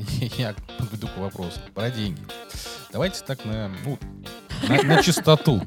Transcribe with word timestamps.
я 0.38 0.54
подведу 0.78 1.08
к 1.08 1.16
вопросу 1.18 1.60
про 1.74 1.90
деньги. 1.90 2.20
Давайте 2.92 3.24
так 3.24 3.44
на, 3.44 3.70
ну, 3.84 3.98
на, 4.68 4.82
на 4.82 5.02
чистоту. 5.02 5.60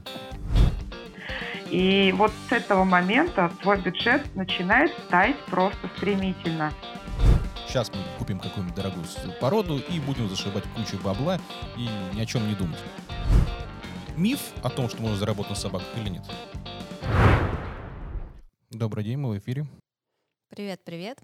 И 1.70 2.14
вот 2.18 2.32
с 2.50 2.52
этого 2.52 2.84
момента 2.84 3.52
твой 3.62 3.82
бюджет 3.82 4.36
начинает 4.36 4.92
таять 5.08 5.38
просто 5.46 5.90
стремительно. 5.98 6.72
Сейчас 7.68 7.92
мы 7.92 8.00
купим 8.20 8.40
какую-нибудь 8.40 8.76
дорогую 8.76 9.06
породу 9.42 9.80
и 9.80 10.00
будем 10.00 10.30
зашибать 10.30 10.64
кучу 10.76 11.02
бабла 11.04 11.40
и 11.76 11.88
ни 12.16 12.22
о 12.22 12.26
чем 12.26 12.48
не 12.48 12.54
думать. 12.54 12.78
Миф 14.16 14.40
о 14.62 14.70
том, 14.70 14.90
что 14.90 15.02
можно 15.02 15.18
заработать 15.18 15.52
на 15.52 15.56
собаках 15.56 15.88
или 15.98 16.10
нет? 16.10 16.24
Добрый 18.70 19.04
день, 19.04 19.18
мы 19.18 19.32
в 19.32 19.38
эфире. 19.40 19.66
Привет, 20.50 20.82
привет. 20.84 21.18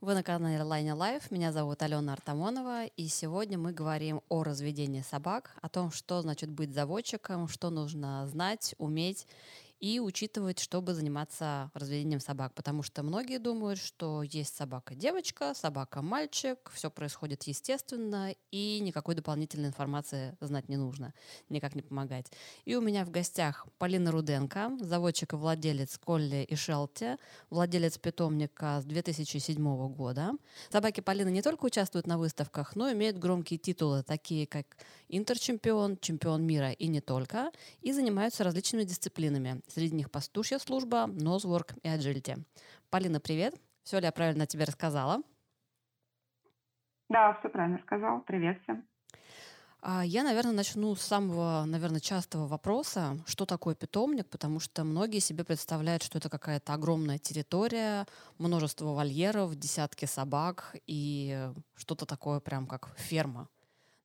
Вы 0.00 0.14
на 0.14 0.22
канале 0.22 0.58
Line 0.58 0.96
Life. 0.96 1.24
Меня 1.30 1.50
зовут 1.50 1.82
Алена 1.82 2.12
Артамонова. 2.12 2.86
И 2.86 3.08
сегодня 3.08 3.58
мы 3.58 3.72
говорим 3.72 4.22
о 4.28 4.44
разведении 4.44 5.00
собак, 5.00 5.56
о 5.60 5.68
том, 5.68 5.90
что 5.90 6.22
значит 6.22 6.50
быть 6.50 6.72
заводчиком, 6.72 7.48
что 7.48 7.68
нужно 7.70 8.24
знать, 8.28 8.76
уметь 8.78 9.26
и 9.80 10.00
учитывать, 10.00 10.58
чтобы 10.58 10.94
заниматься 10.94 11.70
разведением 11.74 12.20
собак, 12.20 12.54
потому 12.54 12.82
что 12.82 13.02
многие 13.02 13.38
думают, 13.38 13.78
что 13.78 14.22
есть 14.22 14.56
собака-девочка, 14.56 15.54
собака-мальчик, 15.54 16.58
все 16.72 16.90
происходит 16.90 17.44
естественно, 17.44 18.34
и 18.50 18.80
никакой 18.80 19.14
дополнительной 19.14 19.68
информации 19.68 20.36
знать 20.40 20.68
не 20.68 20.76
нужно, 20.76 21.14
никак 21.48 21.74
не 21.74 21.82
помогать. 21.82 22.32
И 22.64 22.74
у 22.74 22.80
меня 22.80 23.04
в 23.04 23.10
гостях 23.10 23.66
Полина 23.78 24.10
Руденко, 24.10 24.78
заводчик 24.80 25.32
и 25.32 25.36
владелец 25.36 25.98
Колли 25.98 26.44
и 26.48 26.56
Шелти, 26.56 27.16
владелец 27.50 27.98
питомника 27.98 28.80
с 28.80 28.84
2007 28.84 29.94
года. 29.94 30.32
Собаки 30.70 31.00
Полины 31.00 31.30
не 31.30 31.42
только 31.42 31.66
участвуют 31.66 32.06
на 32.06 32.18
выставках, 32.18 32.74
но 32.74 32.90
имеют 32.92 33.18
громкие 33.18 33.58
титулы, 33.58 34.02
такие 34.02 34.46
как 34.46 34.76
интерчемпион, 35.08 35.98
чемпион 35.98 36.44
мира 36.44 36.72
и 36.72 36.88
не 36.88 37.00
только, 37.00 37.50
и 37.80 37.92
занимаются 37.92 38.44
различными 38.44 38.84
дисциплинами. 38.84 39.60
Среди 39.68 39.94
них 39.94 40.10
пастушья 40.10 40.58
служба, 40.58 41.06
нозворк 41.06 41.74
и 41.82 41.88
agility. 41.88 42.42
Полина, 42.90 43.20
привет. 43.20 43.54
Все 43.82 43.98
ли 43.98 44.06
я 44.06 44.12
правильно 44.12 44.46
тебе 44.46 44.64
рассказала? 44.64 45.22
Да, 47.08 47.34
все 47.40 47.48
правильно 47.48 47.78
сказал. 47.86 48.20
Привет 48.20 48.60
всем. 48.62 48.84
А, 49.80 50.04
я, 50.04 50.24
наверное, 50.24 50.52
начну 50.52 50.94
с 50.94 51.02
самого, 51.02 51.64
наверное, 51.64 52.00
частого 52.00 52.46
вопроса, 52.46 53.16
что 53.26 53.46
такое 53.46 53.74
питомник, 53.74 54.28
потому 54.28 54.58
что 54.58 54.82
многие 54.84 55.20
себе 55.20 55.44
представляют, 55.44 56.02
что 56.02 56.18
это 56.18 56.28
какая-то 56.28 56.74
огромная 56.74 57.18
территория, 57.18 58.06
множество 58.38 58.92
вольеров, 58.92 59.54
десятки 59.54 60.04
собак 60.04 60.76
и 60.86 61.48
что-то 61.76 62.06
такое 62.06 62.40
прям 62.40 62.66
как 62.66 62.92
ферма. 62.98 63.48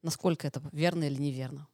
Насколько 0.03 0.47
это 0.47 0.61
верно 0.71 1.05
или 1.05 1.15
неверно? 1.15 1.67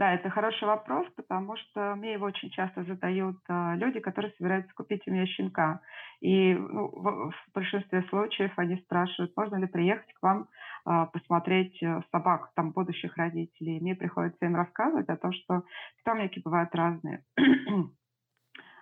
Да, 0.00 0.14
это 0.14 0.30
хороший 0.30 0.66
вопрос, 0.66 1.06
потому 1.14 1.58
что 1.58 1.94
мне 1.94 2.14
его 2.14 2.24
очень 2.24 2.48
часто 2.48 2.84
задают 2.84 3.36
э, 3.50 3.74
люди, 3.76 4.00
которые 4.00 4.32
собираются 4.38 4.72
купить 4.72 5.02
у 5.06 5.10
меня 5.10 5.26
щенка. 5.26 5.82
И 6.22 6.54
ну, 6.54 6.86
в, 6.88 7.34
большинстве 7.52 8.02
случаев 8.08 8.50
они 8.56 8.76
спрашивают, 8.76 9.36
можно 9.36 9.56
ли 9.56 9.66
приехать 9.66 10.10
к 10.14 10.22
вам 10.22 10.48
э, 10.86 11.06
посмотреть 11.12 11.82
э, 11.82 12.00
собак, 12.12 12.50
там, 12.54 12.70
будущих 12.70 13.14
родителей. 13.18 13.78
Мне 13.78 13.94
приходится 13.94 14.46
им 14.46 14.56
рассказывать 14.56 15.10
о 15.10 15.18
том, 15.18 15.32
что 15.32 15.64
питомники 15.98 16.40
бывают 16.42 16.74
разные. 16.74 17.22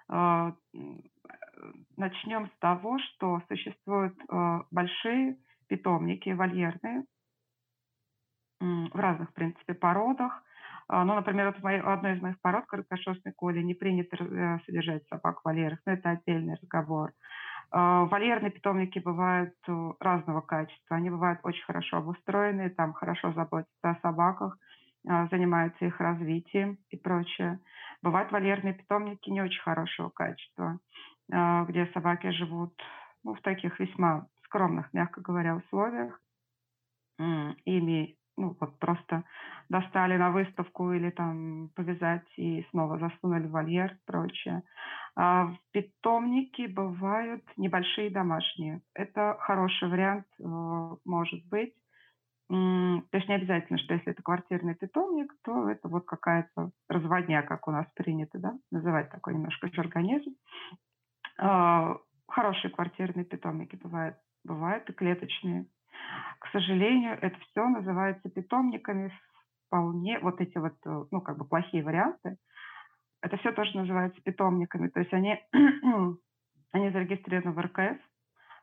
э, 0.09 0.53
начнем 1.97 2.47
с 2.47 2.59
того, 2.61 3.01
что 3.01 3.43
существуют 3.49 4.17
большие 4.71 5.37
питомники 5.69 6.31
вольерные 6.31 7.05
в 8.61 8.97
разных, 8.97 9.31
в 9.31 9.35
принципе, 9.35 9.75
породах. 9.75 10.43
А, 10.89 11.05
ну, 11.05 11.15
например, 11.15 11.47
вот 11.47 11.59
в 11.59 11.63
моей, 11.63 11.81
одной 11.81 12.17
из 12.17 12.23
моих 12.23 12.41
пород, 12.41 12.65
короткошерстной 12.67 13.33
коли, 13.35 13.63
не 13.63 13.75
принято 13.75 14.17
э, 14.17 14.59
содержать 14.65 15.07
собак 15.09 15.41
в 15.41 15.45
вольерах, 15.45 15.79
но 15.85 15.93
это 15.93 16.11
отдельный 16.11 16.57
разговор. 16.61 17.13
А, 17.71 18.05
вольерные 18.07 18.51
питомники 18.51 18.99
бывают 18.99 19.55
э, 19.69 19.93
разного 20.01 20.41
качества. 20.41 20.97
Они 20.97 21.11
бывают 21.11 21.41
очень 21.43 21.65
хорошо 21.65 21.99
обустроены, 21.99 22.71
там 22.71 22.95
хорошо 22.95 23.33
заботятся 23.33 23.91
о 23.91 24.01
собаках, 24.01 24.57
а, 25.07 25.29
занимаются 25.29 25.85
их 25.85 26.01
развитием 26.01 26.79
и 26.89 26.97
прочее. 26.97 27.61
Бывают 28.03 28.33
вольерные 28.33 28.75
питомники 28.75 29.29
не 29.29 29.43
очень 29.43 29.61
хорошего 29.61 30.09
качества, 30.09 30.79
где 31.29 31.91
собаки 31.93 32.31
живут 32.31 32.73
ну, 33.25 33.35
в 33.35 33.41
таких 33.43 33.79
весьма 33.81 34.27
скромных, 34.49 34.93
мягко 34.93 35.21
говоря, 35.21 35.57
условиях. 35.57 36.21
Ими 37.19 38.17
ну, 38.39 38.57
вот 38.61 38.79
просто 38.79 39.25
достали 39.69 40.17
на 40.17 40.31
выставку 40.31 40.93
или 40.93 41.11
там 41.11 41.71
повязать 41.75 42.27
и 42.37 42.65
снова 42.71 42.99
засунули 42.99 43.47
в 43.47 43.51
вольер 43.51 43.93
и 43.93 44.07
прочее. 44.07 44.63
А 45.17 45.47
в 45.47 45.59
питомнике 45.73 46.69
бывают 46.69 47.45
небольшие 47.57 48.11
домашние. 48.11 48.81
Это 48.95 49.37
хороший 49.41 49.89
вариант, 49.89 50.27
э, 50.39 50.45
может 51.05 51.45
быть. 51.49 51.75
То 52.49 53.05
есть 53.13 53.29
не 53.29 53.35
обязательно, 53.35 53.79
что 53.79 53.93
если 53.93 54.13
это 54.13 54.23
квартирный 54.23 54.75
питомник, 54.75 55.35
то 55.45 55.69
это 55.69 55.87
вот 55.89 56.07
какая-то 56.07 56.71
разводня, 56.89 57.43
как 57.43 57.69
у 57.69 57.71
нас 57.71 57.87
принято, 57.95 58.39
да, 58.39 58.55
называть 58.71 59.11
такой 59.11 59.35
немножко 59.35 59.69
организм. 59.77 60.31
А, 61.39 61.99
хорошие 62.27 62.71
квартирные 62.71 63.27
питомники 63.27 63.77
бывают, 63.77 64.17
бывают 64.45 64.89
и 64.89 64.93
клеточные. 64.93 65.67
К 66.39 66.49
сожалению, 66.53 67.19
это 67.21 67.39
все 67.41 67.67
называется 67.67 68.29
питомниками 68.31 69.13
вполне, 69.67 70.19
вот 70.21 70.41
эти 70.41 70.57
вот, 70.59 70.75
э, 70.87 71.05
ну, 71.11 71.21
как 71.21 71.39
бы 71.39 71.45
плохие 71.45 71.83
варианты, 71.83 72.37
это 73.21 73.37
все 73.39 73.53
тоже 73.53 73.77
называется 73.77 74.21
питомниками. 74.23 74.89
То 74.89 75.01
есть 75.01 75.13
они, 75.13 75.39
они 76.73 76.91
зарегистрированы 76.91 77.53
в 77.53 77.61
РКС, 77.61 78.01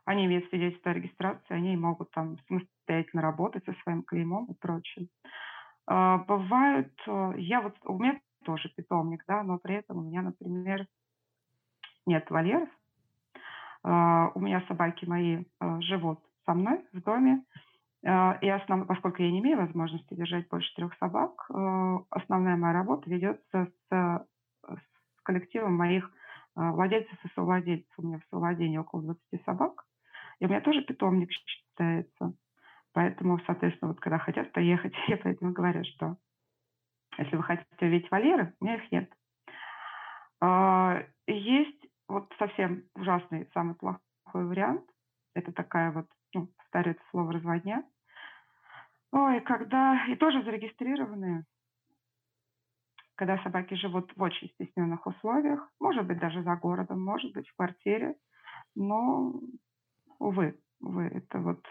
они 0.05 0.25
имеют 0.25 0.49
свидетельство 0.49 0.91
о 0.91 0.93
регистрации, 0.93 1.53
они 1.53 1.75
могут 1.75 2.11
там 2.11 2.37
самостоятельно 2.47 3.21
работать 3.21 3.65
со 3.65 3.73
своим 3.83 4.03
клеймом 4.03 4.45
и 4.45 4.53
прочее. 4.53 5.07
А, 5.87 6.19
бывают, 6.19 6.93
э, 7.07 7.33
я 7.37 7.61
вот, 7.61 7.75
у 7.83 7.99
меня 7.99 8.19
тоже 8.43 8.69
питомник, 8.69 9.23
да, 9.27 9.43
но 9.43 9.57
при 9.57 9.75
этом 9.75 9.97
у 9.97 10.01
меня, 10.01 10.21
например, 10.21 10.87
нет 12.05 12.29
вольеров. 12.29 12.69
А, 13.87 14.31
у 14.33 14.39
меня 14.39 14.63
собаки 14.67 15.05
мои 15.05 15.43
э, 15.61 15.81
живут 15.81 16.19
со 16.45 16.55
мной 16.55 16.83
в 16.91 17.01
доме. 17.03 17.43
Э, 18.03 18.33
и 18.41 18.49
основ... 18.49 18.87
поскольку 18.87 19.21
я 19.21 19.29
не 19.29 19.41
имею 19.41 19.59
возможности 19.59 20.15
держать 20.15 20.49
больше 20.49 20.73
трех 20.75 20.97
собак, 20.97 21.47
основная 22.09 22.55
моя 22.55 22.73
работа 22.73 23.07
ведется 23.07 23.67
с, 23.67 24.27
с 24.67 25.21
коллективом 25.21 25.75
моих 25.75 26.09
владельцев 26.55 27.13
и 27.23 27.29
совладельцев. 27.35 27.93
У 27.97 28.01
меня 28.01 28.19
в 28.19 28.29
совладении 28.31 28.79
около 28.79 29.03
20 29.03 29.45
собак. 29.45 29.85
И 30.39 30.45
у 30.45 30.49
меня 30.49 30.61
тоже 30.61 30.81
питомник 30.81 31.29
считается. 31.31 32.33
Поэтому, 32.93 33.39
соответственно, 33.45 33.91
вот 33.91 33.99
когда 33.99 34.17
хотят 34.17 34.51
поехать, 34.51 34.93
я 35.07 35.17
поэтому 35.17 35.51
говорю, 35.51 35.83
что 35.83 36.17
если 37.19 37.35
вы 37.35 37.43
хотите 37.43 37.85
увидеть 37.85 38.09
вольеры, 38.09 38.55
у 38.59 38.65
меня 38.65 38.75
их 38.77 38.91
нет. 38.91 39.11
Есть 41.27 41.84
вот 42.07 42.31
совсем 42.37 42.83
ужасный, 42.95 43.49
самый 43.53 43.75
плохой 43.75 44.45
вариант. 44.45 44.83
Это 45.33 45.51
такая 45.51 45.91
вот 45.91 46.07
ну, 46.33 46.47
повторю 46.57 46.91
это 46.91 47.01
слово 47.11 47.33
разводня. 47.33 47.83
Ой, 49.11 49.39
когда, 49.41 50.05
и 50.07 50.15
тоже 50.15 50.43
зарегистрированные, 50.43 51.45
когда 53.15 53.41
собаки 53.43 53.75
живут 53.75 54.11
в 54.15 54.21
очень 54.21 54.49
стесненных 54.49 55.07
условиях, 55.07 55.71
может 55.79 56.05
быть, 56.05 56.19
даже 56.19 56.43
за 56.43 56.55
городом, 56.55 57.03
может 57.03 57.31
быть, 57.33 57.47
в 57.47 57.55
квартире, 57.55 58.15
но, 58.75 59.33
увы, 60.19 60.59
увы, 60.81 61.05
это 61.05 61.39
вот 61.39 61.65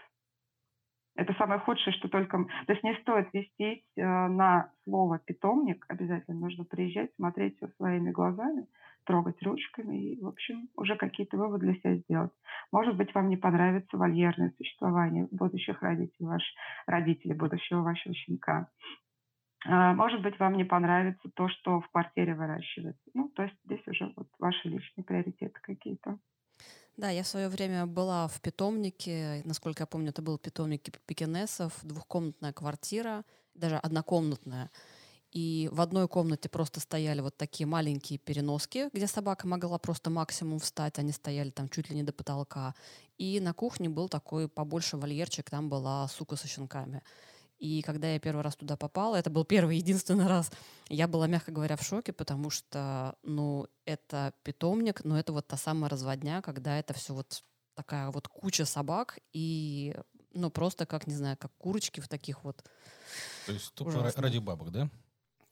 это 1.15 1.33
самое 1.35 1.61
худшее, 1.61 1.93
что 1.93 2.09
только... 2.09 2.43
То 2.67 2.73
есть 2.73 2.83
не 2.83 2.93
стоит 2.95 3.29
вестись 3.31 3.85
э, 3.95 4.01
на 4.03 4.69
слово 4.83 5.17
«питомник». 5.19 5.85
Обязательно 5.87 6.37
нужно 6.37 6.65
приезжать, 6.65 7.13
смотреть 7.15 7.55
все 7.55 7.69
своими 7.77 8.11
глазами, 8.11 8.67
трогать 9.05 9.41
ручками 9.41 10.13
и, 10.13 10.21
в 10.21 10.27
общем, 10.27 10.69
уже 10.75 10.95
какие-то 10.95 11.37
выводы 11.37 11.65
для 11.65 11.75
себя 11.75 11.95
сделать. 11.97 12.31
Может 12.71 12.95
быть, 12.95 13.13
вам 13.13 13.29
не 13.29 13.37
понравится 13.37 13.97
вольерное 13.97 14.53
существование 14.57 15.27
будущих 15.31 15.81
родителей, 15.81 16.27
ваш, 16.27 16.43
родителей 16.87 17.33
будущего 17.33 17.81
вашего 17.81 18.13
щенка. 18.13 18.69
А, 19.67 19.93
может 19.93 20.21
быть, 20.21 20.37
вам 20.39 20.57
не 20.57 20.63
понравится 20.63 21.29
то, 21.33 21.49
что 21.49 21.81
в 21.81 21.89
квартире 21.89 22.35
выращивается. 22.35 23.09
Ну, 23.13 23.29
то 23.29 23.43
есть 23.43 23.55
здесь 23.65 23.87
уже 23.87 24.11
вот 24.15 24.27
ваши 24.39 24.67
личные 24.67 25.03
приоритеты 25.03 25.59
какие-то. 25.61 26.19
Да, 26.97 27.09
я 27.09 27.23
в 27.23 27.27
свое 27.27 27.49
время 27.49 27.85
была 27.85 28.27
в 28.27 28.39
питомнике, 28.41 29.41
насколько 29.43 29.83
я 29.83 29.87
помню, 29.87 30.09
это 30.09 30.21
был 30.21 30.37
питомник 30.37 30.83
пекинесов, 31.05 31.73
двухкомнатная 31.83 32.53
квартира, 32.53 33.25
даже 33.53 33.75
однокомнатная. 33.77 34.69
И 35.35 35.67
в 35.73 35.81
одной 35.81 36.07
комнате 36.07 36.47
просто 36.47 36.79
стояли 36.79 37.19
вот 37.19 37.35
такие 37.35 37.67
маленькие 37.67 38.17
переноски, 38.17 38.89
где 38.93 39.05
собака 39.05 39.45
могла 39.45 39.77
просто 39.77 40.09
максимум 40.09 40.59
встать. 40.59 40.97
Они 40.97 41.11
стояли 41.11 41.49
там 41.49 41.67
чуть 41.67 41.89
ли 41.89 41.95
не 41.97 42.03
до 42.03 42.13
потолка. 42.13 42.73
И 43.17 43.41
на 43.41 43.53
кухне 43.53 43.89
был 43.89 44.07
такой 44.07 44.47
побольше 44.47 44.95
вольерчик, 44.95 45.49
там 45.49 45.67
была 45.67 46.07
сука 46.07 46.37
со 46.37 46.47
щенками. 46.47 47.03
И 47.57 47.81
когда 47.81 48.13
я 48.13 48.19
первый 48.19 48.43
раз 48.43 48.55
туда 48.55 48.77
попала, 48.77 49.17
это 49.17 49.29
был 49.29 49.43
первый 49.43 49.75
единственный 49.75 50.27
раз, 50.27 50.49
я 50.87 51.05
была, 51.05 51.27
мягко 51.27 51.51
говоря, 51.51 51.75
в 51.75 51.83
шоке, 51.83 52.13
потому 52.13 52.49
что, 52.49 53.15
ну, 53.23 53.67
это 53.83 54.33
питомник, 54.43 55.03
но 55.03 55.19
это 55.19 55.33
вот 55.33 55.47
та 55.47 55.57
самая 55.57 55.89
разводня, 55.89 56.41
когда 56.41 56.79
это 56.79 56.93
все 56.93 57.13
вот 57.13 57.43
такая 57.73 58.09
вот 58.09 58.29
куча 58.29 58.63
собак 58.63 59.19
и, 59.33 59.97
ну, 60.31 60.49
просто 60.49 60.85
как, 60.85 61.07
не 61.07 61.15
знаю, 61.15 61.35
как 61.37 61.51
курочки 61.57 61.99
в 61.99 62.07
таких 62.07 62.45
вот... 62.45 62.63
То 63.45 63.51
есть 63.51 63.73
тупо 63.73 64.13
ради 64.15 64.37
бабок, 64.37 64.71
да? 64.71 64.89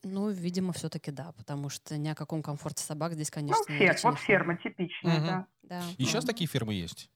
Ну, 0.04 0.30
видимо, 0.30 0.72
все-таки 0.72 1.10
да, 1.10 1.32
потому 1.36 1.68
что 1.68 1.96
ни 1.96 2.08
о 2.08 2.14
каком 2.14 2.42
комфорте 2.42 2.82
собак 2.82 3.12
здесь, 3.12 3.30
конечно, 3.30 3.64
ну, 3.68 3.74
фер, 3.74 3.96
вот 4.02 4.18
ферма 4.18 4.56
типичная, 4.56 5.18
угу. 5.18 5.26
да. 5.26 5.46
да. 5.62 5.82
И 5.98 6.04
сейчас 6.04 6.24
такие 6.24 6.48
фермы 6.48 6.74
есть? 6.74 7.10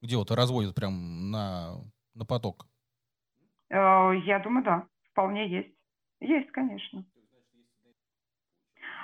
Где 0.00 0.16
вот 0.16 0.30
разводят 0.30 0.74
прям 0.74 1.30
на, 1.30 1.76
на 2.14 2.24
поток? 2.24 2.66
Э, 3.70 4.12
я 4.24 4.38
думаю, 4.38 4.64
да, 4.64 4.86
вполне 5.10 5.48
есть. 5.48 5.74
Есть, 6.20 6.50
конечно. 6.52 7.04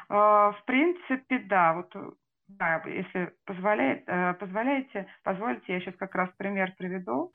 Э, 0.09 0.53
в 0.53 0.63
принципе, 0.67 1.39
да, 1.41 1.75
вот 1.75 2.17
да, 2.47 2.83
если 2.87 3.35
позволяет, 3.45 4.05
э, 4.07 4.35
позволяете, 4.35 5.07
позволите, 5.23 5.73
я 5.73 5.81
сейчас 5.81 5.97
как 5.97 6.15
раз 6.15 6.31
пример 6.37 6.75
приведу. 6.77 7.33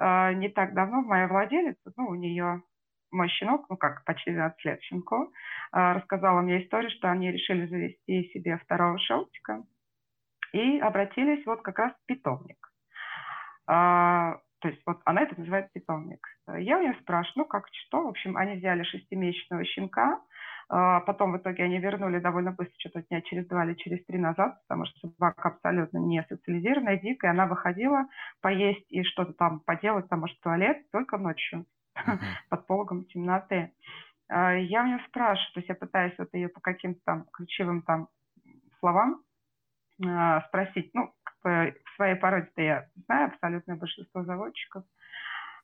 Не 0.00 0.48
так 0.50 0.74
давно 0.74 1.02
моя 1.02 1.26
владелица, 1.26 1.92
ну, 1.96 2.06
у 2.10 2.14
нее 2.14 2.62
мой 3.10 3.28
щенок, 3.28 3.66
ну 3.68 3.76
как, 3.76 4.04
почти 4.04 4.30
12 4.30 4.64
лет 4.64 4.82
щенку, 4.82 5.32
рассказала 5.72 6.40
мне 6.40 6.62
историю, 6.62 6.90
что 6.90 7.10
они 7.10 7.32
решили 7.32 7.66
завести 7.66 8.30
себе 8.32 8.58
второго 8.58 8.98
шелтика 8.98 9.64
и 10.52 10.78
обратились 10.78 11.44
вот 11.46 11.62
как 11.62 11.78
раз 11.78 11.92
в 11.92 12.06
питомник. 12.06 12.58
А, 13.66 14.38
то 14.60 14.68
есть 14.68 14.80
вот 14.86 15.00
она 15.04 15.22
это 15.22 15.38
называет 15.38 15.72
питомник. 15.72 16.26
Я 16.58 16.78
у 16.78 16.82
нее 16.82 16.96
спрашиваю, 17.02 17.44
ну 17.44 17.44
как, 17.44 17.66
что? 17.86 18.04
В 18.04 18.08
общем, 18.08 18.36
они 18.36 18.56
взяли 18.56 18.82
шестимесячного 18.82 19.64
щенка, 19.64 20.20
а, 20.70 21.00
потом 21.00 21.32
в 21.32 21.36
итоге 21.36 21.64
они 21.64 21.78
вернули 21.78 22.18
довольно 22.18 22.52
быстро, 22.52 22.74
что-то 22.78 23.02
дня 23.02 23.20
через 23.22 23.46
два 23.46 23.64
или 23.64 23.74
через 23.74 24.04
три 24.06 24.18
назад, 24.18 24.58
потому 24.66 24.86
что 24.86 25.08
собака 25.08 25.50
абсолютно 25.50 25.98
не 25.98 26.24
социализированная, 26.28 26.98
дикая, 26.98 27.32
она 27.32 27.46
выходила 27.46 28.06
поесть 28.40 28.90
и 28.90 29.02
что-то 29.02 29.34
там 29.34 29.60
поделать, 29.60 30.08
там, 30.08 30.20
может, 30.20 30.40
туалет 30.40 30.90
только 30.90 31.18
ночью 31.18 31.66
под 32.48 32.66
пологом 32.66 33.04
темноты. 33.06 33.72
А, 34.28 34.54
я 34.54 34.82
у 34.82 34.86
нее 34.86 35.00
спрашиваю, 35.08 35.52
то 35.54 35.60
есть 35.60 35.68
я 35.68 35.74
пытаюсь 35.74 36.14
вот 36.18 36.28
ее 36.32 36.48
по 36.48 36.60
каким-то 36.60 37.00
там 37.04 37.24
ключевым 37.32 37.82
там 37.82 38.08
словам 38.80 39.22
а, 40.06 40.42
спросить, 40.48 40.90
ну, 40.94 41.12
как 41.24 41.36
бы 41.42 41.80
в 41.84 41.96
своей 41.96 42.16
породе-то 42.16 42.62
я 42.62 42.88
знаю 43.06 43.28
абсолютное 43.28 43.76
большинство 43.76 44.24
заводчиков. 44.24 44.84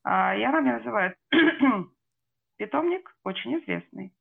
А, 0.03 0.35
и 0.35 0.43
она 0.43 0.61
мне 0.61 0.77
называет 0.77 1.17
питомник 2.59 3.15
очень 3.25 3.59
известный. 3.61 4.13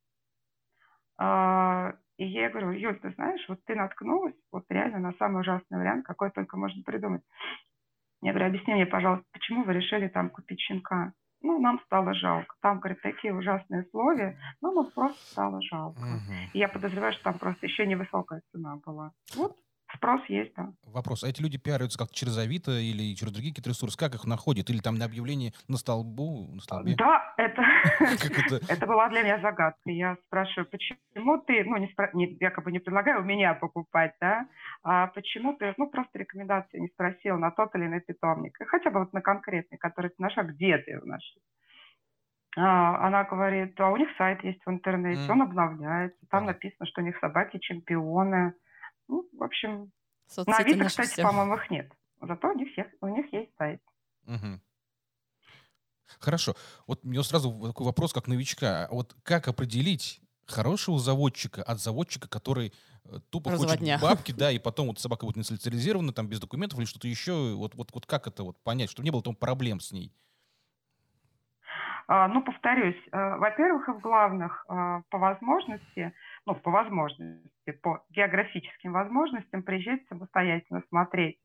И 2.18 2.26
я 2.26 2.50
говорю, 2.50 2.72
Юль, 2.72 3.00
ты 3.00 3.12
знаешь, 3.12 3.44
вот 3.48 3.64
ты 3.66 3.76
наткнулась 3.76 4.36
вот 4.52 4.66
реально 4.70 5.00
на 5.00 5.14
самый 5.14 5.42
ужасный 5.42 5.78
вариант, 5.78 6.06
какой 6.06 6.32
только 6.32 6.58
можно 6.58 6.82
придумать. 6.84 7.24
Я 8.22 8.32
говорю, 8.32 8.48
объясни 8.48 8.74
мне, 8.74 8.86
пожалуйста, 8.86 9.26
почему 9.32 9.64
вы 9.64 9.74
решили 9.74 10.08
там 10.08 10.30
купить 10.30 10.60
щенка? 10.62 11.14
Ну, 11.44 11.60
нам 11.60 11.80
стало 11.86 12.14
жалко. 12.14 12.56
Там, 12.62 12.80
говорит, 12.80 13.02
такие 13.02 13.34
ужасные 13.34 13.84
условия, 13.84 14.38
ну, 14.62 14.74
нам 14.74 14.92
просто 14.92 15.22
стало 15.32 15.62
жалко. 15.62 16.00
Угу. 16.00 16.34
И 16.54 16.60
я 16.60 16.68
подозреваю, 16.70 17.14
что 17.14 17.24
там 17.24 17.38
просто 17.38 17.66
еще 17.68 17.86
невысокая 17.86 18.42
цена 18.52 18.78
была. 18.86 19.12
Вот 19.36 19.56
Спрос 19.96 20.22
есть, 20.28 20.54
да. 20.56 20.72
Вопрос. 20.86 21.24
А 21.24 21.30
эти 21.30 21.42
люди 21.42 21.58
пиарятся 21.58 21.98
как 21.98 22.12
через 22.12 22.38
Авито 22.38 22.72
или 22.72 23.16
через 23.16 23.32
другие 23.32 23.52
какие-то 23.52 23.70
ресурсы? 23.70 23.98
Как 23.98 24.16
их 24.16 24.26
находят? 24.26 24.70
Или 24.70 24.80
там 24.80 24.96
на 24.96 25.06
объявлении 25.06 25.54
на 25.68 25.78
столбу? 25.78 26.50
На 26.54 26.62
столбе? 26.62 26.96
Да, 26.96 27.34
это, 27.38 27.62
это 28.70 28.88
была 28.88 29.10
для 29.10 29.22
меня 29.22 29.40
загадка. 29.40 29.92
Я 29.92 30.18
спрашиваю, 30.26 30.68
почему 30.70 31.40
ты, 31.42 31.64
ну, 31.64 31.78
не, 31.78 32.38
якобы 32.40 32.72
не 32.72 32.80
предлагаю 32.80 33.22
у 33.22 33.26
меня 33.26 33.54
покупать, 33.54 34.16
да, 34.20 34.48
а 34.84 35.08
почему 35.08 35.56
ты, 35.56 35.74
ну, 35.78 35.88
просто 35.88 36.20
рекомендации 36.20 36.80
не 36.80 36.88
спросил 36.88 37.38
на 37.38 37.52
тот 37.52 37.76
или 37.76 37.86
иной 37.86 38.02
питомник, 38.02 38.58
хотя 38.68 38.90
бы 38.90 39.00
вот 39.02 39.14
на 39.14 39.22
конкретный, 39.22 39.78
который 39.78 40.10
ты 40.10 40.16
нашла, 40.20 40.44
где 40.44 40.78
ты 40.78 40.92
его 40.92 41.06
нашла? 41.06 41.42
А, 42.56 43.08
она 43.08 43.24
говорит, 43.24 43.80
а 43.80 43.90
у 43.90 43.98
них 43.98 44.10
сайт 44.18 44.44
есть 44.44 44.62
в 44.66 44.70
интернете, 44.70 45.22
mm. 45.22 45.32
он 45.32 45.42
обновляется, 45.42 46.20
там 46.30 46.46
написано, 46.46 46.86
что 46.86 47.02
у 47.02 47.04
них 47.04 47.18
собаки 47.20 47.58
чемпионы, 47.60 48.54
ну, 49.08 49.28
в 49.34 49.44
общем, 49.44 49.92
Соцсети 50.28 50.50
на 50.50 50.58
Авито, 50.58 50.86
кстати, 50.86 51.12
все. 51.12 51.24
по-моему, 51.24 51.56
их 51.56 51.70
нет. 51.70 51.92
Зато 52.22 52.50
у 52.50 52.54
них, 52.54 52.70
у 53.02 53.08
них 53.08 53.34
есть 53.34 53.52
сайт. 53.58 53.82
Угу. 54.26 54.60
Хорошо. 56.20 56.56
Вот 56.88 57.04
у 57.04 57.08
меня 57.08 57.24
сразу 57.24 57.52
такой 57.68 57.86
вопрос, 57.86 58.14
как 58.14 58.28
новичка. 58.28 58.86
А 58.86 58.94
вот 58.94 59.16
как 59.24 59.48
определить 59.48 60.22
хорошего 60.48 61.00
заводчика 61.00 61.64
от 61.64 61.80
заводчика, 61.80 62.28
который 62.28 62.74
э, 63.06 63.20
тупо 63.30 63.52
Разводня. 63.52 63.98
хочет 63.98 64.10
бабки, 64.10 64.32
да, 64.32 64.52
и 64.52 64.60
потом 64.64 64.88
вот 64.88 65.00
собака 65.00 65.26
будет 65.26 65.38
не 65.38 65.44
социализирована, 65.44 66.14
там, 66.14 66.28
без 66.28 66.40
документов 66.40 66.80
или 66.80 66.86
что-то 66.86 67.08
еще. 67.08 67.54
Вот, 67.56 67.76
вот, 67.76 67.92
вот 67.94 68.06
как 68.06 68.28
это 68.28 68.44
вот 68.44 68.58
понять, 68.64 68.90
чтобы 68.90 69.06
не 69.06 69.12
было 69.12 69.22
там 69.22 69.36
проблем 69.36 69.80
с 69.80 69.92
ней? 69.92 70.14
А, 72.08 72.28
ну, 72.28 72.44
повторюсь, 72.44 73.02
э, 73.12 73.38
во-первых, 73.38 73.88
и 73.88 73.92
в 73.94 74.00
главных, 74.00 74.66
э, 74.68 75.02
по 75.10 75.18
возможности, 75.18 76.14
ну, 76.46 76.56
по 76.56 76.72
возможности, 76.72 77.72
по 77.82 78.04
географическим 78.10 78.94
возможностям 78.94 79.64
приезжать 79.64 80.06
самостоятельно 80.08 80.82
смотреть. 80.90 81.40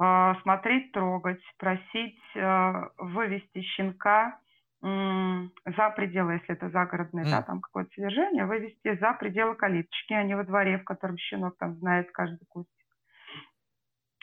Э, 0.00 0.34
смотреть, 0.42 0.92
трогать, 0.92 1.42
просить 1.58 2.20
вывести 2.98 3.62
щенка 3.62 4.38
за 4.82 5.90
пределы, 5.96 6.34
если 6.34 6.54
это 6.54 6.68
загородное, 6.68 7.24
mm. 7.24 7.30
да, 7.30 7.42
там 7.42 7.60
какое-то 7.60 7.90
содержание, 7.94 8.44
вывести 8.44 8.96
за 8.98 9.14
пределы 9.14 9.54
калиточки, 9.54 10.12
а 10.12 10.22
не 10.22 10.36
во 10.36 10.44
дворе, 10.44 10.78
в 10.78 10.84
котором 10.84 11.16
щенок 11.16 11.56
там 11.56 11.76
знает 11.76 12.10
каждый 12.12 12.44
кустик. 12.46 12.76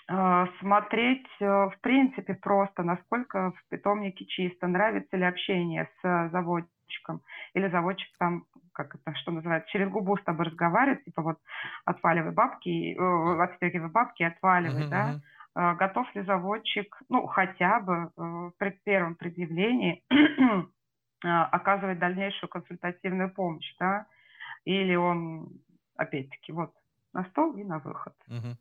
Э, 0.09 0.47
смотреть, 0.59 1.27
э, 1.39 1.45
в 1.45 1.75
принципе, 1.81 2.33
просто, 2.33 2.83
насколько 2.83 3.51
в 3.51 3.69
питомнике 3.69 4.25
чисто, 4.25 4.67
нравится 4.67 5.15
ли 5.15 5.23
общение 5.23 5.89
с 6.01 6.29
заводчиком, 6.31 7.21
или 7.53 7.69
заводчик 7.69 8.09
там, 8.19 8.43
как 8.73 8.95
это, 8.95 9.15
что 9.15 9.31
называется, 9.31 9.69
через 9.69 9.89
губу 9.89 10.17
с 10.17 10.23
тобой 10.23 10.47
разговаривает, 10.47 11.03
типа 11.05 11.21
вот 11.21 11.37
отваливай 11.85 12.31
бабки, 12.31 12.95
э, 12.97 13.43
отстегивай 13.43 13.89
бабки, 13.89 14.23
отваливай, 14.23 14.83
uh-huh, 14.83 14.89
да, 14.89 15.21
uh-huh. 15.55 15.75
готов 15.77 16.13
ли 16.15 16.23
заводчик, 16.23 17.01
ну, 17.09 17.25
хотя 17.27 17.79
бы 17.79 18.11
при 18.57 18.71
первом 18.83 19.15
предъявлении 19.15 20.03
оказывать 21.23 21.99
дальнейшую 21.99 22.49
консультативную 22.49 23.31
помощь, 23.31 23.73
да, 23.79 24.05
или 24.65 24.95
он, 24.95 25.49
опять-таки, 25.95 26.51
вот, 26.51 26.71
на 27.13 27.23
стол 27.25 27.55
и 27.55 27.63
на 27.63 27.79
выход. 27.79 28.13
Uh-huh, 28.29 28.55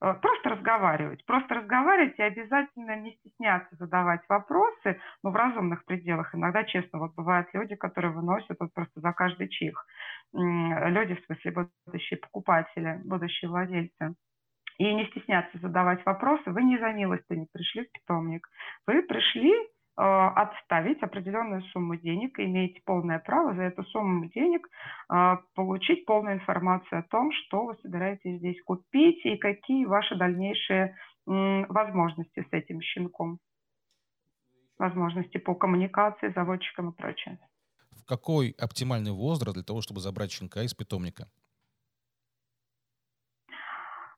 uh-huh. 0.00 0.20
Просто 0.20 0.50
разговаривать. 0.50 1.24
Просто 1.26 1.54
разговаривать 1.54 2.18
и 2.18 2.22
обязательно 2.22 2.96
не 2.96 3.12
стесняться 3.16 3.76
задавать 3.76 4.20
вопросы, 4.28 5.00
но 5.22 5.30
в 5.30 5.36
разумных 5.36 5.84
пределах. 5.84 6.34
Иногда, 6.34 6.64
честно, 6.64 6.98
вот 6.98 7.14
бывают 7.14 7.48
люди, 7.52 7.74
которые 7.76 8.12
выносят 8.12 8.56
вот 8.60 8.72
просто 8.74 9.00
за 9.00 9.12
каждый 9.12 9.48
чих. 9.48 9.86
Люди, 10.32 11.14
в 11.14 11.24
смысле, 11.26 11.68
будущие 11.86 12.18
покупатели, 12.18 13.00
будущие 13.04 13.48
владельцы. 13.48 14.14
И 14.76 14.92
не 14.92 15.06
стесняться 15.06 15.56
задавать 15.58 16.04
вопросы. 16.04 16.50
Вы 16.50 16.64
не 16.64 16.78
за 16.78 16.92
милостью 16.92 17.38
не 17.38 17.46
пришли 17.52 17.84
в 17.84 17.92
питомник. 17.92 18.48
Вы 18.86 19.02
пришли 19.02 19.54
отставить 19.96 21.02
определенную 21.02 21.62
сумму 21.64 21.96
денег, 21.96 22.38
и 22.38 22.44
имеете 22.44 22.80
полное 22.84 23.20
право 23.20 23.54
за 23.54 23.62
эту 23.62 23.84
сумму 23.84 24.26
денег 24.26 24.68
э, 25.12 25.36
получить 25.54 26.04
полную 26.04 26.36
информацию 26.36 26.98
о 26.98 27.02
том, 27.04 27.30
что 27.32 27.66
вы 27.66 27.76
собираетесь 27.76 28.38
здесь 28.38 28.60
купить 28.64 29.24
и 29.24 29.36
какие 29.36 29.84
ваши 29.84 30.16
дальнейшие 30.16 30.96
возможности 31.26 32.40
с 32.42 32.52
этим 32.52 32.82
щенком, 32.82 33.38
возможности 34.78 35.38
по 35.38 35.54
коммуникации 35.54 36.30
с 36.30 36.34
заводчиком 36.34 36.90
и 36.90 36.94
прочее. 36.94 37.38
В 37.92 38.04
какой 38.04 38.54
оптимальный 38.58 39.12
возраст 39.12 39.54
для 39.54 39.64
того, 39.64 39.80
чтобы 39.80 40.00
забрать 40.00 40.32
щенка 40.32 40.62
из 40.64 40.74
питомника? 40.74 41.28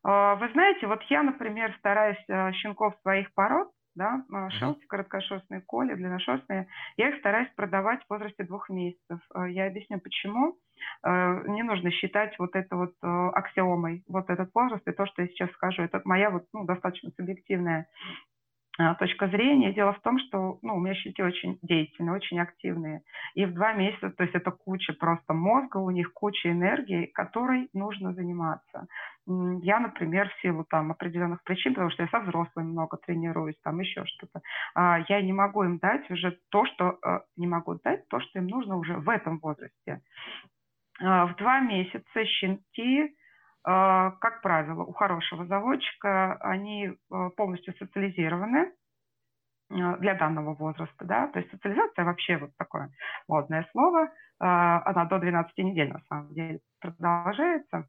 Э, 0.04 0.36
вы 0.40 0.50
знаете, 0.52 0.86
вот 0.86 1.02
я, 1.10 1.22
например, 1.22 1.76
стараюсь 1.78 2.18
щенков 2.56 2.94
своих 3.02 3.32
пород 3.34 3.68
да, 3.96 4.22
шелки, 4.50 4.84
uh-huh. 4.84 4.88
короткошерстные, 4.88 5.62
коли, 5.62 5.94
длинношерстные, 5.94 6.68
я 6.96 7.08
их 7.08 7.18
стараюсь 7.18 7.48
продавать 7.56 8.04
в 8.04 8.10
возрасте 8.10 8.44
двух 8.44 8.68
месяцев. 8.68 9.18
Э, 9.34 9.50
я 9.50 9.66
объясню, 9.66 9.98
почему. 9.98 10.56
Э, 11.04 11.42
не 11.48 11.62
нужно 11.62 11.90
считать 11.90 12.38
вот 12.38 12.54
это 12.54 12.76
вот 12.76 12.92
э, 13.02 13.06
аксиомой, 13.06 14.04
вот 14.06 14.30
этот 14.30 14.50
возраст 14.54 14.86
и 14.86 14.92
то, 14.92 15.06
что 15.06 15.22
я 15.22 15.28
сейчас 15.28 15.50
скажу. 15.52 15.82
Это 15.82 16.00
моя 16.04 16.30
вот, 16.30 16.44
ну, 16.52 16.64
достаточно 16.64 17.10
субъективная 17.16 17.88
а, 18.78 18.94
точка 18.94 19.28
зрения. 19.28 19.72
Дело 19.72 19.94
в 19.94 20.00
том, 20.00 20.18
что 20.18 20.58
ну, 20.60 20.76
у 20.76 20.80
меня 20.80 20.94
щенки 20.94 21.22
очень 21.22 21.58
деятельные, 21.62 22.14
очень 22.14 22.38
активные. 22.38 23.02
И 23.34 23.46
в 23.46 23.54
два 23.54 23.72
месяца, 23.72 24.10
то 24.10 24.22
есть 24.22 24.34
это 24.34 24.50
куча 24.50 24.92
просто 24.92 25.32
мозга, 25.32 25.78
у 25.78 25.90
них 25.90 26.12
куча 26.12 26.50
энергии, 26.52 27.06
которой 27.06 27.70
нужно 27.72 28.12
заниматься. 28.12 28.86
Я, 29.26 29.80
например, 29.80 30.28
в 30.28 30.40
силу 30.40 30.64
там 30.64 30.92
определенных 30.92 31.42
причин, 31.42 31.74
потому 31.74 31.90
что 31.90 32.04
я 32.04 32.08
со 32.08 32.20
взрослыми 32.20 32.68
много 32.68 32.96
тренируюсь, 32.96 33.58
там 33.62 33.80
еще 33.80 34.04
что-то, 34.06 34.40
а, 34.74 35.00
я 35.08 35.20
не 35.20 35.32
могу 35.32 35.64
им 35.64 35.78
дать 35.78 36.08
уже 36.10 36.38
то, 36.50 36.64
что 36.66 36.98
э, 37.04 37.20
не 37.36 37.48
могу 37.48 37.74
дать 37.74 38.06
то, 38.08 38.20
что 38.20 38.38
им 38.38 38.46
нужно 38.46 38.76
уже 38.76 38.96
в 38.96 39.08
этом 39.08 39.38
возрасте. 39.40 40.00
А, 41.02 41.26
в 41.26 41.34
два 41.36 41.60
месяца 41.60 42.24
щенки 42.24 43.16
а, 43.68 44.12
как 44.20 44.42
правило, 44.42 44.84
у 44.84 44.92
хорошего 44.92 45.44
заводчика 45.44 46.34
они 46.34 46.92
а, 47.10 47.30
полностью 47.30 47.74
социализированы 47.74 48.72
а, 49.70 49.96
для 49.96 50.14
данного 50.14 50.54
возраста, 50.54 51.04
да, 51.04 51.26
то 51.26 51.40
есть 51.40 51.50
социализация 51.50 52.04
вообще 52.04 52.36
вот 52.36 52.56
такое 52.56 52.90
модное 53.26 53.68
слово, 53.72 54.08
она 54.38 55.06
до 55.06 55.18
12 55.18 55.56
недель 55.58 55.90
на 55.90 56.00
самом 56.10 56.34
деле 56.34 56.60
продолжается. 56.78 57.88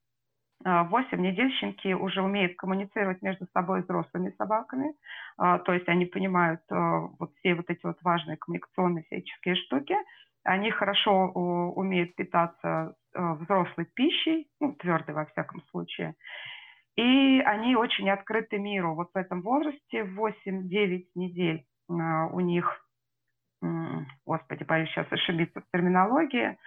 8 0.64 1.22
недель 1.22 1.52
щенки 1.54 1.94
уже 1.94 2.22
умеют 2.22 2.56
коммуницировать 2.58 3.22
между 3.22 3.46
собой 3.54 3.82
взрослыми 3.82 4.32
собаками, 4.38 4.94
то 5.38 5.74
есть 5.74 5.88
они 5.88 6.06
понимают 6.06 6.62
вот 6.70 7.32
все 7.36 7.56
вот 7.56 7.70
эти 7.70 7.86
вот 7.86 7.98
важные 8.02 8.38
коммуникационные 8.38 9.04
всяческие 9.04 9.56
штуки, 9.56 9.96
они 10.44 10.72
хорошо 10.72 11.32
умеют 11.32 12.16
питаться 12.16 12.96
взрослой 13.14 13.86
пищей, 13.94 14.48
ну, 14.60 14.74
твердой 14.74 15.16
во 15.16 15.26
всяком 15.26 15.62
случае. 15.70 16.16
И 16.96 17.42
они 17.46 17.76
очень 17.76 18.10
открыты 18.10 18.58
миру. 18.58 18.96
Вот 18.96 19.12
в 19.14 19.18
этом 19.18 19.42
возрасте, 19.42 20.04
8-9 20.04 21.06
недель 21.16 21.66
у 21.88 22.40
них, 22.40 22.84
господи, 24.26 24.64
боюсь 24.64 24.90
сейчас 24.90 25.12
ошибиться 25.12 25.62
в 25.62 25.66
терминологии, 25.72 26.58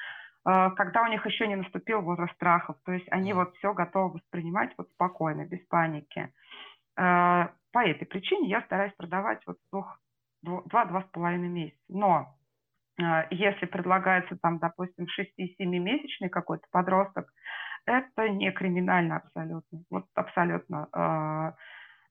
когда 0.44 1.02
у 1.02 1.06
них 1.08 1.24
еще 1.26 1.46
не 1.46 1.56
наступил 1.56 2.00
возраст 2.00 2.32
страхов. 2.34 2.76
То 2.84 2.92
есть 2.92 3.06
они 3.10 3.32
вот 3.32 3.54
все 3.56 3.74
готовы 3.74 4.14
воспринимать 4.14 4.72
вот 4.78 4.88
спокойно, 4.90 5.44
без 5.46 5.60
паники. 5.66 6.32
По 6.94 7.52
этой 7.74 8.06
причине 8.06 8.48
я 8.48 8.62
стараюсь 8.62 8.94
продавать 8.94 9.40
вот 9.46 9.58
два-два 10.42 11.02
с 11.02 11.06
половиной 11.12 11.48
месяца. 11.48 11.80
Но 11.88 12.34
а, 13.00 13.26
если 13.30 13.66
предлагается 13.66 14.36
там, 14.36 14.58
допустим, 14.58 15.06
6-7-месячный 15.06 16.28
какой-то 16.28 16.66
подросток, 16.70 17.32
это 17.86 18.28
не 18.28 18.50
криминально 18.52 19.16
абсолютно. 19.16 19.82
Вот 19.90 20.06
абсолютно. 20.14 20.88
А, 20.92 21.54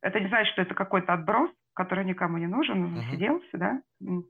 это 0.01 0.19
не 0.19 0.27
значит, 0.27 0.51
что 0.53 0.61
это 0.61 0.73
какой-то 0.73 1.13
отброс, 1.13 1.51
который 1.73 2.05
никому 2.05 2.37
не 2.37 2.47
нужен, 2.47 2.83
он 2.83 2.95
засиделся, 2.95 3.57
да, 3.57 3.81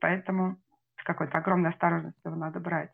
поэтому 0.02 0.58
с 1.00 1.04
какой-то 1.04 1.38
огромной 1.38 1.72
осторожностью 1.72 2.32
его 2.32 2.36
надо 2.36 2.60
брать. 2.60 2.92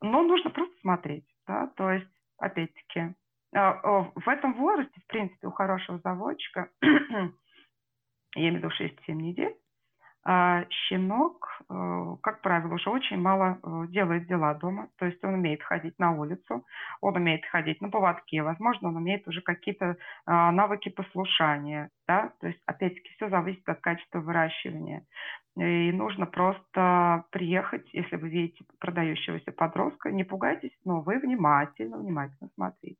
Но 0.00 0.22
нужно 0.22 0.50
просто 0.50 0.74
смотреть, 0.80 1.26
да, 1.46 1.68
то 1.76 1.90
есть, 1.90 2.10
опять-таки, 2.38 3.14
а, 3.54 4.10
в 4.14 4.28
этом 4.28 4.54
возрасте, 4.54 5.00
в 5.00 5.06
принципе, 5.06 5.46
у 5.46 5.52
хорошего 5.52 5.98
заводчика, 6.00 6.70
я 6.82 6.88
имею 8.34 8.54
в 8.54 8.56
виду 8.56 8.68
6-7 8.68 9.12
недель, 9.12 9.54
а 10.26 10.64
щенок, 10.70 11.46
э, 11.68 12.16
как 12.22 12.40
правило, 12.40 12.74
уже 12.74 12.88
очень 12.88 13.18
мало 13.18 13.58
э, 13.62 13.86
делает 13.88 14.26
дела 14.26 14.54
дома, 14.54 14.88
то 14.96 15.04
есть 15.04 15.22
он 15.22 15.34
умеет 15.34 15.62
ходить 15.62 15.98
на 15.98 16.12
улицу, 16.12 16.64
он 17.02 17.16
умеет 17.16 17.44
ходить 17.44 17.82
на 17.82 17.90
поводке, 17.90 18.42
возможно, 18.42 18.88
он 18.88 18.96
умеет 18.96 19.28
уже 19.28 19.42
какие-то 19.42 19.96
а, 20.26 20.50
навыки 20.50 20.88
послушания, 20.88 21.90
да, 22.08 22.32
то 22.40 22.46
есть, 22.46 22.60
опять-таки, 22.64 23.10
все 23.16 23.28
зависит 23.28 23.68
от 23.68 23.80
качества 23.80 24.20
выращивания. 24.20 25.04
И 25.56 25.92
нужно 25.92 26.26
просто 26.26 27.24
приехать, 27.30 27.86
если 27.92 28.16
вы 28.16 28.28
видите 28.28 28.64
продающегося 28.80 29.52
подростка, 29.52 30.10
не 30.10 30.24
пугайтесь, 30.24 30.76
но 30.84 31.00
вы 31.00 31.18
внимательно, 31.18 31.98
внимательно 31.98 32.48
смотрите 32.54 32.96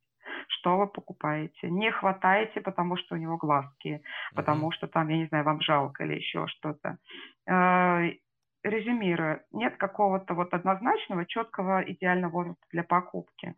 что 0.55 0.79
вы 0.79 0.87
покупаете. 0.87 1.71
Не 1.71 1.91
хватаете, 1.91 2.61
потому 2.61 2.97
что 2.97 3.15
у 3.15 3.19
него 3.19 3.37
глазки, 3.37 4.03
потому 4.35 4.71
что 4.73 4.87
там, 4.87 5.09
я 5.09 5.17
не 5.17 5.27
знаю, 5.27 5.45
вам 5.45 5.61
жалко 5.61 6.05
или 6.05 6.15
еще 6.15 6.47
что-то. 6.47 6.99
Э, 7.47 8.11
резюмируя, 8.63 9.45
нет 9.53 9.77
какого-то 9.77 10.35
вот 10.35 10.55
однозначного, 10.55 11.27
четкого, 11.27 11.83
идеального 11.83 12.31
возраста 12.31 12.65
для 12.71 12.83
покупки. 12.83 13.55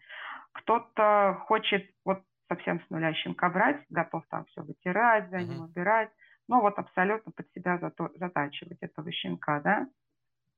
Кто-то 0.53 1.39
хочет 1.47 1.91
вот 2.05 2.23
совсем 2.49 2.81
с 2.81 2.91
нуля 2.91 3.13
щенка 3.15 3.49
брать, 3.51 3.85
готов 3.91 4.25
там 4.29 4.45
все 4.47 4.63
вытирать, 4.63 5.31
за 5.31 5.39
ним 5.39 5.63
убирать, 5.63 6.11
но 6.49 6.61
вот 6.61 6.79
абсолютно 6.79 7.33
под 7.33 7.47
себя 7.53 7.79
затачивать 7.79 8.79
этого 8.81 9.13
щенка, 9.13 9.61
да 9.61 9.87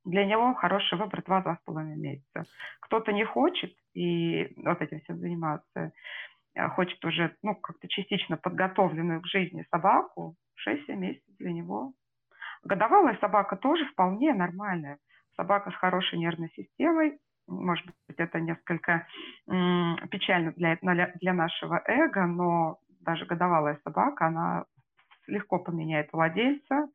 для 0.09 0.25
него 0.25 0.55
хороший 0.55 0.99
выбор 0.99 1.21
2-2,5 1.21 1.85
месяца. 1.97 2.45
Кто-то 2.81 3.13
не 3.13 3.25
хочет 3.25 3.75
и 3.95 4.53
вот 4.57 4.81
этим 4.81 5.01
всем 5.01 5.19
заниматься, 5.19 5.93
а 6.57 6.69
хочет 6.71 7.05
уже 7.05 7.35
ну, 7.43 7.55
как-то 7.55 7.89
частично 7.89 8.37
подготовленную 8.37 9.21
к 9.21 9.27
жизни 9.27 9.67
собаку, 9.71 10.35
6-7 10.67 10.97
месяцев 10.97 11.37
для 11.39 11.53
него. 11.53 11.93
Годовалая 12.65 13.17
собака 13.21 13.57
тоже 13.57 13.85
вполне 13.87 14.33
нормальная. 14.35 14.99
Собака 15.37 15.71
с 15.71 15.75
хорошей 15.75 16.19
нервной 16.19 16.51
системой, 16.51 17.19
может 17.47 17.87
быть, 17.87 18.19
это 18.19 18.41
несколько 18.41 19.07
печально 19.47 20.53
для, 20.53 20.77
для 21.21 21.33
нашего 21.33 21.81
эго, 21.87 22.27
но 22.27 22.79
даже 23.01 23.25
годовалая 23.27 23.79
собака, 23.85 24.27
она 24.27 24.65
легко 25.27 25.59
поменяет 25.59 26.13
владельца, 26.13 26.89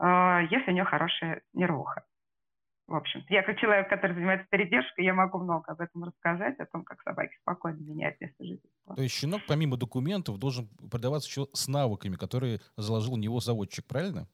э, 0.00 0.46
если 0.50 0.70
у 0.70 0.74
нее 0.74 0.84
хорошая 0.84 1.42
нервуха. 1.52 2.04
В 2.86 2.94
общем, 2.94 3.24
я 3.28 3.42
как 3.42 3.58
человек, 3.58 3.88
который 3.88 4.12
занимается 4.14 4.46
передержкой, 4.48 5.04
я 5.04 5.12
могу 5.12 5.38
много 5.38 5.72
об 5.72 5.80
этом 5.80 6.04
рассказать, 6.04 6.58
о 6.60 6.66
том, 6.66 6.84
как 6.84 7.02
собаки 7.02 7.36
спокойно 7.40 7.78
меняют 7.80 8.20
место 8.20 8.44
жительства. 8.44 8.94
То 8.94 9.02
есть 9.02 9.14
щенок 9.16 9.42
помимо 9.48 9.76
документов 9.76 10.38
должен 10.38 10.68
продаваться 10.90 11.28
еще 11.28 11.48
с 11.52 11.66
навыками, 11.66 12.14
которые 12.14 12.60
заложил 12.76 13.14
у 13.14 13.16
него 13.16 13.40
заводчик, 13.40 13.86
правильно? 13.86 14.28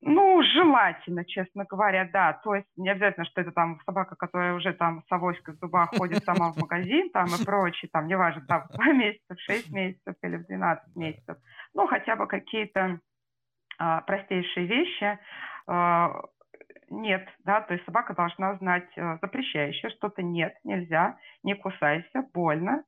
Ну, 0.00 0.42
желательно, 0.54 1.24
честно 1.24 1.64
говоря, 1.64 2.08
да. 2.10 2.34
То 2.44 2.54
есть 2.54 2.68
не 2.76 2.88
обязательно, 2.88 3.26
что 3.26 3.40
это 3.42 3.50
там 3.52 3.80
собака, 3.84 4.14
которая 4.14 4.54
уже 4.54 4.72
там 4.72 5.02
с 5.06 5.12
авоськой 5.12 5.54
в 5.54 5.58
зубах 5.58 5.90
ходит 5.96 6.24
сама 6.24 6.52
в 6.52 6.56
магазин 6.56 7.10
там 7.10 7.26
и 7.26 7.44
прочее, 7.44 7.90
там, 7.92 8.06
неважно, 8.06 8.42
там, 8.46 8.66
в 8.68 8.72
2 8.72 8.92
месяца, 8.92 9.34
в 9.34 9.40
6 9.40 9.70
месяцев 9.70 10.14
или 10.22 10.36
в 10.36 10.46
12 10.46 10.96
месяцев. 10.96 11.36
Ну, 11.74 11.86
хотя 11.88 12.16
бы 12.16 12.26
какие-то 12.26 13.00
а, 13.78 14.00
простейшие 14.02 14.66
вещи, 14.66 15.18
а, 15.66 16.22
нет, 16.90 17.28
да, 17.44 17.60
то 17.60 17.74
есть 17.74 17.84
собака 17.84 18.14
должна 18.14 18.54
знать 18.56 18.88
э, 18.96 19.18
запрещающее 19.20 19.90
что-то 19.90 20.22
нет, 20.22 20.54
нельзя, 20.64 21.18
не 21.42 21.54
кусайся, 21.54 22.24
больно, 22.32 22.84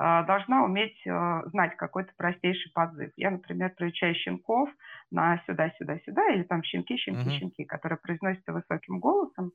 э, 0.00 0.24
должна 0.26 0.64
уметь 0.64 1.00
э, 1.06 1.42
знать 1.46 1.76
какой-то 1.76 2.12
простейший 2.16 2.72
подзыв. 2.72 3.12
Я, 3.16 3.30
например, 3.30 3.70
приучаю 3.76 4.14
щенков 4.14 4.70
на 5.10 5.42
сюда-сюда-сюда, 5.46 6.30
или 6.30 6.42
там 6.44 6.62
щенки, 6.62 6.96
щенки, 6.96 7.28
uh-huh. 7.28 7.38
щенки, 7.38 7.64
которые 7.64 7.98
произносятся 7.98 8.52
высоким 8.52 9.00
голосом. 9.00 9.52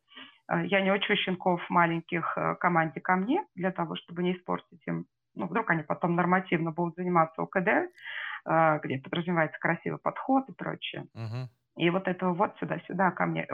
Я 0.49 0.81
не 0.81 0.91
учу 0.91 1.15
щенков 1.15 1.61
маленьких 1.69 2.37
команде 2.59 3.01
ко 3.01 3.15
мне, 3.15 3.45
для 3.55 3.71
того, 3.71 3.95
чтобы 3.95 4.23
не 4.23 4.33
испортить 4.33 4.81
им, 4.85 5.05
ну, 5.35 5.47
вдруг 5.47 5.69
они 5.69 5.83
потом 5.83 6.15
нормативно 6.15 6.71
будут 6.71 6.95
заниматься 6.95 7.41
ОКД, 7.41 7.91
где 8.83 8.99
подразумевается 8.99 9.59
красивый 9.59 9.99
подход 9.99 10.47
и 10.49 10.53
прочее. 10.53 11.07
Uh-huh. 11.15 11.47
И 11.77 11.89
вот 11.89 12.07
этого 12.07 12.33
вот 12.33 12.57
сюда-сюда 12.59 13.11
ко 13.11 13.25
мне 13.25 13.47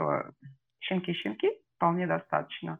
щенки-щенки 0.80 1.50
вполне 1.76 2.06
достаточно. 2.06 2.78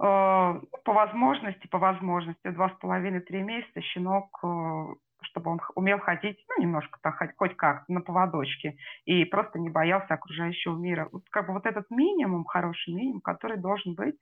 Э, 0.00 0.60
по 0.84 0.92
возможности, 0.92 1.66
по 1.66 1.78
возможности, 1.78 2.48
два 2.50 2.70
с 2.70 2.72
половиной, 2.78 3.20
три 3.20 3.42
месяца 3.42 3.80
щенок, 3.80 4.38
э, 4.42 4.94
чтобы 5.22 5.50
он 5.50 5.60
умел 5.74 5.98
ходить, 5.98 6.44
ну, 6.48 6.62
немножко 6.62 6.98
так, 7.02 7.16
хоть 7.36 7.56
как 7.56 7.88
на 7.88 8.00
поводочке, 8.00 8.76
и 9.04 9.24
просто 9.24 9.58
не 9.58 9.70
боялся 9.70 10.14
окружающего 10.14 10.76
мира. 10.76 11.08
Вот 11.12 11.24
как 11.30 11.46
бы 11.46 11.54
вот 11.54 11.66
этот 11.66 11.90
минимум, 11.90 12.44
хороший 12.44 12.94
минимум, 12.94 13.20
который 13.20 13.58
должен 13.58 13.94
быть, 13.94 14.16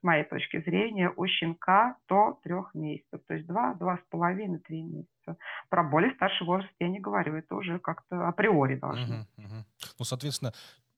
с 0.00 0.02
моей 0.02 0.24
точки 0.24 0.60
зрения, 0.62 1.12
у 1.14 1.26
щенка 1.26 1.96
до 2.08 2.38
трех 2.42 2.74
месяцев. 2.74 3.20
То 3.26 3.34
есть 3.34 3.46
два, 3.46 3.74
два 3.74 3.96
с 3.96 4.00
половиной, 4.10 4.58
три 4.58 4.82
месяца. 4.82 5.36
Про 5.68 5.84
более 5.84 6.14
старший 6.14 6.46
возраст 6.46 6.72
я 6.80 6.88
не 6.88 7.00
говорю, 7.00 7.34
это 7.34 7.54
уже 7.54 7.78
как-то 7.78 8.28
априори 8.28 8.76
должно. 8.76 9.16
Uh-huh, 9.16 9.26
uh-huh. 9.38 9.64
Ну, 9.98 10.04
соответственно, 10.04 10.52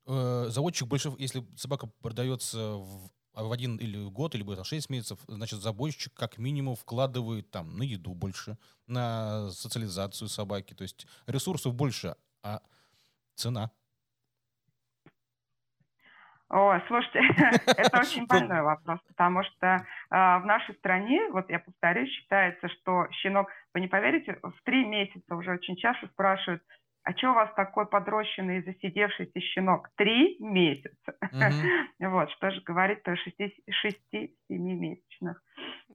э, 0.07 0.45
заводчик 0.49 0.89
больше, 0.89 1.11
если 1.19 1.43
собака 1.57 1.89
продается 2.01 2.77
в 2.77 3.11
в 3.35 3.53
один 3.53 3.77
или 3.77 4.09
год, 4.09 4.35
или 4.35 4.43
там, 4.55 4.65
6 4.65 4.91
месяцев, 4.91 5.19
значит, 5.27 5.61
забойщик 5.61 6.13
как 6.15 6.39
минимум 6.39 6.77
вкладывает 6.77 7.51
там 7.51 7.77
на 7.77 7.83
еду 7.83 8.15
больше, 8.15 8.59
на 8.87 9.51
социализацию 9.51 10.29
собаки. 10.29 10.75
То 10.75 10.83
есть 10.83 11.07
ресурсов 11.27 11.75
больше, 11.75 12.17
а 12.43 12.61
цена– 13.35 13.71
о, 16.53 16.79
слушайте, 16.87 17.21
это 17.79 17.99
очень 17.99 18.27
больной 18.27 18.61
вопрос, 18.61 19.01
потому 19.09 19.43
что 19.43 19.67
э, 19.67 19.81
в 20.11 20.45
нашей 20.45 20.75
стране, 20.75 21.31
вот 21.33 21.49
я 21.49 21.59
повторюсь, 21.59 22.11
считается, 22.11 22.69
что 22.69 23.07
щенок, 23.11 23.49
вы 23.73 23.81
не 23.81 23.89
поверите, 23.89 24.39
в 24.43 24.63
три 24.65 24.85
месяца 24.85 25.35
уже 25.35 25.53
очень 25.53 25.77
часто 25.77 26.09
спрашивают, 26.09 26.63
а 27.05 27.13
что 27.17 27.33
у 27.33 27.35
вас 27.35 27.51
такой 27.57 27.87
подрощенный 27.87 28.59
и 28.59 28.63
засидевшийся 28.63 29.41
щенок? 29.41 29.89
Три 29.97 30.37
месяца. 30.41 31.17
Вот, 31.99 32.31
что 32.33 32.51
же 32.51 32.61
говорить 32.63 33.07
о 33.07 33.17
шести-семимесячных. 33.17 35.43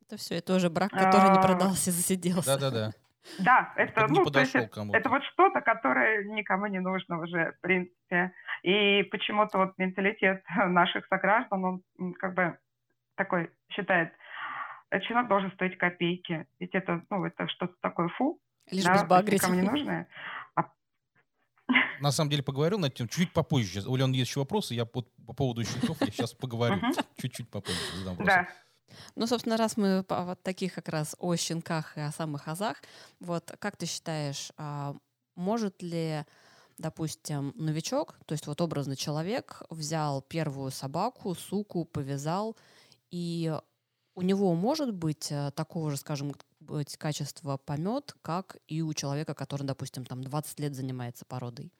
Это 0.01 0.17
все, 0.17 0.35
это 0.35 0.55
уже 0.55 0.69
брак, 0.69 0.91
который 0.91 1.31
не 1.31 1.37
а, 1.37 1.41
продался, 1.41 1.91
засиделся. 1.91 2.57
Да-да-да. 2.57 2.91
Да, 3.39 3.73
это, 3.75 4.07
ну, 4.07 4.23
то 4.25 4.39
есть 4.39 4.55
это, 4.55 4.87
это 4.93 5.09
вот 5.09 5.23
что-то, 5.25 5.59
которое 5.61 6.23
никому 6.25 6.67
не 6.67 6.79
нужно 6.79 7.19
уже, 7.19 7.53
в 7.57 7.61
принципе. 7.61 8.31
И 8.63 9.03
почему-то 9.03 9.57
вот 9.57 9.77
менталитет 9.77 10.43
наших 10.55 11.05
сограждан, 11.07 11.65
он 11.65 11.81
как 12.19 12.33
бы 12.33 12.57
такой 13.15 13.51
считает, 13.69 14.13
щенок 15.03 15.27
должен 15.27 15.51
стоить 15.51 15.77
копейки. 15.77 16.47
Ведь 16.59 16.73
это, 16.73 17.03
ну, 17.09 17.25
это 17.25 17.47
что-то 17.49 17.75
такое 17.81 18.07
фу. 18.09 18.39
Лишь 18.71 18.83
да, 18.83 19.03
бы 19.03 19.31
никому 19.31 19.55
не 19.55 19.61
нужное. 19.61 20.07
На 21.99 22.11
самом 22.11 22.29
деле 22.29 22.43
поговорил 22.43 22.79
над 22.79 22.93
тем 22.93 23.07
чуть 23.07 23.33
попозже. 23.33 23.81
У 23.87 23.95
Леона 23.95 24.13
есть 24.13 24.29
еще 24.29 24.39
вопросы, 24.39 24.73
я 24.73 24.85
по, 24.85 25.03
по 25.25 25.33
поводу 25.33 25.63
щенков 25.63 25.97
я 26.01 26.11
сейчас 26.11 26.33
поговорю. 26.33 26.81
Чуть-чуть 27.17 27.49
попозже 27.49 27.79
задам 27.97 28.15
вопросы. 28.15 28.25
Да. 28.25 28.47
Ну, 29.15 29.27
собственно, 29.27 29.57
раз 29.57 29.77
мы 29.77 30.03
по 30.03 30.23
вот 30.23 30.41
таких 30.43 30.73
как 30.73 30.89
раз 30.89 31.15
о 31.19 31.35
щенках 31.35 31.97
и 31.97 32.01
о 32.01 32.11
самых 32.11 32.47
азах, 32.47 32.77
вот 33.19 33.53
как 33.59 33.77
ты 33.77 33.85
считаешь, 33.85 34.51
а, 34.57 34.95
может 35.35 35.81
ли, 35.81 36.23
допустим, 36.77 37.53
новичок, 37.55 38.17
то 38.25 38.33
есть 38.33 38.47
вот 38.47 38.61
образный 38.61 38.95
человек, 38.95 39.61
взял 39.69 40.21
первую 40.21 40.71
собаку, 40.71 41.35
суку, 41.35 41.85
повязал, 41.85 42.55
и 43.11 43.53
у 44.15 44.21
него 44.21 44.55
может 44.55 44.93
быть 44.93 45.31
э, 45.31 45.51
такого 45.51 45.91
же, 45.91 45.97
скажем, 45.97 46.33
быть 46.59 46.97
качества 46.97 47.57
помет, 47.57 48.15
как 48.23 48.57
и 48.67 48.81
у 48.81 48.93
человека, 48.93 49.35
который, 49.35 49.63
допустим, 49.63 50.05
там 50.05 50.23
20 50.23 50.59
лет 50.59 50.75
занимается 50.75 51.23
породой? 51.23 51.71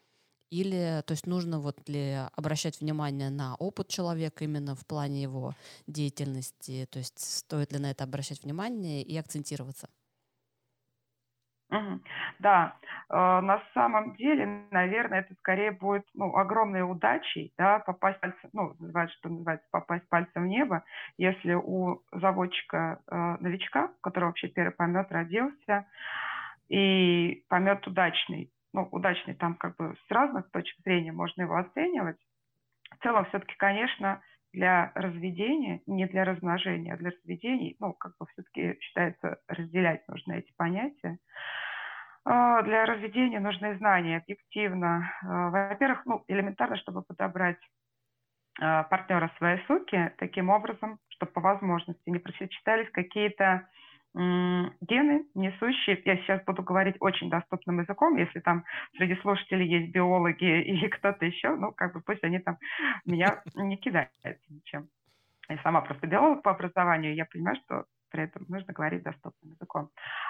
Или, 0.50 1.04
то 1.06 1.12
есть, 1.12 1.28
нужно 1.28 1.60
вот 1.60 1.90
ли 1.90 2.16
обращать 2.36 2.80
внимание 2.80 3.30
на 3.30 3.56
опыт 3.56 3.90
человека 3.90 4.46
именно 4.46 4.76
в 4.76 4.86
плане 4.86 5.22
его 5.22 5.54
деятельности, 5.88 6.88
то 6.90 7.00
есть, 7.00 7.20
стоит 7.20 7.74
ли 7.74 7.80
на 7.80 7.92
это 7.92 8.06
обращать 8.06 8.44
внимание 8.44 9.02
и 9.04 9.18
акцентироваться? 9.18 9.90
Да, 12.40 12.78
э, 13.10 13.14
на 13.16 13.62
самом 13.74 14.16
деле, 14.16 14.68
наверное, 14.72 15.20
это 15.20 15.34
скорее 15.40 15.72
будет 15.72 16.06
ну, 16.14 16.36
огромной 16.36 16.90
удачей, 16.90 17.54
да, 17.58 17.80
попасть 17.80 18.20
пальцем, 18.22 18.50
ну, 18.54 18.76
называют, 18.80 19.12
что 19.12 19.30
называется, 19.30 19.68
попасть 19.72 20.08
пальцем 20.08 20.44
в 20.44 20.48
небо, 20.48 20.84
если 21.18 21.54
у 21.54 22.04
заводчика 22.14 23.02
э, 23.08 23.38
новичка, 23.42 23.92
который 24.02 24.26
вообще 24.26 24.48
первый 24.48 24.72
помет 24.72 25.12
родился, 25.12 25.88
и 26.70 27.44
помет 27.50 27.86
удачный, 27.88 28.52
ну, 28.78 28.88
удачный 28.92 29.34
там 29.34 29.56
как 29.56 29.76
бы 29.76 29.96
с 30.08 30.12
разных 30.12 30.52
точек 30.52 30.78
зрения 30.84 31.12
можно 31.12 31.42
его 31.42 31.56
оценивать. 31.56 32.18
В 32.92 33.02
целом 33.02 33.26
все-таки, 33.26 33.56
конечно, 33.58 34.22
для 34.54 34.92
разведения, 34.94 35.82
не 35.88 36.06
для 36.06 36.24
размножения, 36.24 36.94
а 36.94 36.98
для 36.98 37.10
разведений, 37.10 37.76
ну, 37.80 37.94
как 37.94 38.14
бы 38.20 38.28
все-таки 38.28 38.80
считается 38.80 39.40
разделять 39.48 40.08
нужно 40.08 40.34
эти 40.34 40.54
понятия. 40.56 41.18
А, 42.24 42.62
для 42.62 42.86
разведения 42.86 43.40
нужны 43.40 43.78
знания 43.78 44.18
объективно. 44.18 45.12
А, 45.24 45.50
во-первых, 45.50 46.06
ну, 46.06 46.24
элементарно, 46.28 46.78
чтобы 46.78 47.02
подобрать 47.02 47.60
а, 48.62 48.84
партнера 48.84 49.32
своей 49.38 49.66
суки 49.66 50.14
таким 50.20 50.50
образом, 50.50 51.00
чтобы 51.10 51.32
по 51.32 51.42
возможности 51.42 52.10
не 52.10 52.20
просочетались 52.20 52.92
какие-то 52.92 53.68
гены, 54.16 55.26
несущие, 55.36 56.02
я 56.06 56.18
сейчас 56.18 56.44
буду 56.46 56.64
говорить 56.64 56.96
очень 57.00 57.30
доступным 57.30 57.80
языком, 57.82 58.18
если 58.18 58.40
там 58.40 58.64
среди 58.96 59.16
слушателей 59.22 59.68
есть 59.68 59.92
биологи 59.92 60.62
или 60.64 60.88
кто-то 60.88 61.26
еще, 61.26 61.56
ну, 61.56 61.72
как 61.72 61.94
бы 61.94 62.02
пусть 62.02 62.24
они 62.24 62.40
там 62.40 62.58
меня 63.06 63.42
не 63.56 63.78
кидают 63.78 64.10
ничем. 64.50 64.88
Я 65.50 65.58
сама 65.64 65.82
просто 65.82 66.08
биолог 66.08 66.44
по 66.44 66.52
образованию, 66.52 67.16
я 67.16 67.26
понимаю, 67.26 67.58
что 67.64 67.86
при 68.10 68.24
этом 68.24 68.46
нужно 68.48 68.74
говорить 68.74 69.04
доступным 69.04 69.52
языком. 69.52 69.90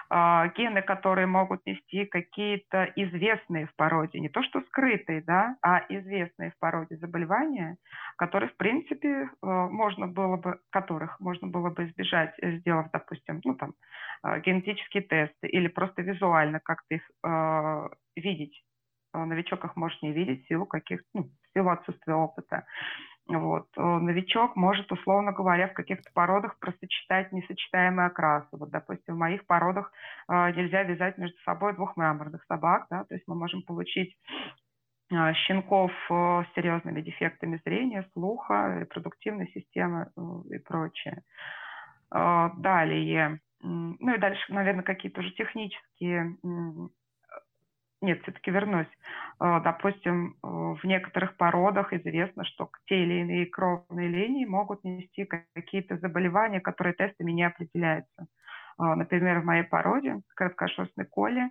А, 0.09 0.47
гены, 0.49 0.81
которые 0.81 1.27
могут 1.27 1.65
нести 1.65 2.05
какие-то 2.05 2.85
известные 2.95 3.67
в 3.67 3.75
породе, 3.75 4.19
не 4.19 4.29
то 4.29 4.43
что 4.43 4.61
скрытые, 4.61 5.21
да, 5.21 5.57
а 5.61 5.85
известные 5.89 6.51
в 6.51 6.59
породе 6.59 6.97
заболевания, 6.97 7.77
которые, 8.17 8.49
в 8.49 8.57
принципе, 8.57 9.29
а, 9.41 9.67
можно 9.67 10.07
было 10.07 10.37
бы, 10.37 10.59
которых 10.69 11.19
можно 11.19 11.47
было 11.47 11.69
бы 11.69 11.85
избежать, 11.85 12.33
э, 12.41 12.57
сделав, 12.57 12.89
допустим, 12.91 13.41
ну, 13.43 13.55
там, 13.55 13.73
а, 14.23 14.39
генетические 14.39 15.03
тесты 15.03 15.47
или 15.47 15.67
просто 15.67 16.01
визуально 16.01 16.59
как-то 16.59 16.95
их 16.95 17.01
э, 17.25 17.89
видеть. 18.15 18.63
Новичок 19.13 19.65
их 19.65 19.75
может 19.75 20.01
не 20.03 20.11
видеть 20.11 20.43
в 20.43 20.47
силу 20.47 20.65
каких 20.65 21.01
ну, 21.13 21.23
в 21.23 21.53
силу 21.53 21.69
отсутствия 21.69 22.13
опыта. 22.13 22.65
Вот. 23.27 23.67
Э, 23.75 23.81
новичок 23.81 24.55
может, 24.55 24.91
условно 24.91 25.33
говоря, 25.33 25.67
в 25.67 25.73
каких-то 25.73 26.09
породах 26.13 26.57
просочетать 26.59 27.31
несочетаемые 27.31 28.07
окрасы. 28.07 28.47
Вот, 28.51 28.69
допустим, 28.69 29.15
в 29.15 29.17
моих 29.17 29.45
породах 29.45 29.91
э, 30.29 30.51
нельзя 30.53 30.83
вязать 30.83 31.17
между 31.17 31.37
собой 31.41 31.73
двух 31.73 31.97
мраморных 31.97 32.43
собак, 32.45 32.87
да, 32.89 33.03
то 33.03 33.13
есть 33.15 33.27
мы 33.27 33.35
можем 33.35 33.63
получить 33.63 34.15
э, 35.11 35.33
щенков 35.33 35.91
э, 36.09 36.43
с 36.43 36.55
серьезными 36.55 37.01
дефектами 37.01 37.59
зрения, 37.65 38.07
слуха, 38.13 38.79
репродуктивной 38.79 39.47
системы 39.49 40.09
и 40.49 40.57
прочее. 40.59 41.23
Далее, 42.09 43.41
ну 43.61 44.15
и 44.15 44.17
дальше, 44.17 44.53
наверное, 44.53 44.83
какие-то 44.83 45.19
уже 45.19 45.31
технические 45.31 46.37
нет, 48.01 48.21
все-таки 48.21 48.51
вернусь. 48.51 48.87
Э, 49.39 49.59
допустим, 49.63 50.35
э, 50.43 50.47
в 50.47 50.83
некоторых 50.83 51.35
породах 51.35 51.93
известно, 51.93 52.45
что 52.45 52.69
те 52.85 53.03
или 53.03 53.21
иные 53.21 53.45
кровные 53.47 54.07
линии 54.07 54.45
могут 54.45 54.83
нести 54.83 55.25
какие-то 55.25 55.97
заболевания, 55.97 56.59
которые 56.59 56.93
тестами 56.93 57.31
не 57.31 57.43
определяются. 57.43 58.27
Э, 58.79 58.93
например, 58.95 59.39
в 59.39 59.45
моей 59.45 59.63
породе, 59.63 60.21
короткошерстной 60.35 61.05
коле, 61.05 61.49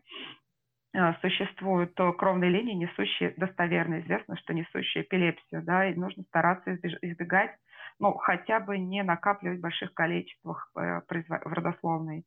существуют 1.21 1.93
кровные 2.17 2.51
линии, 2.51 2.73
несущие, 2.73 3.35
достоверно 3.37 4.01
известно, 4.01 4.35
что 4.39 4.55
несущие 4.55 5.05
эпилепсию, 5.05 5.63
да, 5.63 5.91
и 5.91 5.95
нужно 5.95 6.23
стараться 6.23 6.75
избегать, 6.75 7.55
ну, 7.99 8.15
хотя 8.15 8.61
бы 8.61 8.79
не 8.79 9.03
накапливать 9.03 9.59
в 9.59 9.63
больших 9.63 9.93
количествах 9.93 10.71
в 10.75 11.03
родословной 11.45 12.25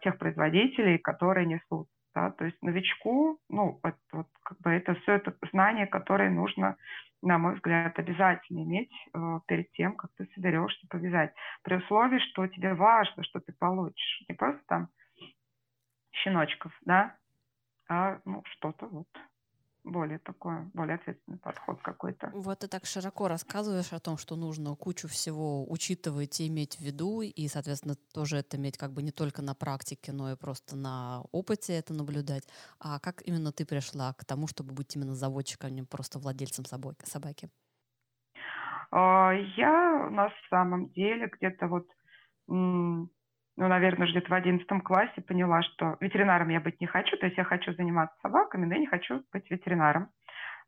тех 0.00 0.16
производителей, 0.16 0.98
которые 0.98 1.46
несут 1.46 1.88
да, 2.14 2.30
то 2.30 2.44
есть 2.44 2.60
новичку, 2.62 3.38
ну, 3.48 3.80
вот, 3.82 3.96
вот, 4.12 4.26
как 4.42 4.60
бы 4.60 4.70
это 4.70 4.94
все 4.96 5.12
это 5.14 5.34
знание, 5.50 5.86
которое 5.86 6.30
нужно, 6.30 6.76
на 7.22 7.38
мой 7.38 7.54
взгляд, 7.54 7.98
обязательно 7.98 8.62
иметь 8.64 8.92
э, 9.14 9.40
перед 9.46 9.70
тем, 9.72 9.96
как 9.96 10.10
ты 10.16 10.26
соберешься 10.34 10.86
повязать. 10.88 11.32
При 11.62 11.76
условии, 11.76 12.18
что 12.30 12.46
тебе 12.46 12.74
важно, 12.74 13.22
что 13.24 13.40
ты 13.40 13.52
получишь. 13.52 14.24
Не 14.28 14.34
просто 14.34 14.62
там 14.66 14.88
щеночков, 16.12 16.72
да, 16.84 17.16
а 17.88 18.20
ну, 18.24 18.42
что-то 18.44 18.86
вот 18.86 19.08
более 19.84 20.18
такой, 20.18 20.64
более 20.74 20.96
ответственный 20.96 21.38
подход 21.38 21.80
какой-то. 21.82 22.30
Вот 22.32 22.60
ты 22.60 22.68
так 22.68 22.86
широко 22.86 23.28
рассказываешь 23.28 23.92
о 23.92 24.00
том, 24.00 24.16
что 24.16 24.36
нужно 24.36 24.74
кучу 24.76 25.08
всего 25.08 25.70
учитывать 25.70 26.40
и 26.40 26.48
иметь 26.48 26.76
в 26.76 26.80
виду, 26.80 27.22
и, 27.22 27.48
соответственно, 27.48 27.96
тоже 28.14 28.38
это 28.38 28.56
иметь 28.56 28.78
как 28.78 28.92
бы 28.92 29.02
не 29.02 29.10
только 29.10 29.42
на 29.42 29.54
практике, 29.54 30.12
но 30.12 30.30
и 30.30 30.36
просто 30.36 30.76
на 30.76 31.22
опыте 31.32 31.72
это 31.74 31.94
наблюдать. 31.94 32.48
А 32.78 32.98
как 33.00 33.22
именно 33.26 33.52
ты 33.52 33.66
пришла 33.66 34.12
к 34.12 34.24
тому, 34.24 34.46
чтобы 34.46 34.72
быть 34.72 34.94
именно 34.94 35.14
заводчиком, 35.14 35.68
а 35.68 35.70
не 35.70 35.82
просто 35.82 36.18
владельцем 36.18 36.64
собаки? 36.64 37.50
А, 38.90 39.32
я 39.56 40.08
на 40.10 40.30
самом 40.50 40.90
деле 40.90 41.28
где-то 41.32 41.66
вот 41.66 41.86
ну, 43.56 43.68
наверное, 43.68 44.08
где-то 44.08 44.30
в 44.30 44.34
одиннадцатом 44.34 44.80
классе 44.80 45.20
поняла, 45.20 45.62
что 45.62 45.96
ветеринаром 46.00 46.48
я 46.48 46.60
быть 46.60 46.80
не 46.80 46.86
хочу, 46.86 47.16
то 47.16 47.26
есть 47.26 47.36
я 47.36 47.44
хочу 47.44 47.72
заниматься 47.74 48.16
собаками, 48.22 48.64
но 48.64 48.74
я 48.74 48.80
не 48.80 48.86
хочу 48.86 49.22
быть 49.32 49.50
ветеринаром. 49.50 50.08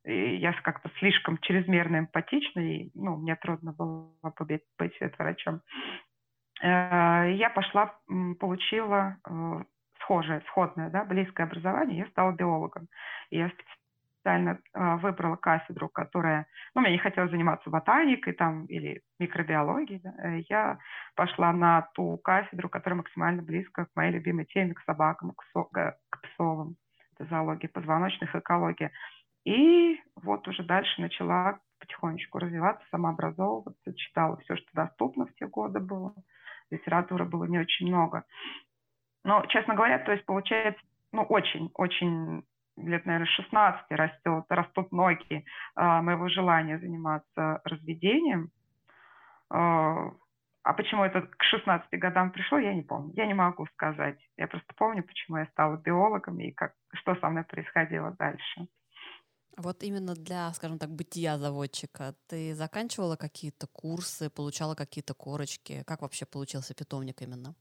И 0.04 0.36
я 0.36 0.52
как-то 0.52 0.90
слишком 0.98 1.38
чрезмерно 1.38 2.00
эмпатична, 2.00 2.60
и 2.60 2.90
ну, 2.94 3.16
мне 3.16 3.36
трудно 3.36 3.72
было 3.72 4.10
быть, 4.40 4.62
быть 4.78 5.00
ветврачом. 5.00 5.62
Э, 6.62 7.32
я 7.32 7.50
пошла, 7.54 7.94
получила 8.38 9.16
э, 9.26 9.62
схожее, 10.00 10.42
сходное, 10.48 10.90
да, 10.90 11.04
близкое 11.04 11.44
образование, 11.44 12.00
я 12.00 12.06
стала 12.08 12.32
биологом. 12.32 12.88
И 13.30 13.38
я 13.38 13.50
специально 14.24 14.58
э, 14.72 14.96
выбрала 14.96 15.36
кафедру, 15.36 15.90
которая, 15.90 16.46
ну, 16.74 16.80
мне 16.80 16.92
не 16.92 16.98
хотелось 16.98 17.30
заниматься 17.30 17.68
ботаникой 17.68 18.32
там 18.32 18.64
или 18.66 19.02
микробиологией, 19.18 20.00
да, 20.02 20.14
э, 20.18 20.40
я 20.48 20.78
пошла 21.14 21.52
на 21.52 21.82
ту 21.94 22.16
кафедру, 22.16 22.70
которая 22.70 22.96
максимально 22.96 23.42
близко 23.42 23.84
к 23.84 23.96
моей 23.96 24.12
любимой 24.12 24.46
теме, 24.46 24.72
к 24.72 24.80
собакам, 24.84 25.32
к, 25.32 25.44
со, 25.52 25.64
к 25.64 26.22
псовым, 26.22 26.76
это 27.12 27.28
зоология 27.28 27.68
позвоночных, 27.68 28.34
экология. 28.34 28.92
И 29.44 30.00
вот 30.16 30.48
уже 30.48 30.62
дальше 30.62 31.02
начала 31.02 31.58
потихонечку 31.78 32.38
развиваться, 32.38 32.86
самообразовываться, 32.90 33.94
читала 33.94 34.38
все, 34.38 34.56
что 34.56 34.68
доступно 34.72 35.26
в 35.26 35.34
те 35.34 35.46
годы 35.46 35.80
было. 35.80 36.14
Литературы 36.70 37.26
было 37.26 37.44
не 37.44 37.58
очень 37.58 37.88
много. 37.88 38.24
Но, 39.22 39.44
честно 39.48 39.74
говоря, 39.74 39.98
то 39.98 40.12
есть 40.12 40.24
получается, 40.24 40.80
ну, 41.12 41.24
очень-очень 41.24 42.42
лет, 42.76 43.06
наверное, 43.06 43.26
16 43.26 43.84
растет, 43.90 44.44
растут 44.48 44.92
ноги 44.92 45.44
а, 45.74 46.02
моего 46.02 46.28
желания 46.28 46.78
заниматься 46.78 47.60
разведением. 47.64 48.50
А, 49.50 50.10
а 50.62 50.72
почему 50.72 51.04
это 51.04 51.22
к 51.22 51.42
16 51.42 51.90
годам 52.00 52.32
пришло, 52.32 52.58
я 52.58 52.74
не 52.74 52.82
помню. 52.82 53.12
Я 53.14 53.26
не 53.26 53.34
могу 53.34 53.66
сказать. 53.66 54.18
Я 54.36 54.46
просто 54.46 54.72
помню, 54.76 55.02
почему 55.02 55.36
я 55.36 55.46
стала 55.46 55.76
биологом 55.76 56.40
и 56.40 56.52
как, 56.52 56.72
что 56.94 57.14
со 57.16 57.28
мной 57.28 57.44
происходило 57.44 58.12
дальше. 58.12 58.66
Вот 59.56 59.82
именно 59.84 60.14
для, 60.14 60.52
скажем 60.52 60.78
так, 60.78 60.90
бытия 60.90 61.38
заводчика 61.38 62.14
ты 62.28 62.54
заканчивала 62.54 63.16
какие-то 63.16 63.68
курсы, 63.68 64.28
получала 64.28 64.74
какие-то 64.74 65.14
корочки? 65.14 65.84
Как 65.86 66.02
вообще 66.02 66.26
получился 66.26 66.74
питомник 66.74 67.22
именно? 67.22 67.54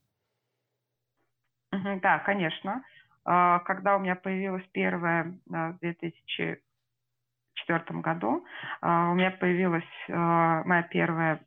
Да, 1.70 2.18
конечно. 2.20 2.82
А, 3.24 3.60
когда 3.60 3.96
у 3.96 4.00
меня 4.00 4.16
появилась 4.16 4.64
первая 4.72 5.38
а, 5.52 5.72
в 5.72 5.78
2004 5.78 8.00
году, 8.00 8.44
а, 8.80 9.10
у 9.10 9.14
меня 9.14 9.30
появилась 9.30 9.84
моя 10.08 10.82
первая 10.82 11.40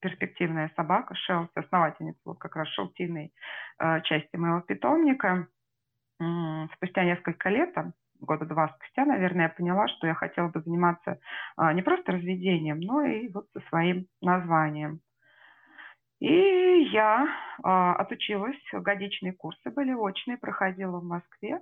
перспективная 0.00 0.72
собака, 0.76 1.14
Шелси, 1.14 1.50
основательница 1.54 2.18
вот 2.24 2.38
как 2.38 2.56
раз 2.56 2.68
шелтиной 2.68 3.32
части 4.04 4.36
моего 4.36 4.60
питомника. 4.60 5.46
Спустя 6.74 7.04
несколько 7.04 7.50
лет, 7.50 7.74
года 8.20 8.46
два 8.46 8.68
спустя, 8.68 9.04
наверное, 9.04 9.44
я 9.44 9.48
поняла, 9.50 9.86
что 9.88 10.06
я 10.06 10.14
хотела 10.14 10.48
бы 10.48 10.62
заниматься 10.62 11.20
не 11.74 11.82
просто 11.82 12.12
разведением, 12.12 12.80
но 12.80 13.02
и 13.02 13.28
вот 13.28 13.46
со 13.52 13.60
своим 13.68 14.06
названием. 14.22 15.00
И 16.20 16.88
я 16.92 17.28
а, 17.62 17.94
отучилась, 17.96 18.56
годичные 18.72 19.32
курсы 19.32 19.70
были 19.70 19.92
очные, 19.92 20.38
проходила 20.38 20.98
в 20.98 21.04
Москве. 21.04 21.60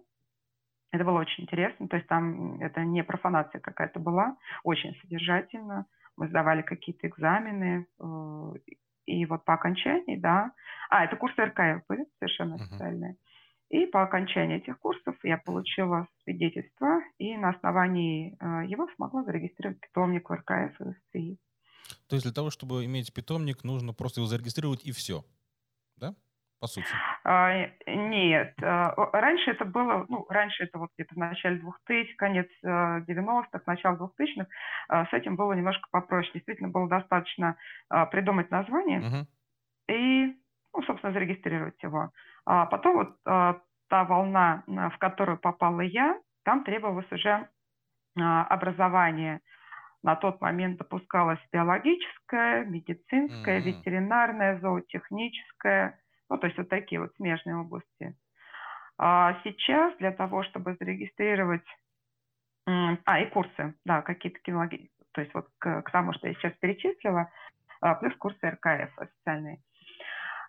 Это 0.93 1.05
было 1.05 1.21
очень 1.21 1.43
интересно, 1.43 1.89
то 1.89 1.97
есть 1.97 2.09
там 2.09 2.61
это 2.61 2.85
не 2.85 3.03
профанация 3.03 3.61
какая-то 3.61 3.99
была, 3.99 4.37
очень 4.63 4.95
содержательно. 5.01 5.87
Мы 6.17 6.29
сдавали 6.29 6.63
какие-то 6.63 7.09
экзамены, 7.09 7.89
э, 7.99 8.53
и 9.07 9.27
вот 9.27 9.45
по 9.45 9.55
окончании, 9.55 10.17
да, 10.17 10.53
а, 10.89 11.05
это 11.05 11.17
курсы 11.17 11.45
РКФ 11.45 11.85
были 11.89 12.07
совершенно 12.21 12.55
официальные. 12.55 13.17
И 13.71 13.87
по 13.87 14.05
окончании 14.05 14.59
этих 14.59 14.79
курсов 14.79 15.17
я 15.25 15.37
получила 15.39 16.07
свидетельство, 16.23 17.01
и 17.19 17.37
на 17.37 17.49
основании 17.49 18.37
э, 18.39 18.67
его 18.67 18.89
смогла 18.95 19.25
зарегистрировать 19.25 19.81
питомник 19.81 20.31
в 20.31 20.33
РКФ 20.33 20.81
и 20.81 20.93
СЦИ. 20.93 21.39
То 22.09 22.17
есть 22.17 22.25
для 22.25 22.33
того, 22.33 22.51
чтобы 22.51 22.85
иметь 22.85 23.13
питомник, 23.13 23.65
нужно 23.65 23.93
просто 23.93 24.21
его 24.21 24.29
зарегистрировать 24.29 24.85
и 24.85 24.93
все, 24.93 25.25
да? 25.97 26.15
По 26.61 26.67
сути. 26.67 26.87
А, 27.25 27.67
нет. 27.87 28.55
А, 28.63 28.95
раньше 29.13 29.51
это 29.51 29.65
было, 29.65 30.07
ну, 30.09 30.25
раньше 30.31 30.65
это 30.65 30.79
вот 30.79 30.91
где-то 30.97 31.15
в 31.15 31.19
начале 31.19 31.59
2000, 31.59 32.15
конец 32.17 32.47
90-х, 32.63 33.59
э, 33.59 33.61
начало 33.67 33.97
2000-х, 33.97 34.47
а, 34.89 35.07
с 35.07 35.13
этим 35.13 35.37
было 35.37 35.53
немножко 35.53 35.87
попроще. 35.91 36.33
Действительно, 36.35 36.71
было 36.71 36.89
достаточно 36.89 37.57
а, 37.91 38.07
придумать 38.07 38.51
название 38.51 39.01
угу. 39.01 39.27
и, 39.89 40.35
ну, 40.73 40.83
собственно, 40.87 41.13
зарегистрировать 41.13 41.83
его. 41.83 42.11
А 42.47 42.67
потом 42.67 42.95
вот 42.97 43.25
та 43.25 44.05
волна, 44.05 44.63
в 44.67 44.97
которую 44.99 45.39
попала 45.39 45.81
я, 45.81 46.19
там 46.45 46.65
требовалось 46.65 47.11
уже 47.11 47.49
образование 48.17 49.41
на 50.05 50.17
тот 50.17 50.41
момент 50.43 50.77
допускалось 50.77 51.41
биологическое, 51.51 52.67
медицинское, 52.67 53.59
mm-hmm. 53.59 53.63
ветеринарное, 53.63 54.61
зоотехническое, 54.61 55.99
ну, 56.29 56.37
то 56.37 56.47
есть 56.47 56.59
вот 56.59 56.69
такие 56.69 57.01
вот 57.01 57.15
смежные 57.17 57.57
области. 57.57 58.15
А 58.99 59.41
сейчас 59.43 59.97
для 59.97 60.13
того, 60.13 60.43
чтобы 60.45 60.77
зарегистрировать, 60.79 61.65
а, 62.67 63.19
и 63.19 63.27
курсы, 63.31 63.75
да, 63.87 64.03
какие-то 64.03 64.39
кинологи, 64.41 64.91
то 65.13 65.23
есть 65.23 65.33
вот 65.33 65.49
к, 65.59 65.83
к 65.83 65.91
тому, 65.91 66.13
что 66.13 66.29
я 66.29 66.35
сейчас 66.35 66.53
перечислила, 66.61 67.31
а, 67.81 67.95
плюс 67.95 68.15
курсы 68.17 68.47
РКФ 68.47 68.99
официальные. 68.99 69.63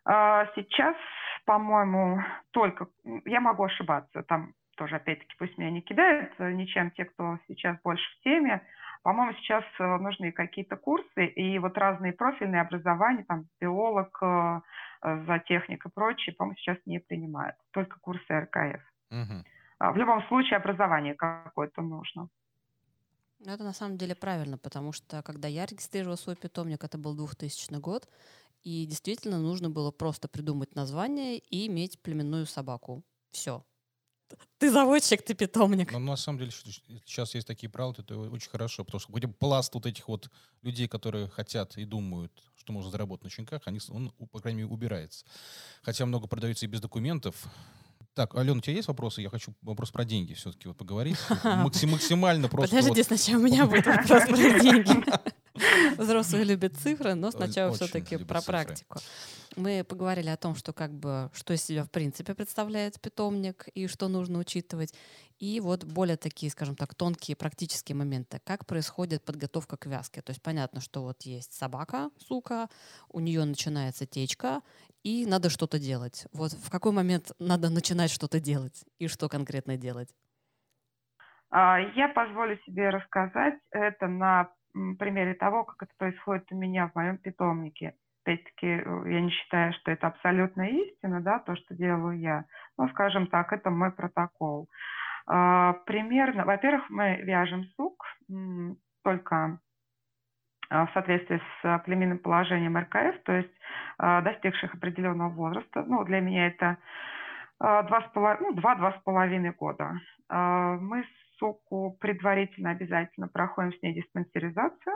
А 0.04 0.48
сейчас, 0.56 0.98
по-моему, 1.46 2.22
только, 2.52 2.88
я 3.24 3.40
могу 3.40 3.64
ошибаться, 3.64 4.22
там 4.24 4.54
тоже, 4.76 4.98
опять-таки, 4.98 5.34
пусть 5.40 5.58
меня 5.58 5.72
не 5.72 5.82
кидают 5.82 6.38
ничем 6.40 6.92
те, 6.92 7.06
кто 7.06 7.40
сейчас 7.48 7.78
больше 7.82 8.04
в 8.18 8.24
теме, 8.24 8.62
по-моему, 9.06 9.38
сейчас 9.38 9.64
э, 9.80 9.98
нужны 9.98 10.32
какие-то 10.32 10.78
курсы 10.78 11.28
и 11.28 11.60
вот 11.60 11.78
разные 11.78 12.12
профильные 12.12 12.62
образования, 12.62 13.24
там, 13.28 13.46
биолог, 13.62 14.18
э, 14.20 14.62
за 15.04 15.40
техник 15.48 15.86
и 15.86 15.90
прочее, 15.90 16.34
по-моему, 16.36 16.58
сейчас 16.58 16.78
не 16.88 17.00
принимают. 17.00 17.56
Только 17.70 18.00
курсы 18.00 18.26
РКФ. 18.28 18.82
Угу. 19.12 19.94
В 19.94 19.96
любом 19.98 20.24
случае 20.28 20.58
образование 20.58 21.14
какое-то 21.14 21.84
нужно. 21.84 22.30
Ну, 23.46 23.52
это 23.52 23.64
на 23.64 23.74
самом 23.74 23.98
деле 23.98 24.16
правильно, 24.16 24.58
потому 24.58 24.92
что 24.92 25.22
когда 25.22 25.48
я 25.48 25.68
регистрировала 25.68 26.16
свой 26.16 26.36
питомник, 26.36 26.84
это 26.84 26.98
был 26.98 27.16
2000 27.16 27.80
год, 27.80 28.10
и 28.64 28.88
действительно 28.88 29.38
нужно 29.38 29.70
было 29.70 29.92
просто 29.92 30.28
придумать 30.28 30.74
название 30.74 31.38
и 31.38 31.68
иметь 31.68 32.02
племенную 32.02 32.48
собаку. 32.48 33.04
Все. 33.30 33.64
Ты 34.58 34.72
заводчик, 34.72 35.22
ты 35.22 35.34
питомник. 35.34 35.92
Но 35.92 36.00
на 36.00 36.16
самом 36.16 36.40
деле 36.40 36.52
сейчас 37.06 37.36
есть 37.36 37.48
такие 37.48 37.70
правила, 37.70 37.96
это 37.98 38.18
очень 38.18 38.50
хорошо, 38.50 38.84
потому 38.84 39.00
что 39.00 39.12
хотя 39.14 39.28
бы 39.28 39.34
пласт 39.34 39.74
вот 39.74 39.86
этих 39.86 40.08
вот 40.08 40.30
людей, 40.62 40.88
которые 40.88 41.30
хотят 41.30 41.78
и 41.78 41.86
думают, 41.86 42.32
что 42.56 42.74
можно 42.74 42.90
заработать 42.92 43.26
на 43.26 43.30
щенках, 43.30 43.62
они, 43.66 43.80
он, 43.90 44.12
по 44.32 44.40
крайней 44.40 44.64
мере, 44.64 44.74
убирается. 44.74 45.26
Хотя 45.82 46.06
много 46.06 46.28
продается 46.28 46.66
и 46.66 46.70
без 46.70 46.82
документов. 46.82 47.36
Так, 48.14 48.34
Алена, 48.36 48.58
у 48.58 48.62
тебя 48.62 48.76
есть 48.76 48.88
вопросы? 48.88 49.22
Я 49.22 49.30
хочу 49.30 49.54
вопрос 49.62 49.92
про 49.92 50.06
деньги 50.06 50.34
все-таки 50.34 50.70
вот 50.70 50.78
поговорить. 50.78 51.18
Максимально 51.44 52.48
просто... 52.48 52.76
Подожди, 52.76 53.04
сначала 53.04 53.40
у 53.40 53.44
меня 53.44 53.66
будет 53.66 53.86
вопрос 53.86 54.08
про 54.08 54.60
деньги. 54.60 55.04
Взрослые 55.98 56.44
любят 56.44 56.76
цифры, 56.76 57.16
но 57.16 57.32
сначала 57.32 57.74
все-таки 57.74 58.18
про 58.18 58.42
практику. 58.42 59.00
Мы 59.56 59.86
поговорили 59.86 60.28
о 60.30 60.38
том, 60.38 60.56
что 60.56 60.74
как 60.74 60.92
бы 60.92 61.30
что 61.34 61.54
из 61.54 61.64
себя 61.64 61.84
в 61.84 61.90
принципе 61.90 62.36
представляет 62.36 63.00
питомник 63.00 63.68
и 63.74 63.88
что 63.88 64.10
нужно 64.10 64.40
учитывать. 64.40 64.94
И 65.40 65.60
вот 65.60 65.84
более 65.86 66.18
такие, 66.18 66.52
скажем 66.52 66.76
так, 66.76 66.94
тонкие 66.96 67.38
практические 67.38 67.96
моменты. 67.96 68.40
Как 68.46 68.66
происходит 68.66 69.24
подготовка 69.24 69.78
к 69.78 69.86
вязке? 69.86 70.22
То 70.22 70.32
есть 70.32 70.42
понятно, 70.42 70.82
что 70.82 71.04
вот 71.04 71.22
есть 71.24 71.54
собака, 71.54 72.10
сука, 72.18 72.70
у 73.10 73.20
нее 73.20 73.44
начинается 73.46 74.06
течка, 74.06 74.62
и 75.04 75.26
надо 75.26 75.50
что-то 75.50 75.80
делать. 75.80 76.26
Вот 76.34 76.52
в 76.52 76.70
какой 76.70 76.92
момент 76.92 77.32
надо 77.40 77.70
начинать 77.70 78.12
что-то 78.12 78.40
делать 78.40 78.84
и 78.98 79.08
что 79.08 79.30
конкретно 79.30 79.78
делать? 79.78 80.10
А, 81.50 81.80
я 81.80 82.10
позволю 82.10 82.58
себе 82.66 82.90
рассказать 82.90 83.56
это 83.72 84.08
на 84.08 84.50
примере 84.98 85.34
того, 85.34 85.64
как 85.64 85.84
это 85.84 85.92
происходит 85.98 86.52
у 86.52 86.56
меня 86.56 86.88
в 86.88 86.96
моем 86.96 87.18
питомнике. 87.18 87.96
Опять-таки, 88.24 88.68
э, 88.68 89.04
я 89.06 89.22
не 89.22 89.30
считаю, 89.30 89.74
что 89.74 89.92
это 89.92 90.08
абсолютная 90.08 90.70
истина, 90.70 91.22
да, 91.22 91.40
то, 91.40 91.56
что 91.56 91.76
делаю 91.76 92.20
я. 92.20 92.46
Но, 92.78 92.88
скажем 92.90 93.28
так, 93.28 93.54
это 93.54 93.70
мой 93.70 93.92
протокол. 93.92 94.68
А, 95.28 95.74
примерно, 95.86 96.46
во-первых, 96.46 96.90
мы 96.90 97.16
вяжем 97.24 97.66
сук 97.76 98.06
только 99.04 99.60
а, 100.70 100.86
в 100.88 100.92
соответствии 100.94 101.42
с 101.62 101.80
племенным 101.86 102.20
положением 102.20 102.78
РКФ, 102.78 103.24
то 103.24 103.34
есть 103.34 103.54
а, 103.98 104.22
достигших 104.22 104.76
определенного 104.76 105.30
возраста. 105.30 105.84
Ну, 105.86 106.04
для 106.04 106.20
меня 106.20 106.48
это 106.48 106.78
два 107.60 108.02
с 108.02 108.12
половиной, 108.14 108.50
ну, 108.50 108.54
два-два 108.56 108.92
с 108.92 109.04
половиной 109.04 109.52
года. 109.52 109.94
Мы 110.30 111.06
суку 111.38 111.98
предварительно 112.00 112.72
обязательно 112.72 113.28
проходим 113.28 113.74
с 113.74 113.82
ней 113.82 113.94
диспансеризацию. 113.94 114.96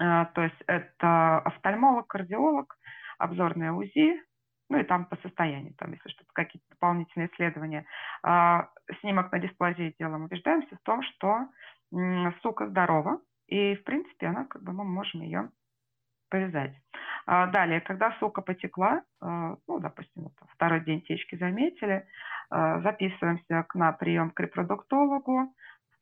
А, 0.00 0.26
то 0.26 0.42
есть 0.42 0.62
это 0.66 1.38
офтальмолог, 1.38 2.06
кардиолог, 2.06 2.76
обзорное 3.18 3.72
УЗИ, 3.72 4.22
ну 4.68 4.78
и 4.78 4.84
там 4.84 5.06
по 5.06 5.16
состоянию, 5.16 5.74
там, 5.74 5.92
если 5.92 6.08
что-то, 6.08 6.30
какие-то 6.32 6.66
дополнительные 6.70 7.28
исследования. 7.28 7.84
А, 8.22 8.70
снимок 9.00 9.30
на 9.32 9.38
дисплазии 9.38 9.94
делаем, 9.98 10.24
убеждаемся 10.24 10.76
в 10.76 10.80
том, 10.82 11.02
что 11.02 11.48
сука 12.42 12.68
здорова, 12.68 13.20
и, 13.48 13.74
в 13.74 13.84
принципе, 13.84 14.28
она, 14.28 14.46
как 14.46 14.62
бы, 14.62 14.72
мы 14.72 14.84
можем 14.84 15.20
ее 15.20 15.50
повязать. 16.32 16.72
А, 17.26 17.46
далее, 17.46 17.80
когда 17.82 18.16
сука 18.18 18.40
потекла, 18.40 19.02
ну, 19.20 19.78
допустим, 19.78 20.30
второй 20.54 20.80
день 20.80 21.02
течки 21.02 21.36
заметили, 21.36 22.06
записываемся 22.50 23.66
на 23.74 23.92
прием 23.92 24.30
к 24.30 24.40
репродуктологу, 24.40 25.54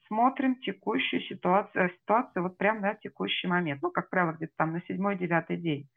смотрим 0.06 0.54
текущую 0.60 1.22
ситуацию, 1.22 1.90
ситуацию 1.90 2.44
вот 2.44 2.56
прямо 2.58 2.80
на 2.80 2.94
текущий 2.94 3.48
момент. 3.48 3.82
Ну, 3.82 3.90
как 3.90 4.08
правило, 4.08 4.32
где-то 4.32 4.52
там 4.56 4.72
на 4.72 4.80
седьмой-девятый 4.82 5.56
день. 5.56 5.88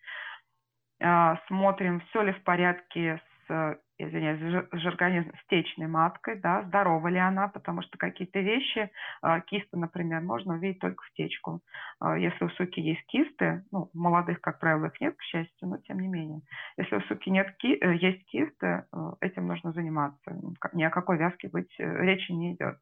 Смотрим, 1.48 2.02
все 2.02 2.22
ли 2.24 2.32
в 2.34 2.44
порядке 2.44 3.22
с 3.48 3.80
извиняюсь, 3.98 4.40
же 4.40 4.88
организм 4.88 5.32
с 5.36 5.48
течной 5.48 5.88
маткой, 5.88 6.40
да, 6.40 6.64
здорова 6.64 7.08
ли 7.08 7.20
она, 7.20 7.48
потому 7.48 7.82
что 7.82 7.98
какие-то 7.98 8.40
вещи, 8.40 8.90
э, 9.24 9.42
кисты, 9.48 9.78
например, 9.78 10.22
можно 10.22 10.56
увидеть 10.56 10.80
только 10.80 11.04
в 11.04 11.14
течку. 11.14 11.62
Э, 12.02 12.16
если 12.20 12.46
у 12.46 12.50
суки 12.50 12.80
есть 12.80 13.06
кисты, 13.08 13.64
ну, 13.72 13.90
молодых, 13.94 14.42
как 14.42 14.60
правило, 14.60 14.88
их 14.88 15.00
нет, 15.00 15.16
к 15.16 15.22
счастью, 15.24 15.68
но 15.68 15.78
тем 15.78 16.00
не 16.00 16.08
менее. 16.08 16.42
Если 16.78 16.96
у 16.96 17.02
суки 17.02 17.30
нет 17.30 17.56
ки 17.58 17.78
э, 17.80 17.96
есть 17.96 18.26
кисты, 18.26 18.86
э, 18.92 19.12
этим 19.22 19.48
нужно 19.48 19.72
заниматься. 19.72 20.36
Ни 20.74 20.84
о 20.84 20.90
какой 20.90 21.18
вязке 21.18 21.50
быть 21.50 21.74
э, 21.80 22.04
речи 22.04 22.32
не 22.32 22.56
идет. 22.56 22.78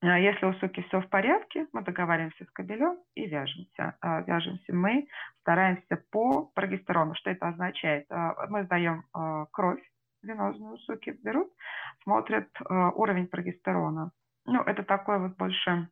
А 0.00 0.16
если 0.18 0.46
у 0.46 0.52
суки 0.54 0.80
все 0.82 1.00
в 1.00 1.08
порядке, 1.08 1.66
мы 1.72 1.82
договариваемся 1.82 2.44
с 2.44 2.50
кобелем 2.52 2.98
и 3.16 3.26
вяжемся. 3.26 3.96
А, 4.00 4.20
вяжемся 4.20 4.72
мы, 4.72 5.08
стараемся 5.40 6.04
по 6.12 6.44
прогестерону. 6.54 7.16
Что 7.16 7.30
это 7.30 7.48
означает? 7.48 8.06
А, 8.08 8.46
мы 8.48 8.62
сдаем 8.62 9.02
кровь 9.50 9.82
венозную, 10.22 10.78
суки 10.78 11.10
берут, 11.22 11.52
смотрят 12.02 12.48
уровень 12.68 13.26
прогестерона. 13.26 14.10
Ну, 14.46 14.62
это 14.62 14.82
такой 14.82 15.18
вот 15.18 15.36
больше 15.36 15.88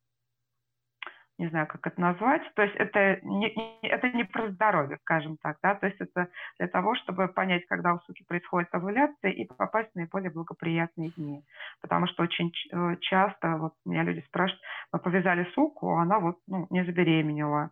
не 1.38 1.48
знаю, 1.48 1.66
как 1.66 1.86
это 1.86 2.00
назвать. 2.00 2.42
То 2.54 2.62
есть 2.62 2.74
это 2.76 3.18
не, 3.22 3.52
это 3.82 4.08
не 4.10 4.24
про 4.24 4.50
здоровье, 4.50 4.98
скажем 5.02 5.36
так, 5.42 5.58
да, 5.62 5.74
то 5.74 5.86
есть 5.86 6.00
это 6.00 6.28
для 6.58 6.68
того, 6.68 6.94
чтобы 6.96 7.28
понять, 7.28 7.66
когда 7.66 7.94
у 7.94 8.00
суки 8.00 8.24
происходит 8.26 8.68
овуляция 8.72 9.30
и 9.30 9.44
попасть 9.44 9.92
в 9.92 9.96
наиболее 9.96 10.30
благоприятные 10.30 11.10
дни. 11.10 11.44
Потому 11.82 12.06
что 12.06 12.22
очень 12.22 12.52
э, 12.72 12.96
часто 13.00 13.56
вот 13.56 13.74
меня 13.84 14.02
люди 14.02 14.24
спрашивают, 14.26 14.62
мы 14.92 14.98
повязали 14.98 15.44
суку, 15.54 15.94
а 15.94 16.02
она 16.02 16.20
вот 16.20 16.38
ну, 16.46 16.66
не 16.70 16.84
забеременела, 16.84 17.70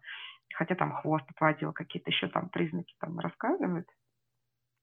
хотя 0.55 0.75
там 0.75 0.93
хвост 0.93 1.25
отводил, 1.31 1.73
какие-то 1.73 2.11
еще 2.11 2.29
там 2.29 2.49
признаки 2.51 2.95
там 3.01 3.19
рассказывают. 3.19 3.87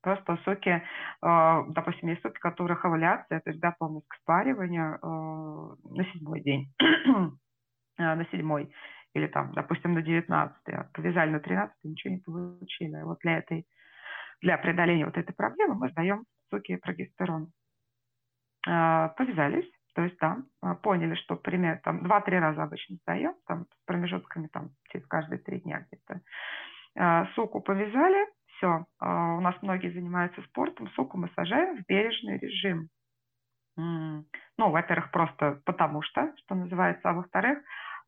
Просто 0.01 0.37
суки, 0.43 0.69
э, 0.69 0.81
допустим, 1.69 2.09
есть 2.09 2.21
суки, 2.21 2.39
которых 2.39 2.83
овуляция, 2.85 3.39
то 3.39 3.49
есть 3.51 3.61
готовность 3.61 4.07
к 4.07 4.15
спариванию 4.15 4.95
э, 4.95 5.91
на 5.95 6.05
седьмой 6.11 6.41
день 6.41 6.73
Э, 7.97 8.15
на 8.15 8.25
седьмой 8.31 8.73
или 9.13 9.27
там, 9.27 9.51
допустим, 9.53 9.93
на 9.93 10.01
девятнадцатый, 10.01 10.75
а 10.75 10.89
повязали 10.93 11.31
на 11.31 11.39
тринадцатый, 11.39 11.91
ничего 11.91 12.13
не 12.13 12.19
получили. 12.21 13.01
Вот 13.03 13.19
для 13.19 13.39
этой, 13.39 13.65
для 14.41 14.57
преодоления 14.57 15.05
вот 15.05 15.17
этой 15.17 15.33
проблемы 15.33 15.75
мы 15.75 15.89
сдаем 15.89 16.23
соки 16.49 16.77
прогестерон. 16.77 17.51
Повязались, 18.63 19.69
то 19.95 20.03
есть 20.03 20.17
там 20.19 20.45
да, 20.61 20.75
поняли, 20.75 21.15
что 21.15 21.35
примерно 21.35 21.81
там 21.83 22.03
два-три 22.03 22.39
раза 22.39 22.63
обычно 22.63 22.97
сдаем, 23.01 23.33
там 23.47 23.65
с 23.65 23.85
промежутками 23.85 24.47
там 24.47 24.69
через 24.89 25.05
каждые 25.07 25.39
три 25.39 25.59
дня 25.59 25.85
где-то. 25.91 27.25
Суку 27.33 27.59
повязали, 27.59 28.27
все, 28.62 28.86
у 29.02 29.41
нас 29.41 29.56
многие 29.62 29.91
занимаются 29.91 30.41
спортом, 30.43 30.88
суку 30.89 31.17
мы 31.17 31.30
сажаем 31.36 31.78
в 31.78 31.88
бережный 31.88 32.38
режим. 32.38 32.89
Ну, 33.76 34.26
во-первых, 34.58 35.12
просто 35.12 35.62
потому 35.65 36.04
что, 36.04 36.32
что 36.38 36.54
называется, 36.54 37.10
а 37.10 37.13
во-вторых, 37.13 37.60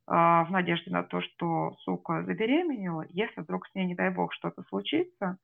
а, 0.06 0.44
в 0.44 0.52
надежде 0.52 0.92
на 0.92 1.04
то, 1.04 1.22
что 1.22 1.72
сука 1.80 2.24
забеременела, 2.24 3.06
если 3.10 3.42
вдруг 3.42 3.66
с 3.68 3.74
ней, 3.74 3.86
не 3.86 3.96
дай 3.96 4.10
бог, 4.10 4.34
что-то 4.34 4.62
случится 4.64 5.38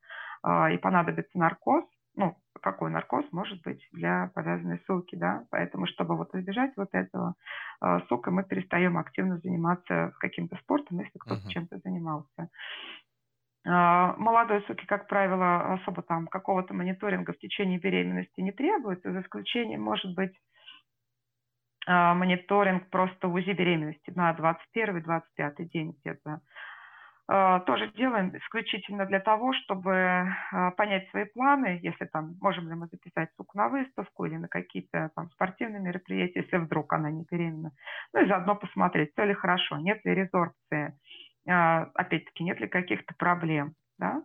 а, 0.44 0.70
и 0.70 0.78
понадобится 0.78 1.38
наркоз, 1.40 1.86
ну, 2.16 2.36
какой 2.62 2.92
наркоз 2.92 3.26
может 3.32 3.62
быть 3.64 3.88
для 3.94 4.30
повязанной 4.36 4.82
суки, 4.86 5.16
да, 5.16 5.46
поэтому, 5.50 5.88
чтобы 5.88 6.18
вот 6.18 6.36
избежать 6.36 6.74
вот 6.76 6.90
этого, 6.92 7.36
а, 7.80 8.02
сука, 8.08 8.32
мы 8.32 8.44
перестаем 8.44 8.98
активно 8.98 9.38
заниматься 9.38 10.12
каким-то 10.20 10.58
спортом, 10.58 11.00
если 11.00 11.18
кто-то 11.18 11.42
uh-huh. 11.42 11.52
чем-то 11.52 11.80
занимался. 11.80 12.50
Молодой 13.66 14.64
суки, 14.68 14.86
как 14.86 15.08
правило, 15.08 15.74
особо 15.74 16.02
там 16.02 16.28
какого-то 16.28 16.74
мониторинга 16.74 17.34
в 17.34 17.40
течение 17.40 17.78
беременности 17.78 18.40
не 18.40 18.52
требуется, 18.52 19.12
за 19.12 19.22
исключением, 19.22 19.82
может 19.82 20.16
быть, 20.16 20.34
а, 21.90 22.14
мониторинг 22.14 22.88
просто 22.90 23.28
УЗИ 23.28 23.52
беременности 23.52 24.12
на 24.16 24.32
21-25 24.34 25.66
день 25.70 25.96
где-то. 26.00 26.40
А, 27.28 27.62
тоже 27.62 27.92
делаем 27.96 28.36
исключительно 28.38 29.08
для 29.08 29.20
того, 29.20 29.54
чтобы 29.54 30.28
а, 30.52 30.72
понять 30.72 31.10
свои 31.10 31.26
планы, 31.26 31.80
если 31.82 32.06
там, 32.06 32.36
можем 32.42 32.70
ли 32.70 32.76
мы 32.76 32.88
записать 32.88 33.30
суку 33.38 33.58
на 33.58 33.70
выставку 33.70 34.26
или 34.26 34.36
на 34.36 34.48
какие-то 34.48 35.10
там 35.16 35.32
спортивные 35.32 35.82
мероприятия, 35.82 36.42
если 36.42 36.58
вдруг 36.58 36.94
она 36.94 37.10
не 37.10 37.26
беременна. 37.30 37.72
Ну 38.14 38.22
и 38.22 38.28
заодно 38.28 38.56
посмотреть, 38.56 39.12
все 39.14 39.26
ли 39.26 39.34
хорошо, 39.34 39.78
нет 39.78 40.04
ли 40.06 40.14
резорбции, 40.14 40.96
опять-таки, 41.46 42.44
нет 42.44 42.60
ли 42.60 42.68
каких-то 42.68 43.14
проблем. 43.16 43.74
Да? 43.98 44.24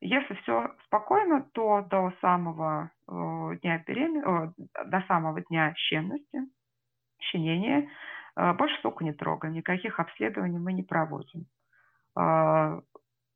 Если 0.00 0.34
все 0.34 0.74
спокойно, 0.86 1.42
то 1.52 1.82
до 1.82 2.12
самого 2.20 2.90
э, 3.08 3.12
дня 3.62 3.82
беременности, 3.86 4.68
до 4.84 5.02
самого 5.08 5.40
дня 5.42 5.74
щенности 5.76 6.46
щенение. 7.20 7.88
А, 8.34 8.52
больше 8.54 8.80
соку 8.82 9.04
не 9.04 9.12
трогаем, 9.12 9.54
никаких 9.54 9.98
обследований 9.98 10.58
мы 10.58 10.72
не 10.72 10.82
проводим. 10.82 11.46
А, 12.14 12.80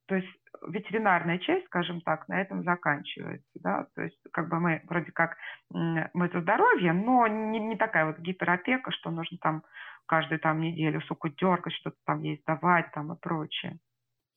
то 0.06 0.14
есть 0.14 0.28
ветеринарная 0.66 1.38
часть, 1.38 1.66
скажем 1.66 2.00
так, 2.02 2.28
на 2.28 2.40
этом 2.40 2.64
заканчивается. 2.64 3.48
Да? 3.54 3.86
То 3.94 4.02
есть 4.02 4.18
как 4.32 4.48
бы 4.48 4.60
мы 4.60 4.82
вроде 4.88 5.12
как 5.12 5.36
мы 5.70 6.28
за 6.28 6.40
здоровье, 6.40 6.92
но 6.92 7.26
не, 7.26 7.58
не 7.58 7.76
такая 7.76 8.06
вот 8.06 8.18
гиперопека, 8.18 8.90
что 8.90 9.10
нужно 9.10 9.38
там 9.38 9.62
каждую 10.10 10.40
там 10.40 10.60
неделю 10.60 11.00
суку 11.02 11.28
дергать, 11.28 11.72
что-то 11.74 11.96
там 12.04 12.22
ей 12.22 12.40
сдавать 12.42 12.90
там 12.92 13.12
и 13.12 13.16
прочее. 13.16 13.78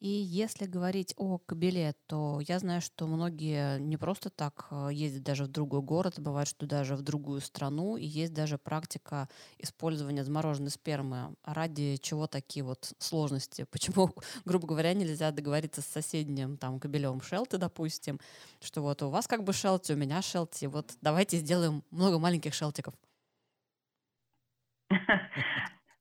И 0.03 0.09
если 0.09 0.65
говорить 0.65 1.13
о 1.15 1.37
кабеле, 1.37 1.95
то 2.07 2.41
я 2.41 2.59
знаю, 2.59 2.81
что 2.81 3.07
многие 3.07 3.79
не 3.79 3.95
просто 3.95 4.29
так 4.29 4.67
э, 4.69 4.89
ездят 4.91 5.23
даже 5.23 5.45
в 5.45 5.47
другой 5.47 5.81
город, 5.81 6.19
бывает, 6.19 6.49
что 6.49 6.65
даже 6.65 6.97
в 6.97 7.01
другую 7.01 7.39
страну, 7.39 7.95
и 7.95 8.03
есть 8.03 8.33
даже 8.33 8.57
практика 8.57 9.29
использования 9.59 10.25
замороженной 10.25 10.71
спермы. 10.71 11.35
Ради 11.45 11.95
чего 12.01 12.27
такие 12.27 12.65
вот 12.65 12.91
сложности? 12.97 13.65
Почему, 13.71 14.09
грубо 14.43 14.67
говоря, 14.67 14.93
нельзя 14.93 15.31
договориться 15.31 15.81
с 15.81 15.85
соседним 15.85 16.57
там 16.57 16.81
кабелем 16.81 17.21
шелты, 17.21 17.57
допустим, 17.57 18.19
что 18.59 18.81
вот 18.81 19.01
у 19.03 19.09
вас 19.09 19.25
как 19.25 19.45
бы 19.45 19.53
шелти, 19.53 19.93
у 19.93 19.95
меня 19.95 20.21
шелти, 20.21 20.65
вот 20.65 20.97
давайте 21.01 21.37
сделаем 21.37 21.81
много 21.91 22.19
маленьких 22.19 22.53
шелтиков. 22.53 22.93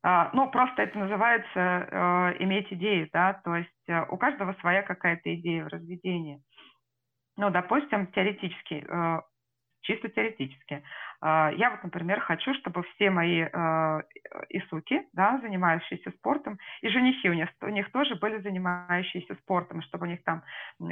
А, 0.04 0.30
ну, 0.32 0.50
просто 0.50 0.82
это 0.82 0.98
называется 0.98 1.48
э, 1.54 2.42
иметь 2.42 2.72
идею, 2.72 3.08
да, 3.12 3.34
то 3.44 3.54
есть 3.54 3.70
э, 3.88 4.04
у 4.10 4.16
каждого 4.16 4.52
своя 4.54 4.82
какая-то 4.82 5.32
идея 5.36 5.64
в 5.64 5.68
разведении. 5.68 6.42
Ну, 7.36 7.50
допустим, 7.50 8.08
теоретически, 8.08 8.84
э, 8.86 9.20
чисто 9.82 10.08
теоретически. 10.08 10.82
Я 11.24 11.70
вот, 11.70 11.84
например, 11.84 12.18
хочу, 12.18 12.52
чтобы 12.54 12.82
все 12.82 13.08
мои 13.08 13.42
исуки, 14.48 15.06
да, 15.12 15.38
занимающиеся 15.40 16.10
спортом, 16.10 16.58
и 16.80 16.88
женихи 16.88 17.30
у 17.30 17.32
них, 17.32 17.48
у 17.60 17.68
них 17.68 17.92
тоже 17.92 18.16
были 18.16 18.40
занимающиеся 18.40 19.36
спортом, 19.36 19.82
чтобы 19.82 20.06
у 20.06 20.10
них 20.10 20.24
там 20.24 20.42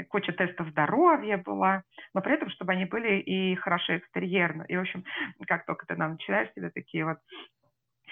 куча 0.08 0.30
тестов 0.30 0.68
здоровья 0.68 1.36
была, 1.36 1.82
но 2.14 2.20
при 2.20 2.34
этом, 2.34 2.48
чтобы 2.50 2.70
они 2.72 2.84
были 2.84 3.18
и 3.18 3.56
хорошо 3.56 3.96
экстерьерно. 3.96 4.62
И, 4.68 4.76
в 4.76 4.80
общем, 4.80 5.04
как 5.48 5.66
только 5.66 5.84
ты 5.86 5.96
начинаешь 5.96 6.52
себе 6.54 6.70
такие 6.70 7.04
вот 7.04 7.18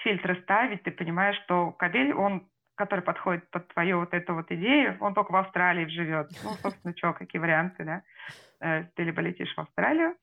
фильтры 0.03 0.41
ставить, 0.43 0.83
ты 0.83 0.91
понимаешь, 0.91 1.39
что 1.43 1.71
кабель, 1.71 2.13
он 2.13 2.47
который 2.79 3.01
подходит 3.01 3.49
под 3.51 3.67
твою 3.73 3.99
вот 3.99 4.13
эту 4.13 4.33
вот 4.33 4.49
идею, 4.51 4.95
он 5.01 5.13
только 5.13 5.33
в 5.33 5.35
Австралии 5.35 5.85
живет. 5.87 6.29
Ну, 6.41 6.51
собственно, 6.51 6.95
что, 6.95 7.11
какие 7.11 7.41
варианты, 7.41 7.83
да? 7.83 8.01
Э, 8.61 8.85
ты 8.95 9.03
либо 9.03 9.19
летишь 9.21 9.53
в 9.53 9.59
Австралию, 9.59 10.15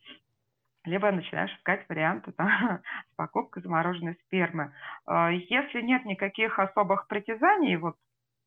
либо 0.86 1.10
начинаешь 1.10 1.54
искать 1.54 1.86
варианты 1.86 2.32
там, 2.32 2.48
с 3.12 3.16
покупкой 3.16 3.62
замороженной 3.62 4.14
спермы. 4.24 4.72
Э, 5.06 5.28
если 5.32 5.82
нет 5.82 6.06
никаких 6.06 6.58
особых 6.58 7.08
притязаний, 7.08 7.76
вот, 7.76 7.96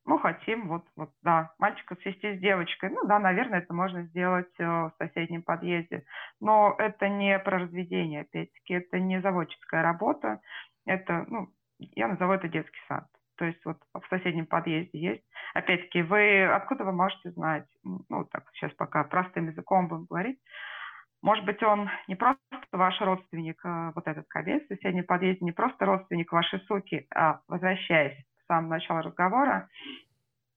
ну, 0.05 0.17
хотим, 0.17 0.69
вот, 0.69 0.85
вот, 0.95 1.11
да, 1.21 1.53
мальчика 1.59 1.95
свести 1.97 2.35
с 2.35 2.39
девочкой, 2.39 2.89
ну, 2.89 3.05
да, 3.05 3.19
наверное, 3.19 3.59
это 3.59 3.75
можно 3.75 4.01
сделать 4.03 4.49
э, 4.57 4.65
в 4.65 4.91
соседнем 4.97 5.43
подъезде, 5.43 6.03
но 6.39 6.73
это 6.79 7.09
не 7.09 7.37
про 7.37 7.59
разведение, 7.59 8.21
опять-таки, 8.21 8.73
это 8.73 8.99
не 8.99 9.21
заводческая 9.21 9.83
работа, 9.83 10.41
это, 10.89 11.25
ну, 11.27 11.49
я 11.79 12.07
назову 12.07 12.33
это 12.33 12.49
детский 12.49 12.79
сад. 12.87 13.05
То 13.37 13.45
есть 13.45 13.63
вот 13.63 13.77
в 13.93 14.05
соседнем 14.09 14.45
подъезде 14.45 14.99
есть. 14.99 15.23
Опять-таки, 15.53 16.01
вы 16.01 16.45
откуда 16.45 16.83
вы 16.83 16.91
можете 16.91 17.31
знать, 17.31 17.65
ну, 17.83 18.25
так, 18.25 18.43
сейчас 18.53 18.73
пока 18.73 19.03
простым 19.05 19.47
языком 19.47 19.87
будем 19.87 20.05
говорить, 20.05 20.39
может 21.21 21.45
быть, 21.45 21.61
он 21.63 21.89
не 22.07 22.15
просто 22.15 22.41
ваш 22.71 22.99
родственник, 23.01 23.59
а 23.65 23.91
вот 23.93 24.07
этот 24.07 24.27
кабель 24.27 24.63
в 24.63 24.67
соседнем 24.67 25.05
подъезде, 25.05 25.43
не 25.45 25.51
просто 25.51 25.85
родственник 25.85 26.31
вашей 26.31 26.59
суки, 26.61 27.07
а 27.13 27.41
возвращаясь 27.47 28.17
к 28.17 28.47
самому 28.47 28.69
началу 28.69 29.01
разговора, 29.01 29.69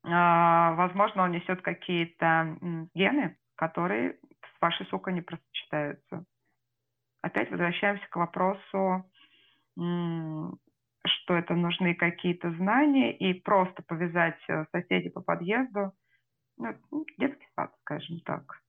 а, 0.05 0.73
возможно, 0.75 1.25
он 1.25 1.33
несет 1.33 1.63
какие-то 1.63 2.57
гены, 2.95 3.37
которые 3.57 4.19
с 4.57 4.61
вашей 4.61 4.87
сукой 4.87 5.13
не 5.13 5.21
просочетаются. 5.21 6.25
Опять 7.23 7.51
возвращаемся 7.51 8.07
к 8.09 8.17
вопросу 8.17 9.05
что 9.77 11.35
это 11.35 11.55
нужны 11.55 11.95
какие-то 11.95 12.53
знания, 12.57 13.17
и 13.17 13.35
просто 13.35 13.83
повязать 13.83 14.39
соседей 14.73 15.11
по 15.11 15.21
подъезду, 15.21 15.93
ну, 16.59 16.75
детский 17.19 17.47
сад, 17.57 17.75
скажем 17.83 18.21
так. 18.21 18.61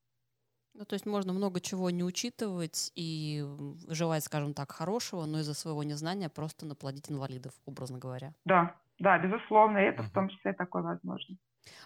Ну, 0.75 0.85
то 0.85 0.93
есть 0.93 1.05
можно 1.05 1.33
много 1.33 1.61
чего 1.61 1.91
не 1.91 2.03
учитывать 2.03 2.91
и 2.95 3.45
желать, 3.87 4.23
скажем 4.23 4.55
так, 4.55 4.71
хорошего, 4.71 5.25
но 5.25 5.39
из-за 5.41 5.53
своего 5.53 5.83
незнания 5.83 6.29
просто 6.29 6.65
наплодить 6.65 7.11
инвалидов, 7.11 7.53
образно 7.65 7.99
говоря. 7.99 8.33
Да, 8.45 8.75
да, 8.99 9.19
безусловно, 9.19 9.77
и 9.77 9.83
это 9.85 10.01
в 10.03 10.09
том 10.11 10.29
числе 10.29 10.53
такое 10.53 10.81
возможно. 10.81 11.37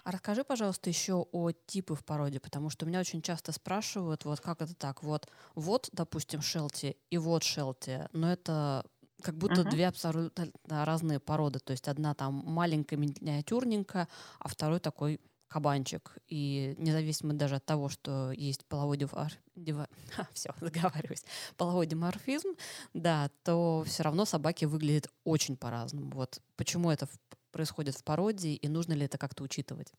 А 0.03 0.11
расскажи, 0.11 0.43
пожалуйста, 0.43 0.89
еще 0.89 1.25
о 1.31 1.51
типы 1.51 1.95
в 1.95 2.03
породе, 2.03 2.39
потому 2.39 2.69
что 2.69 2.85
меня 2.85 2.99
очень 2.99 3.21
часто 3.21 3.51
спрашивают, 3.51 4.25
вот 4.25 4.39
как 4.39 4.61
это 4.61 4.73
так, 4.73 5.03
вот, 5.03 5.27
вот, 5.53 5.89
допустим, 5.91 6.41
шелти 6.41 6.97
и 7.09 7.17
вот 7.17 7.43
шелти, 7.43 8.07
но 8.13 8.31
это 8.31 8.85
как 9.23 9.35
будто 9.35 9.61
uh-huh. 9.61 9.69
две 9.69 9.87
абсолютно 9.87 10.47
разные 10.69 11.19
породы, 11.19 11.59
то 11.59 11.71
есть 11.71 11.87
одна 11.87 12.13
там 12.13 12.43
маленькая, 12.45 12.97
миниатюрненькая, 12.97 14.07
а 14.39 14.47
второй 14.47 14.79
такой 14.79 15.19
кабанчик. 15.47 16.17
И 16.27 16.75
независимо 16.77 17.33
даже 17.33 17.55
от 17.55 17.65
того, 17.65 17.89
что 17.89 18.31
есть 18.31 18.67
половой 18.67 18.97
дивар... 18.97 19.31
Дива... 19.55 19.87
все, 20.33 20.51
заговариваюсь. 20.59 21.25
Половой 21.57 21.87
диморфизм, 21.87 22.49
да, 22.93 23.29
то 23.43 23.83
все 23.85 24.03
равно 24.03 24.25
собаки 24.25 24.65
выглядят 24.65 25.07
очень 25.23 25.57
по-разному. 25.57 26.11
Вот 26.11 26.39
почему 26.57 26.91
это 26.91 27.07
происходит 27.51 27.95
в 27.95 28.03
породе 28.03 28.49
и 28.49 28.67
нужно 28.67 28.93
ли 28.93 29.05
это 29.05 29.17
как-то 29.17 29.43
учитывать? 29.43 29.93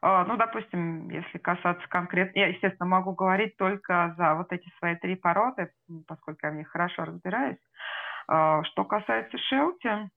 А, 0.00 0.24
ну, 0.24 0.36
допустим, 0.36 1.08
если 1.08 1.38
касаться 1.38 1.86
конкретно, 1.88 2.38
я, 2.38 2.48
естественно, 2.48 2.86
могу 2.86 3.12
говорить 3.12 3.56
только 3.56 4.14
за 4.18 4.34
вот 4.34 4.52
эти 4.52 4.70
свои 4.78 4.96
три 4.96 5.14
породы, 5.16 5.72
поскольку 6.06 6.40
я 6.46 6.52
в 6.52 6.56
них 6.56 6.68
хорошо 6.68 7.04
разбираюсь. 7.04 7.58
А, 8.26 8.62
что 8.64 8.84
касается 8.84 9.38
шелти, 9.38 10.10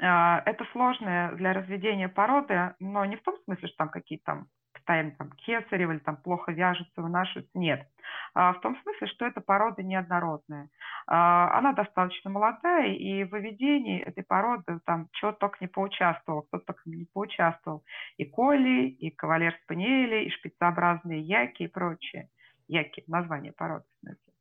а, 0.00 0.42
это 0.46 0.64
сложная 0.72 1.32
для 1.32 1.52
разведения 1.52 2.08
породы, 2.08 2.74
но 2.80 3.04
не 3.04 3.16
в 3.16 3.22
том 3.22 3.36
смысле, 3.44 3.68
что 3.68 3.76
там 3.76 3.88
какие-то 3.88 4.24
там 4.24 4.46
постоянно 4.72 5.12
там 5.12 5.30
кесарево 5.32 5.92
или 5.92 5.98
там 5.98 6.16
плохо 6.16 6.50
вяжутся, 6.50 7.02
вынашиваются. 7.02 7.56
Нет. 7.56 7.86
А 8.34 8.54
в 8.54 8.60
том 8.60 8.76
смысле, 8.82 9.06
что 9.08 9.26
эта 9.26 9.40
порода 9.40 9.82
неоднородная. 9.82 10.70
Она 11.06 11.72
достаточно 11.72 12.30
молодая, 12.30 12.88
и 12.88 13.24
в 13.24 13.30
выведении 13.30 14.00
этой 14.00 14.24
породы 14.24 14.80
там 14.86 15.08
чего 15.12 15.32
только 15.32 15.58
не 15.60 15.66
поучаствовал, 15.66 16.42
кто 16.42 16.58
только 16.58 16.80
не 16.86 17.06
поучаствовал. 17.12 17.84
И 18.16 18.24
коли, 18.24 18.88
и 18.88 19.10
кавалер 19.10 19.54
спаниели, 19.64 20.24
и 20.24 20.30
шпицеобразные 20.30 21.20
яки 21.20 21.64
и 21.64 21.68
прочее. 21.68 22.30
Яки, 22.66 23.04
название 23.06 23.52
породы 23.52 23.84
в 23.84 24.00
смысле. 24.00 24.32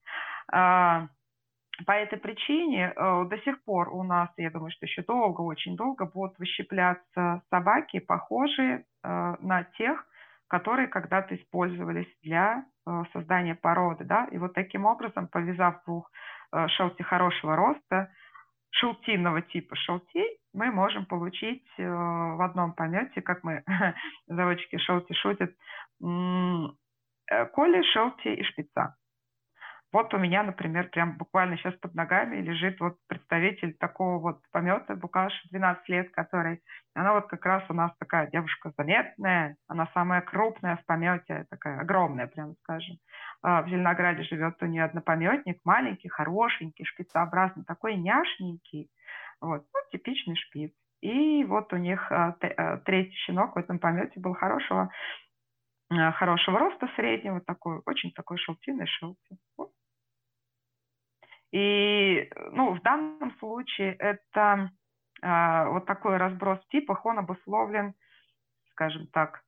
По 1.86 1.94
этой 1.94 2.20
причине 2.20 2.94
э, 2.96 3.26
до 3.26 3.38
сих 3.39 3.63
пор 3.63 3.89
у 3.89 4.04
нас, 4.04 4.30
я 4.38 4.50
думаю, 4.52 4.72
что 4.72 4.86
еще 4.86 5.04
долго, 5.04 5.41
очень 5.41 5.76
долго 5.76 6.06
будут 6.06 6.38
выщепляться 6.38 7.41
собаки, 7.50 8.00
похожие 8.00 8.86
э, 9.04 9.36
на 9.39 9.63
тех, 9.78 10.06
которые 10.48 10.88
когда-то 10.88 11.36
использовались 11.36 12.13
для 12.24 12.65
э, 12.86 13.04
создания 13.13 13.56
породы. 13.56 14.04
Да? 14.04 14.26
И 14.32 14.38
вот 14.38 14.54
таким 14.54 14.86
образом, 14.86 15.28
повязав 15.28 15.84
двух 15.86 16.12
шелти 16.67 17.02
хорошего 17.02 17.56
роста, 17.56 18.12
шелтинного 18.72 19.41
типа 19.41 19.74
шелтей, 19.78 20.38
мы 20.54 20.70
можем 20.70 21.06
получить 21.06 21.65
в 21.78 22.44
одном 22.44 22.74
помете, 22.74 23.22
как 23.22 23.41
мы, 23.44 23.63
заводчики 24.28 24.78
шелти 24.80 25.13
шутят, 25.13 25.56
коли, 25.98 27.82
шелти 27.94 28.34
и 28.34 28.44
шпица. 28.44 28.98
Вот 29.93 30.13
у 30.13 30.17
меня, 30.17 30.43
например, 30.43 30.88
прям 30.89 31.17
буквально 31.17 31.58
сейчас 31.58 31.73
под 31.75 31.93
ногами 31.95 32.38
лежит 32.38 32.80
вот 32.80 32.95
представитель 33.08 33.73
такого 33.73 34.19
вот 34.19 34.39
помета, 34.51 34.95
Букаш 34.95 35.34
12 35.51 35.89
лет, 35.89 36.12
который, 36.12 36.62
она 36.93 37.13
вот 37.13 37.27
как 37.27 37.45
раз 37.45 37.63
у 37.69 37.73
нас 37.73 37.91
такая 37.99 38.27
девушка 38.27 38.71
заметная, 38.77 39.58
она 39.67 39.89
самая 39.93 40.21
крупная 40.21 40.77
в 40.77 40.86
помете, 40.86 41.45
такая 41.49 41.82
огромная, 41.82 42.27
прям 42.27 42.56
скажем. 42.63 42.97
А, 43.43 43.63
в 43.63 43.67
Зеленограде 43.67 44.23
живет 44.23 44.56
у 44.62 44.65
нее 44.65 44.86
однопометник, 44.86 45.60
маленький, 45.65 46.08
хорошенький, 46.08 46.86
шпицеобразный, 46.86 47.65
такой 47.65 47.95
няшненький, 47.97 48.89
вот, 49.41 49.65
ну, 49.73 49.80
типичный 49.91 50.38
шпиц. 50.38 50.71
И 51.01 51.43
вот 51.43 51.73
у 51.73 51.77
них 51.77 52.10
а, 52.13 52.38
а, 52.41 52.77
третий 52.77 53.15
щенок 53.25 53.56
в 53.56 53.60
этом 53.60 53.77
помете 53.77 54.19
был 54.21 54.34
хорошего 54.36 54.89
хорошего 56.13 56.58
роста 56.58 56.89
среднего, 56.95 57.41
такой, 57.41 57.82
очень 57.86 58.13
такой 58.13 58.38
шелтиный 58.38 58.88
шелти. 58.88 59.36
Вот 59.58 59.71
и 61.51 62.29
ну, 62.51 62.73
в 62.73 62.81
данном 62.81 63.31
случае 63.39 63.93
это 63.93 64.71
э, 65.21 65.67
вот 65.69 65.85
такой 65.85 66.17
разброс 66.17 66.59
в 66.59 66.67
типах, 66.69 67.05
он 67.05 67.19
обусловлен, 67.19 67.93
скажем 68.71 69.07
так, 69.07 69.43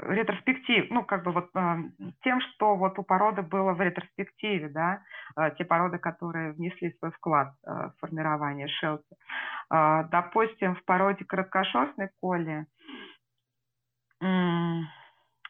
ретроспектив, 0.00 0.86
ну, 0.90 1.04
как 1.04 1.24
бы 1.24 1.32
вот 1.32 1.50
э, 1.54 1.76
тем, 2.22 2.40
что 2.40 2.76
вот 2.76 2.98
у 2.98 3.02
породы 3.02 3.42
было 3.42 3.72
в 3.72 3.80
ретроспективе, 3.80 4.68
да, 4.68 5.02
э, 5.36 5.50
те 5.58 5.64
породы, 5.64 5.98
которые 5.98 6.52
внесли 6.52 6.92
свой 6.98 7.10
вклад 7.10 7.54
э, 7.64 7.70
в 7.70 7.92
формирование 8.00 8.68
шелти. 8.68 9.16
Э, 9.72 10.04
допустим, 10.10 10.76
в 10.76 10.84
породе 10.84 11.24
короткошерстной 11.24 12.10
коли 12.20 12.66
э, 14.20 14.80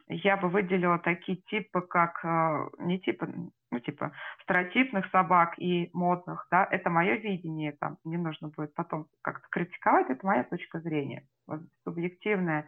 я 0.09 0.37
бы 0.37 0.48
выделила 0.48 0.98
такие 0.98 1.38
типы, 1.48 1.83
как, 1.83 2.24
э, 2.24 2.68
не 2.78 3.00
типы, 3.00 3.28
ну, 3.73 3.81
типа, 3.81 4.13
стереотипных 4.43 5.11
собак 5.11 5.55
и 5.59 5.89
модных, 5.95 6.47
да, 6.51 6.69
это 6.71 6.91
мое 6.91 7.15
видение, 7.15 7.73
там, 7.73 7.97
не 8.05 8.19
нужно 8.19 8.49
будет 8.49 8.75
потом 8.75 9.07
как-то 9.23 9.49
критиковать, 9.51 10.11
это 10.11 10.27
моя 10.27 10.45
точка 10.45 10.81
зрения, 10.81 11.25
субъективная. 11.83 12.67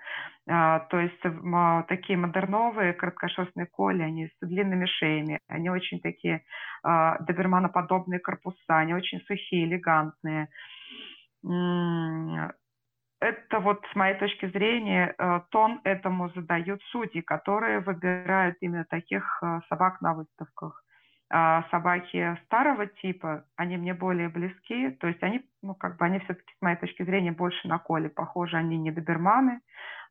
А, 0.48 0.80
то 0.80 0.98
есть 0.98 1.20
а, 1.24 1.82
такие 1.82 2.16
модерновые 2.18 2.94
короткошерстные 2.94 3.66
коли, 3.66 4.02
они 4.02 4.28
с 4.28 4.46
длинными 4.46 4.86
шеями, 4.86 5.40
они 5.46 5.68
очень 5.68 6.00
такие 6.00 6.42
а, 6.82 7.18
доберманоподобные 7.18 8.18
корпуса, 8.18 8.78
они 8.78 8.94
очень 8.94 9.20
сухие, 9.26 9.66
элегантные. 9.66 10.48
Это 13.24 13.60
вот 13.60 13.82
с 13.90 13.94
моей 13.94 14.18
точки 14.18 14.46
зрения 14.50 15.14
э, 15.16 15.40
тон 15.50 15.80
этому 15.84 16.28
задают 16.30 16.82
судьи, 16.90 17.22
которые 17.22 17.80
выбирают 17.80 18.58
именно 18.60 18.84
таких 18.84 19.24
э, 19.42 19.60
собак 19.70 20.02
на 20.02 20.12
выставках. 20.12 20.84
А 21.36 21.64
собаки 21.72 22.38
старого 22.44 22.86
типа, 22.86 23.44
они 23.56 23.76
мне 23.76 23.92
более 23.92 24.28
близки, 24.28 24.90
то 25.00 25.08
есть 25.08 25.20
они, 25.20 25.44
ну, 25.62 25.74
как 25.74 25.96
бы 25.96 26.04
они 26.04 26.20
все-таки, 26.20 26.54
с 26.56 26.62
моей 26.62 26.76
точки 26.76 27.02
зрения, 27.02 27.32
больше 27.32 27.66
на 27.66 27.80
коле 27.80 28.08
похожи, 28.08 28.56
они 28.56 28.78
не 28.78 28.92
доберманы, 28.92 29.58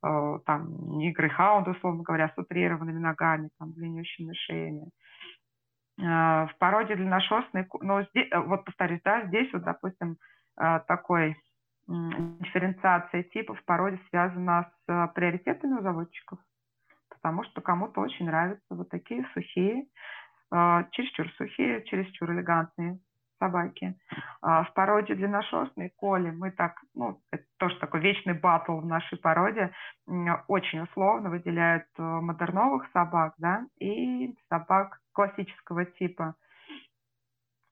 э, 0.06 0.40
там, 0.46 0.98
не 0.98 1.14
грейхаунды, 1.14 1.72
условно 1.72 2.04
говоря, 2.04 2.28
с 2.28 2.38
утрированными 2.38 3.00
ногами, 3.00 3.52
там, 3.58 3.72
длиннющими 3.72 4.34
шеями. 4.34 4.90
Э, 5.98 6.48
в 6.48 6.56
породе 6.60 6.98
длинношерстной, 6.98 7.70
но 7.80 8.04
здесь, 8.04 8.28
э, 8.30 8.40
вот 8.42 8.66
повторюсь, 8.66 9.00
да, 9.06 9.26
здесь 9.28 9.48
вот, 9.54 9.64
допустим, 9.64 10.18
э, 10.60 10.82
такой 10.90 11.38
дифференциация 11.88 13.24
типов 13.24 13.58
в 13.62 13.64
породе 13.64 13.98
связана 14.10 14.70
с 14.86 14.92
э, 14.92 15.08
приоритетами 15.16 15.80
у 15.80 15.82
заводчиков, 15.82 16.40
потому 17.08 17.46
что 17.46 17.62
кому-то 17.62 18.02
очень 18.02 18.26
нравятся 18.26 18.76
вот 18.76 18.90
такие 18.90 19.26
сухие, 19.34 19.86
чересчур 20.92 21.30
сухие, 21.38 21.84
чересчур 21.86 22.32
элегантные 22.32 23.00
собаки. 23.44 23.96
А, 24.42 24.64
в 24.64 24.74
породе 24.74 25.16
длинношерстной 25.16 25.92
коли 25.98 26.32
мы 26.32 26.52
так, 26.52 26.80
ну, 26.94 27.20
это 27.32 27.44
тоже 27.58 27.78
такой 27.80 28.00
вечный 28.00 28.34
батл 28.34 28.78
в 28.78 28.86
нашей 28.86 29.18
породе, 29.18 29.72
очень 30.48 30.82
условно 30.82 31.30
выделяют 31.30 31.86
э, 31.98 32.02
модерновых 32.02 32.90
собак, 32.94 33.34
да, 33.38 33.66
и 33.80 34.34
собак 34.50 35.00
классического 35.14 35.86
типа. 35.86 36.36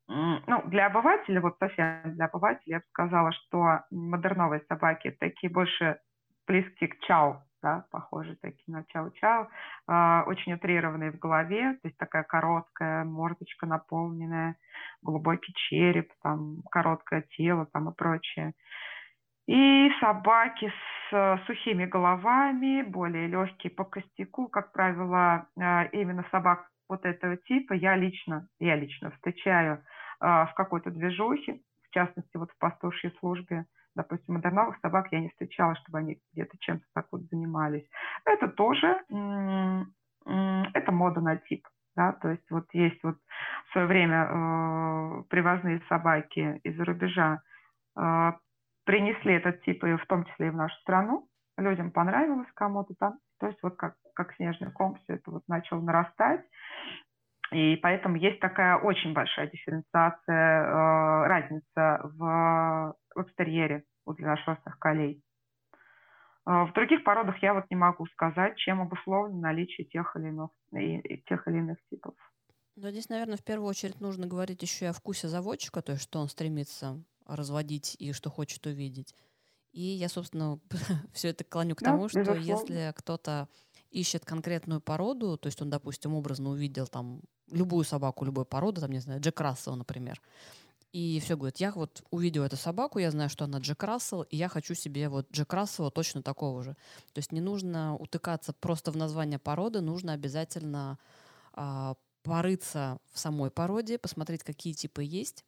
Ну, 0.08 0.62
для 0.65 0.88
обывателя, 0.88 1.39
вот 1.39 1.56
совсем 1.58 2.02
для 2.15 2.26
обывателя, 2.26 2.63
я 2.65 2.78
бы 2.80 2.86
сказала, 2.89 3.32
что 3.32 3.82
модерновые 3.91 4.62
собаки 4.67 5.15
такие 5.17 5.50
больше 5.50 6.00
близки 6.48 6.88
к 6.88 7.00
чау, 7.02 7.41
да, 7.62 7.86
похожи 7.91 8.36
такие 8.41 8.76
на 8.76 8.84
чау-чау, 8.93 9.47
э, 9.88 10.24
очень 10.26 10.54
утрированные 10.54 11.12
в 11.12 11.19
голове, 11.19 11.74
то 11.82 11.88
есть 11.88 11.97
такая 11.97 12.24
короткая 12.24 13.04
мордочка 13.06 13.65
наполненная, 13.65 14.56
глубокий 15.02 15.54
череп, 15.54 16.12
там 16.24 16.62
короткое 16.71 17.24
тело 17.38 17.65
там 17.65 17.89
и 17.89 17.95
прочее. 17.95 18.54
И 19.47 19.89
собаки 20.00 20.71
с 21.10 21.41
сухими 21.45 21.86
головами, 21.86 22.84
более 22.84 23.28
легкие 23.28 23.71
по 23.71 23.84
костяку, 23.84 24.47
как 24.47 24.71
правило, 24.71 25.47
э, 25.60 25.89
именно 25.91 26.26
собак 26.32 26.67
вот 26.88 27.06
этого 27.06 27.38
типа 27.38 27.74
я 27.74 27.95
лично, 27.95 28.47
я 28.60 28.76
лично 28.76 29.12
встречаю 29.12 29.76
э, 29.76 29.80
в 30.19 30.54
какой-то 30.56 30.91
движухе, 30.91 31.62
в 31.89 31.93
частности, 31.93 32.38
вот 32.38 32.52
в 32.52 32.58
пастушьей 32.60 33.13
службе, 33.19 33.65
допустим, 33.95 34.36
модерновых 34.36 34.77
собак 34.82 35.08
я 35.12 35.19
не 35.19 35.30
встречала, 35.30 35.75
чтобы 35.75 35.99
они 35.99 36.19
где-то 36.34 36.58
чем-то 36.60 36.86
так 36.93 37.08
вот 37.12 37.21
занимались. 37.30 37.88
Это 38.25 38.47
тоже, 38.47 39.04
это 40.25 40.91
мода 40.91 41.21
на 41.21 41.38
тип. 41.38 41.67
Да, 41.94 42.13
то 42.13 42.29
есть 42.29 42.50
вот 42.50 42.67
есть 42.71 43.04
вот 43.04 43.17
в 43.67 43.71
свое 43.73 43.85
время 43.85 44.23
э, 44.23 45.23
привозные 45.29 45.81
собаки 45.89 46.62
из-за 46.63 46.85
рубежа 46.85 47.42
э, 47.98 48.31
принесли 48.85 49.33
этот 49.33 49.62
тип 49.63 49.83
и 49.83 49.98
в 49.98 50.06
том 50.06 50.23
числе 50.23 50.48
и 50.48 50.50
в 50.52 50.56
нашу 50.56 50.75
страну. 50.81 51.27
Людям 51.58 51.92
понравилось, 51.92 52.48
кому-то 52.54 52.94
там 52.98 53.19
То 53.42 53.48
есть 53.48 53.60
вот 53.62 53.75
как, 53.75 53.96
как 54.15 54.33
снежный 54.35 54.71
ком 54.71 54.96
все 55.04 55.15
это 55.15 55.31
вот 55.31 55.44
начало 55.50 55.81
нарастать. 55.81 56.46
И 57.52 57.75
поэтому 57.77 58.15
есть 58.15 58.39
такая 58.39 58.77
очень 58.77 59.13
большая 59.13 59.47
дифференциация, 59.47 60.63
э, 60.63 61.27
разница 61.27 61.99
в, 62.15 62.95
в 63.13 63.21
экстерьере 63.21 63.83
у 64.06 64.13
длинношерстных 64.13 64.79
колей. 64.79 65.21
Э, 66.47 66.63
в 66.63 66.71
других 66.73 67.04
породах 67.04 67.41
я 67.43 67.54
вот 67.54 67.65
не 67.69 67.75
могу 67.75 68.06
сказать, 68.08 68.58
чем 68.58 68.81
обусловлено 68.81 69.39
наличие 69.39 69.85
тех 69.87 70.15
или 70.15 70.29
иных, 70.29 70.49
и, 70.73 70.99
и 70.99 71.23
тех 71.23 71.45
или 71.47 71.58
иных 71.58 71.77
типов. 71.89 72.15
Но 72.77 72.89
здесь, 72.89 73.10
наверное, 73.10 73.37
в 73.37 73.43
первую 73.43 73.67
очередь 73.67 73.99
нужно 73.99 74.27
говорить 74.27 74.62
еще 74.62 74.85
и 74.85 74.87
о 74.87 74.93
вкусе 74.93 75.27
заводчика, 75.27 75.81
то 75.81 75.91
есть 75.91 76.04
что 76.04 76.19
он 76.19 76.29
стремится 76.29 77.04
разводить 77.27 77.95
и 77.99 78.13
что 78.13 78.29
хочет 78.29 78.65
увидеть. 78.65 79.13
И 79.73 79.81
я, 79.81 80.10
собственно, 80.10 80.60
все 81.13 81.29
это 81.29 81.43
клоню 81.43 81.75
к 81.75 81.81
тому, 81.81 82.08
что 82.08 82.33
если 82.33 82.93
кто-то 82.95 83.49
ищет 83.89 84.25
конкретную 84.25 84.81
породу, 84.81 85.37
то 85.37 85.47
есть 85.47 85.62
он, 85.62 85.69
допустим, 85.69 86.13
образно 86.13 86.49
увидел 86.49 86.87
там 86.87 87.21
любую 87.52 87.85
собаку 87.85 88.25
любой 88.25 88.45
породы, 88.45 88.81
там, 88.81 88.91
не 88.91 88.99
знаю, 88.99 89.21
Джек 89.21 89.39
Рассел, 89.39 89.75
например, 89.75 90.21
и 90.91 91.21
все 91.23 91.37
говорит, 91.37 91.58
я 91.58 91.71
вот 91.71 92.04
увидел 92.12 92.43
эту 92.43 92.58
собаку, 92.58 92.99
я 92.99 93.12
знаю, 93.12 93.29
что 93.29 93.45
она 93.45 93.60
Джек 93.60 93.81
Рассел, 93.83 94.23
и 94.23 94.35
я 94.35 94.49
хочу 94.49 94.73
себе 94.73 95.08
вот 95.08 95.31
Джек 95.31 95.54
Рассела 95.54 95.89
точно 95.89 96.21
такого 96.21 96.63
же. 96.63 96.75
То 97.13 97.19
есть 97.19 97.31
не 97.31 97.39
нужно 97.39 97.95
утыкаться 97.95 98.52
просто 98.52 98.91
в 98.91 98.97
название 98.97 99.39
породы, 99.39 99.79
нужно 99.79 100.12
обязательно 100.12 100.99
а, 101.54 101.95
порыться 102.23 102.99
в 103.13 103.19
самой 103.19 103.52
породе, 103.52 103.97
посмотреть, 103.97 104.43
какие 104.43 104.73
типы 104.73 105.04
есть, 105.04 105.45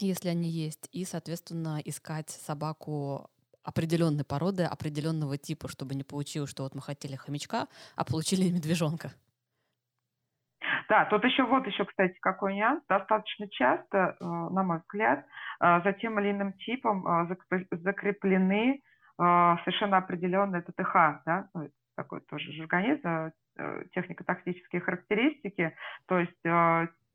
если 0.00 0.28
они 0.28 0.50
есть, 0.50 0.88
и, 0.90 1.04
соответственно, 1.04 1.80
искать 1.84 2.30
собаку 2.30 3.30
определенной 3.62 4.24
породы, 4.24 4.64
определенного 4.64 5.38
типа, 5.38 5.68
чтобы 5.68 5.94
не 5.94 6.02
получилось, 6.02 6.50
что 6.50 6.64
вот 6.64 6.74
мы 6.74 6.82
хотели 6.82 7.14
хомячка, 7.14 7.68
а 7.94 8.04
получили 8.04 8.50
медвежонка. 8.50 9.12
Да, 10.88 11.04
тут 11.06 11.24
еще 11.24 11.44
вот 11.44 11.66
еще, 11.66 11.84
кстати, 11.84 12.16
какой 12.20 12.54
нюанс. 12.54 12.82
Достаточно 12.88 13.48
часто, 13.48 14.16
э, 14.20 14.24
на 14.24 14.62
мой 14.62 14.78
взгляд, 14.78 15.24
э, 15.60 15.80
за 15.82 15.92
тем 15.94 16.20
или 16.20 16.30
иным 16.30 16.52
типом 16.54 17.06
э, 17.06 17.36
закреплены 17.70 18.80
совершенно 19.18 19.96
определенные 19.96 20.60
ТТХ, 20.60 21.22
да, 21.24 21.48
ну, 21.54 21.70
такой 21.96 22.20
тоже 22.20 22.52
жаргонизм, 22.52 23.32
технико-тактические 23.94 24.82
характеристики, 24.82 25.74
то 26.06 26.18
есть 26.18 26.36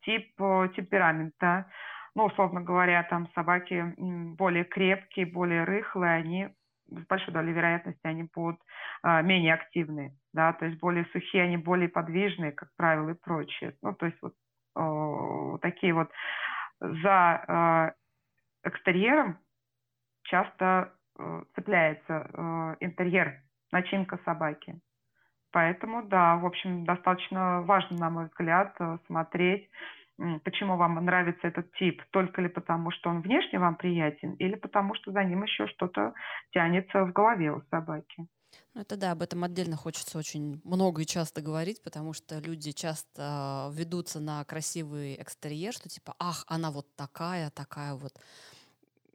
тип 0.02 0.36
темперамента, 0.36 1.68
ну, 2.16 2.26
условно 2.26 2.62
говоря, 2.62 3.04
там 3.04 3.30
собаки 3.36 3.94
более 4.36 4.64
крепкие, 4.64 5.28
более 5.28 5.64
рыхлые, 5.64 6.14
они 6.14 6.50
с 6.92 7.08
большой 7.08 7.34
долей 7.34 7.54
вероятности 7.54 8.02
они 8.04 8.30
будут 8.34 8.60
а, 9.02 9.22
менее 9.22 9.54
активные, 9.54 10.16
да, 10.34 10.54
то 10.54 10.66
есть 10.66 10.80
более 10.80 11.06
сухие, 11.06 11.44
они 11.44 11.58
более 11.58 11.90
подвижные, 11.90 12.52
как 12.52 12.70
правило, 12.76 13.10
и 13.10 13.14
прочее. 13.14 13.76
Ну, 13.82 13.94
то 13.94 14.06
есть 14.06 14.18
вот 14.22 14.34
о, 14.76 15.58
такие 15.62 15.94
вот 15.94 16.10
за 16.80 17.96
э, 18.64 18.70
экстерьером 18.70 19.38
часто 20.24 20.94
э, 21.18 21.44
цепляется 21.56 22.30
э, 22.34 22.76
интерьер, 22.80 23.42
начинка 23.72 24.20
собаки. 24.26 24.80
Поэтому, 25.52 26.04
да, 26.04 26.38
в 26.38 26.46
общем, 26.46 26.86
достаточно 26.86 27.62
важно, 27.62 27.98
на 27.98 28.10
мой 28.10 28.26
взгляд, 28.28 28.78
смотреть 29.08 29.70
почему 30.44 30.78
вам 30.78 31.04
нравится 31.06 31.48
этот 31.48 31.72
тип, 31.74 32.02
только 32.12 32.42
ли 32.42 32.50
потому, 32.50 32.92
что 32.92 33.10
он 33.10 33.22
внешне 33.22 33.60
вам 33.60 33.76
приятен, 33.76 34.34
или 34.34 34.56
потому, 34.56 34.96
что 34.96 35.12
за 35.12 35.24
ним 35.24 35.44
еще 35.44 35.68
что-то 35.68 36.14
тянется 36.52 37.04
в 37.06 37.12
голове 37.12 37.52
у 37.52 37.62
собаки. 37.70 38.28
Ну, 38.74 38.82
это 38.82 38.98
да, 38.98 39.12
об 39.12 39.22
этом 39.22 39.44
отдельно 39.44 39.76
хочется 39.76 40.18
очень 40.18 40.62
много 40.64 41.02
и 41.02 41.06
часто 41.06 41.42
говорить, 41.42 41.82
потому 41.84 42.14
что 42.14 42.40
люди 42.40 42.72
часто 42.72 43.70
ведутся 43.74 44.20
на 44.20 44.44
красивый 44.46 45.22
экстерьер, 45.22 45.74
что 45.74 45.90
типа, 45.90 46.16
ах, 46.20 46.44
она 46.48 46.72
вот 46.72 46.88
такая, 46.96 47.50
такая 47.50 47.94
вот 47.94 48.14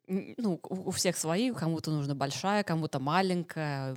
ну, 0.06 0.60
у 0.62 0.90
всех 0.90 1.16
свои, 1.16 1.52
кому-то 1.52 1.90
нужна 1.90 2.14
большая, 2.14 2.62
кому-то 2.62 3.00
маленькая, 3.00 3.96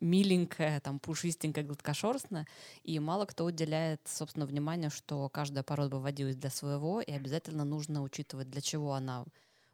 миленькая, 0.00 0.80
там, 0.80 0.98
пушистенькая, 0.98 1.64
гладкошерстная, 1.64 2.46
и 2.82 2.98
мало 2.98 3.24
кто 3.24 3.44
уделяет, 3.44 4.00
собственно, 4.04 4.46
внимание, 4.46 4.90
что 4.90 5.28
каждая 5.28 5.62
порода 5.64 5.96
выводилась 5.96 6.36
для 6.36 6.50
своего, 6.50 7.00
и 7.00 7.12
обязательно 7.12 7.64
нужно 7.64 8.02
учитывать, 8.02 8.50
для 8.50 8.60
чего 8.60 8.94
она 8.94 9.24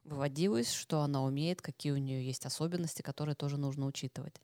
выводилась, 0.04 0.72
что 0.72 1.00
она 1.02 1.22
умеет, 1.22 1.62
какие 1.62 1.92
у 1.92 1.96
нее 1.96 2.24
есть 2.24 2.46
особенности, 2.46 3.02
которые 3.02 3.34
тоже 3.34 3.56
нужно 3.58 3.86
учитывать. 3.86 4.40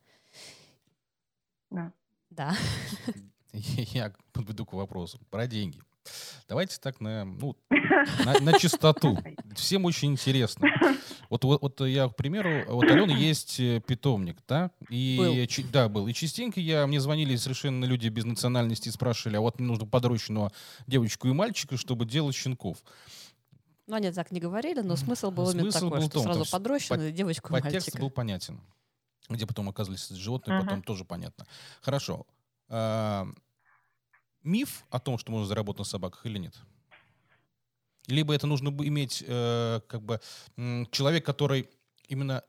Да. 1.71 1.93
Да. 2.31 2.55
Я 3.53 4.15
подведу 4.33 4.67
к 4.67 4.73
вопросу 4.73 5.21
про 5.31 5.47
деньги. 5.47 5.81
Давайте 6.49 6.79
так 6.81 6.99
на, 7.01 7.27
ну, 7.27 7.57
на, 8.25 8.41
на 8.41 8.59
чистоту. 8.59 9.19
Всем 9.55 9.85
очень 9.85 10.13
интересно. 10.13 10.69
Вот, 11.29 11.45
вот, 11.45 11.61
вот 11.61 11.81
я, 11.83 12.09
к 12.09 12.17
примеру, 12.17 12.65
вот 12.69 12.85
Алена 12.85 13.13
есть 13.13 13.61
э, 13.61 13.83
питомник, 13.87 14.39
да? 14.49 14.71
И, 14.89 15.17
был. 15.19 15.47
Ч, 15.47 15.63
да, 15.71 15.91
был. 15.91 16.09
И 16.09 16.15
частенько 16.15 16.59
я, 16.59 16.87
мне 16.87 17.01
звонили 17.01 17.37
совершенно 17.37 17.85
люди 17.85 18.09
без 18.09 18.25
национальности 18.25 18.89
и 18.89 18.93
спрашивали, 18.93 19.37
а 19.37 19.43
вот 19.43 19.59
мне 19.59 19.69
нужно 19.69 19.85
подрощенного 19.85 20.51
девочку 20.87 21.29
и 21.29 21.33
мальчика, 21.33 21.77
чтобы 21.77 22.07
делать 22.07 22.35
щенков. 22.35 22.79
Ну, 23.87 23.97
они 23.97 24.11
так 24.11 24.31
не 24.31 24.41
говорили, 24.41 24.81
но 24.81 24.97
смысл 24.97 25.31
был 25.31 25.47
смысл 25.47 25.59
именно 25.59 25.73
такой, 25.73 25.91
был 25.91 26.01
что 26.03 26.11
том, 26.11 26.23
сразу 26.23 26.51
подрощенный, 26.51 27.13
девочку 27.13 27.49
и 27.49 27.53
мальчика. 27.53 27.75
Подтекст 27.75 28.01
был 28.01 28.11
понятен. 28.11 28.59
Где 29.29 29.47
потом 29.47 29.69
оказались 29.69 30.09
животные, 30.09 30.59
uh-huh. 30.59 30.65
потом 30.65 30.83
тоже 30.83 31.05
понятно. 31.05 31.47
Хорошо. 31.83 32.27
Миф 34.49 34.85
о 34.91 34.99
том, 34.99 35.19
что 35.19 35.31
можно 35.31 35.47
заработать 35.47 35.81
на 35.81 35.85
собаках 35.85 36.25
или 36.25 36.39
нет? 36.39 36.55
Либо 38.07 38.35
это 38.35 38.47
нужно 38.47 38.71
иметь 38.71 39.23
э, 39.27 39.81
как 39.87 40.01
бы 40.01 40.21
человек, 40.91 41.27
который 41.27 41.69
именно 42.09 42.43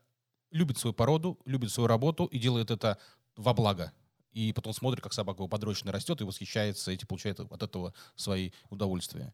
любит 0.52 0.78
свою 0.78 0.93
породу, 0.93 1.38
любит 1.45 1.72
свою 1.72 1.88
работу 1.88 2.24
и 2.26 2.39
делает 2.39 2.72
это 2.72 2.97
во 3.36 3.54
благо. 3.54 3.91
И 4.32 4.54
потом 4.54 4.72
смотрит, 4.72 5.02
как 5.04 5.12
собака 5.12 5.39
его 5.39 5.50
подрощенно 5.50 5.91
растет 5.91 6.22
и 6.22 6.24
восхищается, 6.24 6.91
и 6.91 7.06
получает 7.06 7.41
от 7.41 7.62
этого 7.62 7.93
свои 8.16 8.52
удовольствия. 8.70 9.34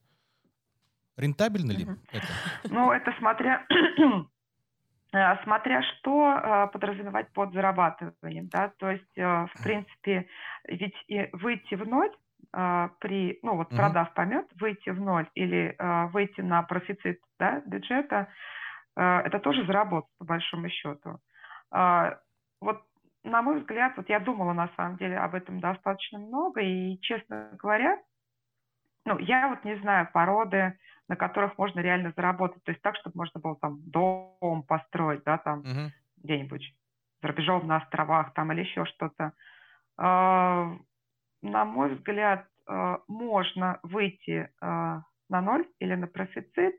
Рентабельно 1.18 1.72
ли 1.72 1.86
uh-huh. 1.86 1.99
это? 2.13 2.28
Ну, 2.63 2.91
это 2.91 3.13
смотря 3.20 3.63
э, 5.13 5.43
смотря 5.43 5.84
что 5.84 6.34
э, 6.34 6.68
подразумевать 6.74 7.32
под 7.32 7.53
зарабатыванием, 7.53 8.47
да, 8.47 8.74
то 8.80 8.89
есть, 8.89 9.18
э, 9.18 9.22
в 9.22 9.63
принципе, 9.63 10.28
ведь 10.68 10.95
и 11.07 11.30
выйти 11.32 11.76
в 11.76 11.88
ноль 11.88 12.11
при, 12.99 13.39
ну 13.43 13.58
вот 13.58 13.70
продав 13.70 14.14
помет, 14.14 14.47
выйти 14.60 14.89
в 14.89 15.01
ноль 15.01 15.28
или 15.34 15.76
а, 15.78 16.08
выйти 16.08 16.39
на 16.39 16.62
профицит 16.64 17.20
да, 17.38 17.62
бюджета, 17.66 18.30
а, 18.95 19.22
это 19.22 19.39
тоже 19.39 19.66
заработать 19.66 20.10
по 20.20 20.26
большому 20.26 20.70
счету. 20.70 21.20
Вот 21.72 22.82
на 23.24 23.41
мой 23.41 23.60
взгляд, 23.60 23.93
вот 23.97 24.08
я 24.08 24.20
думала 24.20 24.53
на 24.53 24.70
самом 24.78 24.97
деле 24.97 25.18
об 25.18 25.36
этом 25.36 25.60
достаточно 25.60 26.20
много, 26.20 26.62
и, 26.62 26.99
честно 27.01 27.49
говоря, 27.60 27.99
ну, 29.03 29.18
я 29.18 29.49
вот 29.49 29.66
не 29.66 29.76
знаю 29.80 30.08
породы, 30.14 30.78
на 31.10 31.16
которых 31.16 31.58
можно 31.58 31.80
реально 31.80 32.14
заработать, 32.16 32.64
то 32.64 32.72
есть 32.72 32.82
так, 32.82 32.95
чтобы 32.97 33.18
можно 33.18 33.39
было 33.39 33.56
там 33.58 33.80
дом 33.82 34.64
построить, 34.64 35.24
да, 35.24 35.39
там 35.39 35.62
uh-huh. 35.62 35.89
где-нибудь 36.24 36.74
за 37.22 37.28
рубежом 37.28 37.68
на 37.68 37.78
островах 37.78 38.34
там 38.34 38.51
или 38.51 38.62
еще 38.62 38.86
что-то 38.86 39.34
на 41.49 41.65
мой 41.65 41.95
взгляд, 41.95 42.47
э, 42.67 42.97
можно 43.07 43.79
выйти 43.83 44.49
э, 44.49 44.49
на 44.61 45.41
ноль 45.41 45.67
или 45.79 45.95
на 45.95 46.07
профицит, 46.07 46.75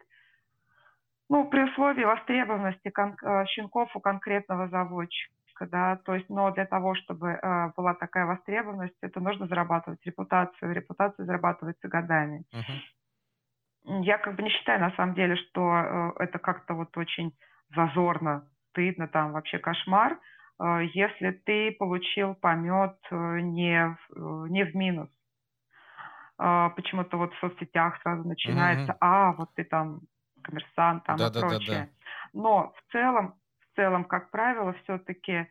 ну, 1.28 1.48
при 1.48 1.62
условии 1.62 2.04
востребованности 2.04 2.88
э, 2.88 3.44
щенков 3.46 3.94
у 3.96 4.00
конкретного 4.00 4.68
заводчика, 4.68 5.66
да, 5.66 5.96
то 6.04 6.14
есть, 6.14 6.28
но 6.28 6.50
для 6.50 6.66
того, 6.66 6.94
чтобы 6.94 7.40
была 7.76 7.94
такая 7.94 8.26
востребованность, 8.26 8.96
это 9.00 9.20
нужно 9.20 9.46
зарабатывать 9.46 10.04
репутацию, 10.04 10.74
репутация 10.74 11.24
зарабатывается 11.24 11.88
годами. 11.88 12.44
Uh-huh. 12.52 14.02
Я 14.02 14.18
как 14.18 14.36
бы 14.36 14.42
не 14.42 14.50
считаю 14.50 14.80
на 14.80 14.90
самом 14.90 15.14
деле, 15.14 15.36
что 15.36 16.12
это 16.18 16.38
как-то 16.38 16.74
вот 16.74 16.94
очень 16.98 17.32
зазорно, 17.74 18.46
стыдно, 18.70 19.08
там 19.08 19.32
вообще 19.32 19.58
кошмар. 19.58 20.18
Э, 20.58 20.80
если 20.92 21.30
ты 21.30 21.72
получил 21.72 22.34
помет 22.34 22.96
э, 23.10 23.40
не, 23.40 23.86
э, 23.86 23.94
не 24.14 24.64
в 24.64 24.74
минус. 24.74 25.08
Почему-то 26.38 27.16
вот 27.16 27.32
в 27.32 27.38
соцсетях 27.38 27.98
сразу 28.02 28.28
начинается, 28.28 28.92
mm-hmm. 28.92 28.98
а, 29.00 29.32
вот 29.32 29.54
ты 29.54 29.64
там 29.64 30.02
коммерсант 30.42 31.02
там 31.04 31.16
да, 31.16 31.28
и 31.28 31.32
да, 31.32 31.40
прочее. 31.40 31.66
Да, 31.66 31.84
да. 31.84 31.88
Но 32.34 32.74
в 32.76 32.92
целом, 32.92 33.34
в 33.60 33.76
целом, 33.76 34.04
как 34.04 34.30
правило, 34.30 34.74
все-таки 34.82 35.48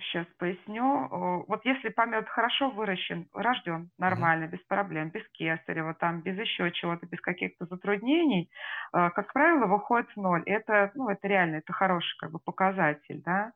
Сейчас 0.00 0.26
поясню. 0.38 1.44
Вот 1.48 1.64
если 1.64 1.88
помет 1.88 2.28
хорошо 2.28 2.70
выращен, 2.70 3.26
рожден 3.34 3.90
нормально, 3.98 4.44
mm-hmm. 4.44 4.50
без 4.50 4.60
проблем, 4.60 5.10
без 5.10 5.28
кесарева, 5.32 5.94
там, 5.94 6.20
без 6.20 6.38
еще 6.38 6.70
чего-то, 6.70 7.06
без 7.06 7.20
каких-то 7.20 7.66
затруднений, 7.66 8.48
э, 8.92 9.10
как 9.10 9.32
правило, 9.32 9.66
выходит 9.66 10.08
в 10.10 10.16
ноль. 10.16 10.44
Это, 10.46 10.92
ну, 10.94 11.08
это 11.08 11.26
реально, 11.26 11.56
это 11.56 11.72
хороший 11.72 12.16
как 12.18 12.30
бы 12.30 12.38
показатель, 12.38 13.20
да. 13.24 13.52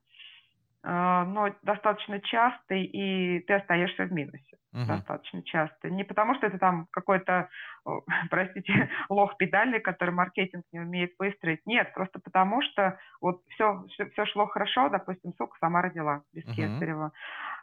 а, 0.82 1.24
но 1.26 1.54
достаточно 1.62 2.20
частый, 2.20 2.84
и 2.84 3.40
ты 3.40 3.54
остаешься 3.54 4.04
в 4.04 4.12
минусе 4.12 4.56
uh-huh. 4.72 4.86
достаточно 4.86 5.42
часто. 5.42 5.90
Не 5.90 6.04
потому, 6.04 6.34
что 6.34 6.46
это 6.46 6.58
там 6.58 6.86
какой-то, 6.90 7.48
простите, 8.30 8.90
лох 9.08 9.36
педальный, 9.36 9.80
который 9.80 10.10
маркетинг 10.10 10.64
не 10.72 10.80
умеет 10.80 11.12
выстроить. 11.18 11.60
Нет, 11.66 11.92
просто 11.94 12.20
потому 12.20 12.62
что 12.62 12.98
вот 13.20 13.42
все, 13.50 13.84
все, 13.90 14.08
все 14.10 14.26
шло 14.26 14.46
хорошо, 14.46 14.88
допустим, 14.88 15.32
сука 15.34 15.56
сама 15.60 15.82
родила 15.82 16.22
без 16.32 16.44
uh-huh. 16.44 16.54
кесарева. 16.54 17.12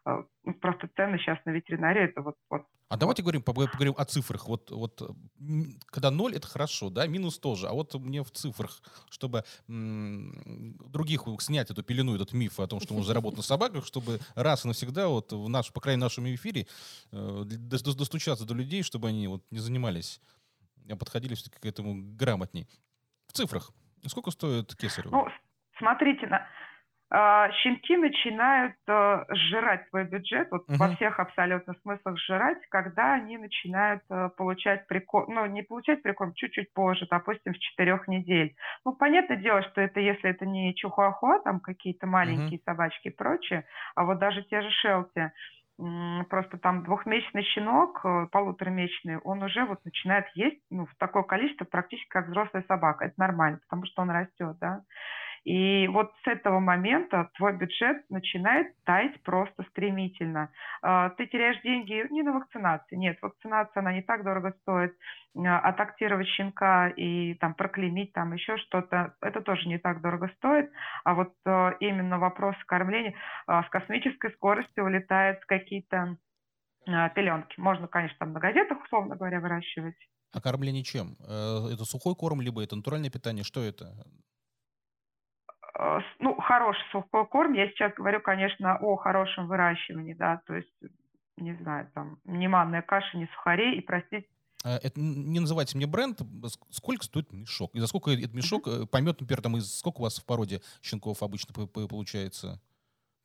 Э, 0.05 0.23
ну, 0.43 0.53
просто 0.53 0.89
цены 0.95 1.17
сейчас 1.17 1.37
на 1.45 1.51
ветеринарии 1.51 2.03
это 2.03 2.21
вот, 2.21 2.35
вот 2.49 2.63
а 2.89 2.97
давайте 2.97 3.21
говорим, 3.21 3.43
поговорим 3.43 3.93
о 3.95 4.05
цифрах. 4.05 4.47
Вот, 4.47 4.71
вот 4.71 5.15
когда 5.85 6.09
ноль 6.09 6.35
это 6.35 6.47
хорошо, 6.47 6.89
да, 6.89 7.05
минус 7.05 7.37
тоже. 7.37 7.67
А 7.67 7.73
вот 7.73 7.93
мне 7.93 8.23
в 8.23 8.31
цифрах, 8.31 8.81
чтобы 9.11 9.43
других 9.67 11.21
снять 11.39 11.69
эту 11.69 11.83
пелену, 11.83 12.15
этот 12.15 12.33
миф 12.33 12.59
о 12.59 12.65
том, 12.65 12.79
что 12.79 12.95
можно 12.95 13.05
заработать 13.05 13.37
на 13.37 13.43
собаках, 13.43 13.85
чтобы 13.85 14.19
раз 14.33 14.65
и 14.65 14.67
навсегда 14.67 15.07
вот 15.07 15.31
в 15.31 15.47
наш, 15.49 15.71
по 15.71 15.79
крайней 15.81 15.97
мере, 15.97 16.05
нашем 16.05 16.33
эфире 16.33 16.65
достучаться 17.11 18.45
до 18.45 18.53
людей, 18.53 18.83
чтобы 18.83 19.09
они 19.09 19.27
вот 19.27 19.43
не 19.51 19.59
занимались, 19.59 20.21
а 20.89 20.95
подходили 20.95 21.35
все-таки 21.35 21.59
к 21.59 21.65
этому 21.65 22.15
грамотней. 22.15 22.67
В 23.27 23.33
цифрах. 23.33 23.71
Сколько 24.05 24.31
стоит 24.31 24.75
кесарево? 24.75 25.11
Ну, 25.11 25.27
смотрите, 25.77 26.25
на, 26.27 26.47
а, 27.11 27.51
щенки 27.51 27.97
начинают 27.97 28.75
э, 28.87 29.25
сжирать 29.31 29.87
свой 29.89 30.03
бюджет, 30.03 30.47
вот 30.51 30.69
uh-huh. 30.69 30.77
во 30.77 30.95
всех 30.95 31.19
абсолютно 31.19 31.73
смыслах 31.81 32.19
сжирать, 32.19 32.59
когда 32.69 33.13
они 33.15 33.39
начинают 33.39 34.03
э, 34.11 34.29
получать 34.37 34.85
прикорм, 34.85 35.33
ну, 35.33 35.45
не 35.47 35.63
получать 35.63 36.03
прикорм, 36.03 36.33
чуть-чуть 36.35 36.71
позже, 36.71 37.07
допустим, 37.09 37.55
с 37.55 37.57
четырех 37.57 38.07
недель. 38.07 38.55
Ну, 38.85 38.93
понятное 38.93 39.37
дело, 39.37 39.63
что 39.63 39.81
это, 39.81 39.99
если 39.99 40.29
это 40.29 40.45
не 40.45 40.75
чихуахуа, 40.75 41.39
там 41.39 41.61
какие-то 41.61 42.05
маленькие 42.05 42.59
uh-huh. 42.59 42.65
собачки 42.65 43.07
и 43.07 43.15
прочее, 43.15 43.65
а 43.95 44.03
вот 44.03 44.19
даже 44.19 44.43
те 44.43 44.61
же 44.61 44.69
шелти, 44.69 45.31
просто 46.29 46.57
там 46.57 46.83
двухмесячный 46.83 47.43
щенок, 47.43 48.01
э, 48.03 48.27
полуторамесячный, 48.31 49.17
он 49.19 49.41
уже 49.43 49.65
вот 49.65 49.83
начинает 49.85 50.25
есть 50.35 50.61
ну, 50.69 50.85
в 50.85 50.95
такое 50.95 51.23
количество 51.23 51.65
практически 51.65 52.09
как 52.09 52.27
взрослая 52.27 52.63
собака. 52.67 53.05
Это 53.05 53.15
нормально, 53.17 53.59
потому 53.59 53.85
что 53.85 54.01
он 54.01 54.09
растет, 54.09 54.57
да. 54.59 54.81
И 55.43 55.87
вот 55.87 56.11
с 56.23 56.27
этого 56.27 56.59
момента 56.59 57.29
твой 57.35 57.55
бюджет 57.57 58.09
начинает 58.09 58.73
таять 58.83 59.21
просто 59.23 59.63
стремительно. 59.69 60.51
А, 60.81 61.09
ты 61.11 61.27
теряешь 61.27 61.61
деньги 61.61 62.05
не 62.11 62.23
на 62.23 62.33
вакцинации, 62.33 62.95
нет, 62.95 63.17
вакцинация, 63.21 63.81
она 63.81 63.93
не 63.93 64.01
так 64.01 64.23
дорого 64.23 64.53
стоит, 64.61 64.95
а, 65.37 65.75
щенка 66.25 66.89
и 66.89 67.35
там 67.35 67.53
проклеймить 67.53 68.13
там 68.13 68.33
еще 68.33 68.57
что-то, 68.57 69.15
это 69.21 69.41
тоже 69.41 69.67
не 69.67 69.77
так 69.77 70.01
дорого 70.01 70.29
стоит, 70.37 70.71
а 71.03 71.13
вот 71.13 71.33
а, 71.45 71.71
именно 71.79 72.19
вопрос 72.19 72.55
кормления 72.65 73.13
с 73.47 73.69
космической 73.69 74.31
скоростью 74.31 74.85
улетает 74.85 75.43
какие-то 75.45 76.17
пеленки. 76.85 77.59
Можно, 77.59 77.87
конечно, 77.87 78.17
там 78.19 78.33
на 78.33 78.39
газетах, 78.39 78.83
условно 78.83 79.15
говоря, 79.15 79.39
выращивать. 79.39 79.95
А 80.31 80.41
кормление 80.41 80.83
чем? 80.83 81.17
Э, 81.27 81.69
это 81.73 81.85
сухой 81.85 82.15
корм, 82.15 82.41
либо 82.41 82.63
это 82.63 82.75
натуральное 82.75 83.09
питание? 83.09 83.43
Что 83.43 83.61
это? 83.61 83.95
Э, 85.77 85.99
ну, 86.19 86.35
хороший 86.39 86.83
сухой 86.91 87.25
корм. 87.27 87.53
Я 87.53 87.67
сейчас 87.69 87.93
говорю, 87.93 88.21
конечно, 88.21 88.77
о 88.77 88.95
хорошем 88.95 89.47
выращивании, 89.47 90.13
да, 90.13 90.41
то 90.45 90.55
есть, 90.55 90.73
не 91.37 91.53
знаю, 91.55 91.89
там, 91.93 92.17
не 92.25 92.47
манная 92.47 92.81
каша, 92.81 93.17
не 93.17 93.27
сухарей, 93.27 93.77
и, 93.77 93.81
простите, 93.81 94.27
а, 94.65 94.77
это 94.77 94.99
не 94.99 95.39
называйте 95.39 95.77
мне 95.77 95.87
бренд. 95.87 96.19
Сколько 96.69 97.05
стоит 97.05 97.31
мешок? 97.31 97.73
И 97.75 97.79
за 97.79 97.87
сколько 97.87 98.11
этот 98.11 98.33
мешок 98.33 98.67
uh-huh. 98.67 98.87
помет, 98.87 99.21
например, 99.21 99.41
там, 99.41 99.55
из 99.55 99.77
сколько 99.77 99.99
у 99.99 100.03
вас 100.03 100.19
в 100.19 100.25
породе 100.25 100.59
щенков 100.81 101.23
обычно 101.23 101.53
получается? 101.65 102.59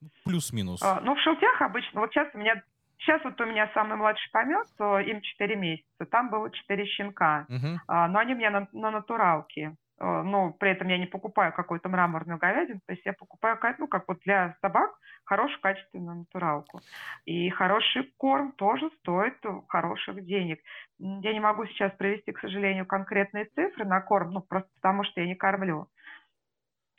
Ну, 0.00 0.10
плюс-минус. 0.24 0.80
А, 0.82 1.00
ну, 1.00 1.16
в 1.16 1.20
шелтях 1.20 1.60
обычно. 1.60 2.00
Вот 2.00 2.12
сейчас 2.12 2.28
у 2.34 2.38
меня 2.38 2.62
Сейчас 2.98 3.22
вот 3.22 3.38
у 3.38 3.44
меня 3.44 3.70
самый 3.74 3.98
младший 3.98 4.30
помет, 4.32 4.66
им 5.06 5.20
4 5.20 5.56
месяца. 5.56 6.06
Там 6.10 6.30
было 6.30 6.50
4 6.50 6.86
щенка. 6.86 7.44
Uh-huh. 7.50 7.76
А, 7.86 8.08
но 8.08 8.20
они 8.20 8.32
у 8.32 8.36
меня 8.36 8.50
на, 8.50 8.68
на 8.72 8.90
натуралке. 8.90 9.76
Э, 10.00 10.22
но 10.22 10.52
при 10.52 10.70
этом 10.70 10.88
я 10.88 10.98
не 10.98 11.06
покупаю 11.06 11.52
какую-то 11.52 11.88
мраморную 11.88 12.38
говядину, 12.38 12.80
то 12.86 12.92
есть 12.92 13.04
я 13.06 13.12
покупаю, 13.12 13.58
ну, 13.78 13.86
как 13.86 14.08
вот 14.08 14.18
для 14.24 14.56
собак, 14.60 14.90
хорошую 15.24 15.60
качественную 15.60 16.18
натуралку. 16.18 16.80
И 17.24 17.48
хороший 17.50 18.12
корм 18.16 18.52
тоже 18.52 18.90
стоит 19.00 19.38
хороших 19.68 20.24
денег. 20.24 20.60
Я 20.98 21.32
не 21.32 21.40
могу 21.40 21.66
сейчас 21.66 21.92
привести, 21.92 22.32
к 22.32 22.40
сожалению, 22.40 22.86
конкретные 22.86 23.46
цифры 23.46 23.84
на 23.84 24.00
корм, 24.00 24.32
ну, 24.32 24.40
просто 24.40 24.70
потому 24.76 25.04
что 25.04 25.20
я 25.20 25.26
не 25.26 25.34
кормлю. 25.34 25.88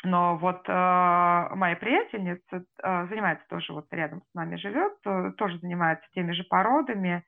Но 0.04 0.38
вот 0.38 0.68
э, 0.68 0.72
моя 1.56 1.76
приятельница 1.78 2.64
э, 2.84 3.08
занимается 3.08 3.46
тоже 3.50 3.74
вот 3.74 3.88
рядом 3.92 4.22
с 4.22 4.34
нами 4.36 4.56
живет, 4.58 4.94
э, 5.06 5.32
тоже 5.38 5.58
занимается 5.60 6.08
теми 6.14 6.32
же 6.34 6.44
породами. 6.44 7.26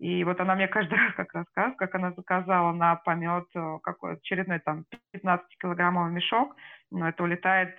И 0.00 0.24
вот 0.24 0.40
она 0.40 0.54
мне 0.54 0.66
каждый 0.66 0.94
раз 0.98 1.14
как 1.14 1.32
рассказывает, 1.34 1.78
как 1.78 1.94
она 1.94 2.12
заказала 2.12 2.72
на 2.72 2.96
помет 2.96 3.44
э, 3.54 3.78
какой 3.82 4.14
очередной 4.14 4.58
там 4.58 4.86
15-килограммовый 5.14 6.10
мешок, 6.10 6.56
но 6.90 7.08
это 7.08 7.22
улетает 7.22 7.76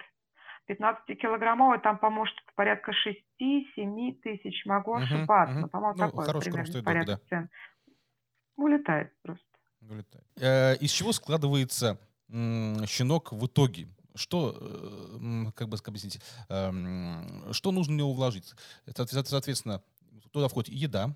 15-килограммовый, 0.69 1.80
там, 1.80 1.97
по-моему, 1.97 2.28
что-то 2.28 2.51
порядка 2.55 2.91
6-7 2.91 4.22
тысяч, 4.22 4.65
могу 4.65 4.95
uh-huh, 4.95 5.03
ошибаться, 5.03 5.61
uh-huh. 5.61 5.69
по-моему, 5.69 5.97
ну, 5.97 6.05
такой 6.05 6.41
примерно 6.41 6.84
порядок 6.84 7.22
да. 7.22 7.28
цен. 7.30 7.49
Улетает 8.55 9.11
просто. 9.24 9.45
Улетает. 9.89 10.26
Э, 10.39 10.76
из 10.76 10.91
чего 10.91 11.13
складывается 11.13 11.99
щенок 12.30 13.32
в 13.32 13.47
итоге? 13.47 13.88
Что, 14.13 14.55
э, 14.59 15.51
как 15.55 15.69
бы 15.69 15.78
объяснить, 15.84 16.22
э, 16.49 16.72
что 17.51 17.72
нужно 17.72 17.95
в 17.95 17.97
него 17.97 18.13
вложить? 18.13 18.53
Соответственно, 18.86 19.82
туда 20.32 20.47
входит 20.49 20.69
еда, 20.69 21.15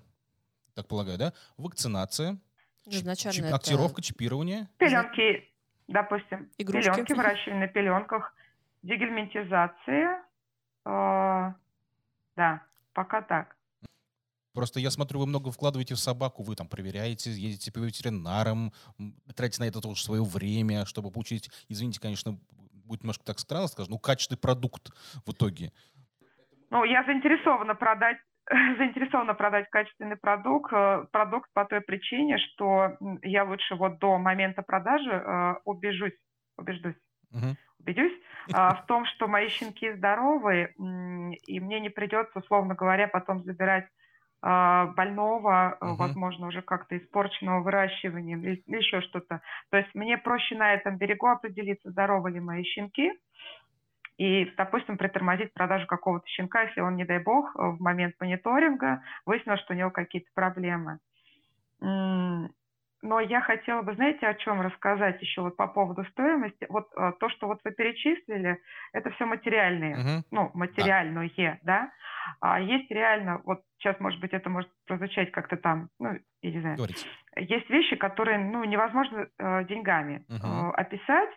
так 0.76 0.86
полагаю, 0.86 1.18
да? 1.18 1.32
Вакцинация, 1.56 2.38
Изначально 2.84 3.48
чип, 3.48 3.54
актировка, 3.54 4.02
чипирование. 4.02 4.68
Пеленки, 4.78 5.48
допустим. 5.88 6.50
Игрушки. 6.58 6.90
Пеленки, 6.90 7.12
выращивание 7.14 7.66
на 7.66 7.68
пеленках, 7.68 8.34
дегельминтизация. 8.82 10.22
Э, 10.84 11.52
да, 12.36 12.62
пока 12.92 13.22
так. 13.22 13.56
Просто 14.52 14.80
я 14.80 14.90
смотрю, 14.90 15.20
вы 15.20 15.26
много 15.26 15.50
вкладываете 15.50 15.94
в 15.94 15.98
собаку, 15.98 16.42
вы 16.42 16.54
там 16.54 16.68
проверяете, 16.68 17.30
едете 17.30 17.72
по 17.72 17.78
ветеринарам, 17.78 18.72
тратите 19.34 19.62
на 19.62 19.68
это 19.68 19.80
тоже 19.80 20.02
свое 20.02 20.22
время, 20.22 20.86
чтобы 20.86 21.10
получить, 21.10 21.50
извините, 21.68 22.00
конечно, 22.00 22.38
будет 22.84 23.02
немножко 23.02 23.24
так 23.24 23.38
странно 23.38 23.66
скажем, 23.66 23.92
ну, 23.92 23.98
качественный 23.98 24.38
продукт 24.38 24.90
в 25.26 25.32
итоге. 25.32 25.72
Ну, 26.70 26.84
я 26.84 27.04
заинтересована 27.04 27.74
продать 27.74 28.18
заинтересована 28.78 29.34
продать 29.34 29.68
качественный 29.70 30.16
продукт, 30.16 30.72
э, 30.72 31.04
продукт 31.10 31.50
по 31.52 31.64
той 31.64 31.80
причине, 31.80 32.38
что 32.38 32.96
я 33.22 33.44
лучше 33.44 33.74
вот 33.74 33.98
до 33.98 34.18
момента 34.18 34.62
продажи 34.62 35.10
э, 35.10 35.54
убежусь, 35.64 36.16
убеждусь, 36.56 36.94
uh-huh. 37.34 37.56
убедюсь 37.80 38.12
а, 38.52 38.74
в 38.74 38.86
том, 38.86 39.04
что 39.06 39.26
мои 39.26 39.48
щенки 39.48 39.92
здоровы, 39.94 40.72
и 41.46 41.60
мне 41.60 41.80
не 41.80 41.88
придется, 41.88 42.38
условно 42.38 42.76
говоря, 42.76 43.08
потом 43.08 43.42
забирать 43.42 43.88
а, 44.42 44.86
больного, 44.96 45.76
uh-huh. 45.80 45.96
возможно, 45.96 46.46
уже 46.46 46.62
как-то 46.62 46.96
испорченного 46.96 47.62
выращиванием 47.62 48.42
или 48.42 48.62
еще 48.66 49.00
что-то. 49.00 49.40
То 49.70 49.78
есть 49.78 49.92
мне 49.94 50.18
проще 50.18 50.54
на 50.54 50.74
этом 50.74 50.98
берегу 50.98 51.26
определиться, 51.26 51.90
здоровы 51.90 52.30
ли 52.30 52.38
мои 52.38 52.62
щенки, 52.62 53.12
и, 54.18 54.46
допустим, 54.56 54.96
притормозить 54.96 55.52
продажу 55.52 55.86
какого-то 55.86 56.26
щенка, 56.28 56.62
если 56.62 56.80
он, 56.80 56.96
не 56.96 57.04
дай 57.04 57.18
бог, 57.18 57.54
э, 57.54 57.62
в 57.62 57.80
момент 57.80 58.14
мониторинга 58.20 59.02
выяснилось, 59.26 59.60
что 59.60 59.74
у 59.74 59.76
него 59.76 59.90
какие-то 59.90 60.30
проблемы. 60.34 60.98
Но 63.02 63.20
я 63.20 63.40
хотела 63.40 63.82
бы, 63.82 63.94
знаете, 63.94 64.26
о 64.26 64.34
чем 64.34 64.60
рассказать 64.60 65.20
еще 65.20 65.42
вот 65.42 65.56
по 65.56 65.68
поводу 65.68 66.04
стоимости. 66.06 66.66
Вот 66.68 66.88
э, 66.96 67.12
то, 67.20 67.28
что 67.28 67.46
вот 67.46 67.60
вы 67.62 67.70
перечислили, 67.70 68.58
это 68.92 69.10
все 69.10 69.26
материальные, 69.26 69.94
uh-huh. 69.94 70.22
ну, 70.30 70.50
материальное, 70.54 71.30
да. 71.36 71.58
да? 71.62 71.92
А 72.40 72.58
есть 72.58 72.90
реально, 72.90 73.42
вот 73.44 73.60
сейчас, 73.78 74.00
может 74.00 74.18
быть, 74.20 74.32
это 74.32 74.48
может 74.48 74.70
прозвучать 74.86 75.30
как-то 75.30 75.56
там, 75.56 75.88
ну, 76.00 76.18
я 76.42 76.50
не 76.50 76.60
знаю. 76.60 76.76
Говорите. 76.76 77.06
Есть 77.36 77.68
вещи, 77.70 77.96
которые, 77.96 78.38
ну, 78.38 78.64
невозможно 78.64 79.28
э, 79.38 79.64
деньгами 79.64 80.24
uh-huh. 80.28 80.70
э, 80.70 80.72
описать. 80.72 81.30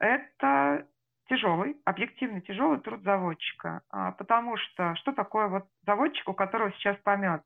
Это 0.00 0.86
тяжелый, 1.28 1.76
объективно 1.84 2.40
тяжелый 2.40 2.80
труд 2.80 3.02
заводчика. 3.02 3.82
А, 3.90 4.12
потому 4.12 4.56
что 4.56 4.94
что 4.96 5.12
такое 5.12 5.48
вот 5.48 5.64
заводчик, 5.86 6.28
у 6.28 6.34
которого 6.34 6.72
сейчас 6.72 6.96
помет? 7.04 7.42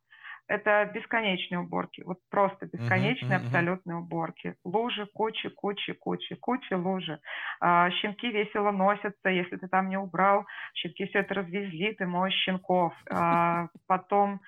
Это 0.49 0.91
бесконечные 0.93 1.61
уборки, 1.61 2.03
вот 2.03 2.19
просто 2.29 2.67
бесконечные 2.67 3.39
uh-huh, 3.39 3.43
uh-huh. 3.43 3.47
абсолютные 3.47 3.97
уборки. 3.97 4.57
Лужи, 4.65 5.07
кучи, 5.15 5.49
кучи, 5.51 5.93
кучи, 5.93 6.35
кучи 6.35 6.75
лужи. 6.75 7.21
А, 7.61 7.91
щенки 7.91 8.31
весело 8.31 8.73
носятся, 8.73 9.29
если 9.29 9.57
ты 9.57 9.69
там 9.69 9.89
не 9.89 9.97
убрал, 9.97 10.45
щенки 10.75 11.07
все 11.07 11.21
это 11.21 11.35
развезли, 11.35 11.95
ты 11.95 12.07
моешь 12.07 12.35
щенков. 12.35 12.93
А, 13.11 13.69
потом 13.87 14.41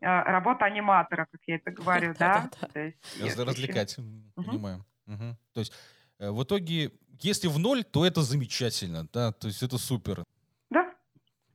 работа 0.00 0.64
аниматора, 0.64 1.28
как 1.30 1.40
я 1.46 1.56
это 1.56 1.70
говорю, 1.70 2.14
да? 2.18 2.50
Развлекать, 2.74 3.96
понимаю. 4.34 4.84
То 5.54 5.60
есть 5.60 5.72
в 6.30 6.42
итоге, 6.44 6.92
если 7.20 7.48
в 7.48 7.58
ноль, 7.58 7.84
то 7.84 8.06
это 8.06 8.22
замечательно, 8.22 9.08
да, 9.12 9.32
то 9.32 9.48
есть 9.48 9.62
это 9.62 9.78
супер. 9.78 10.24
Да, 10.70 10.92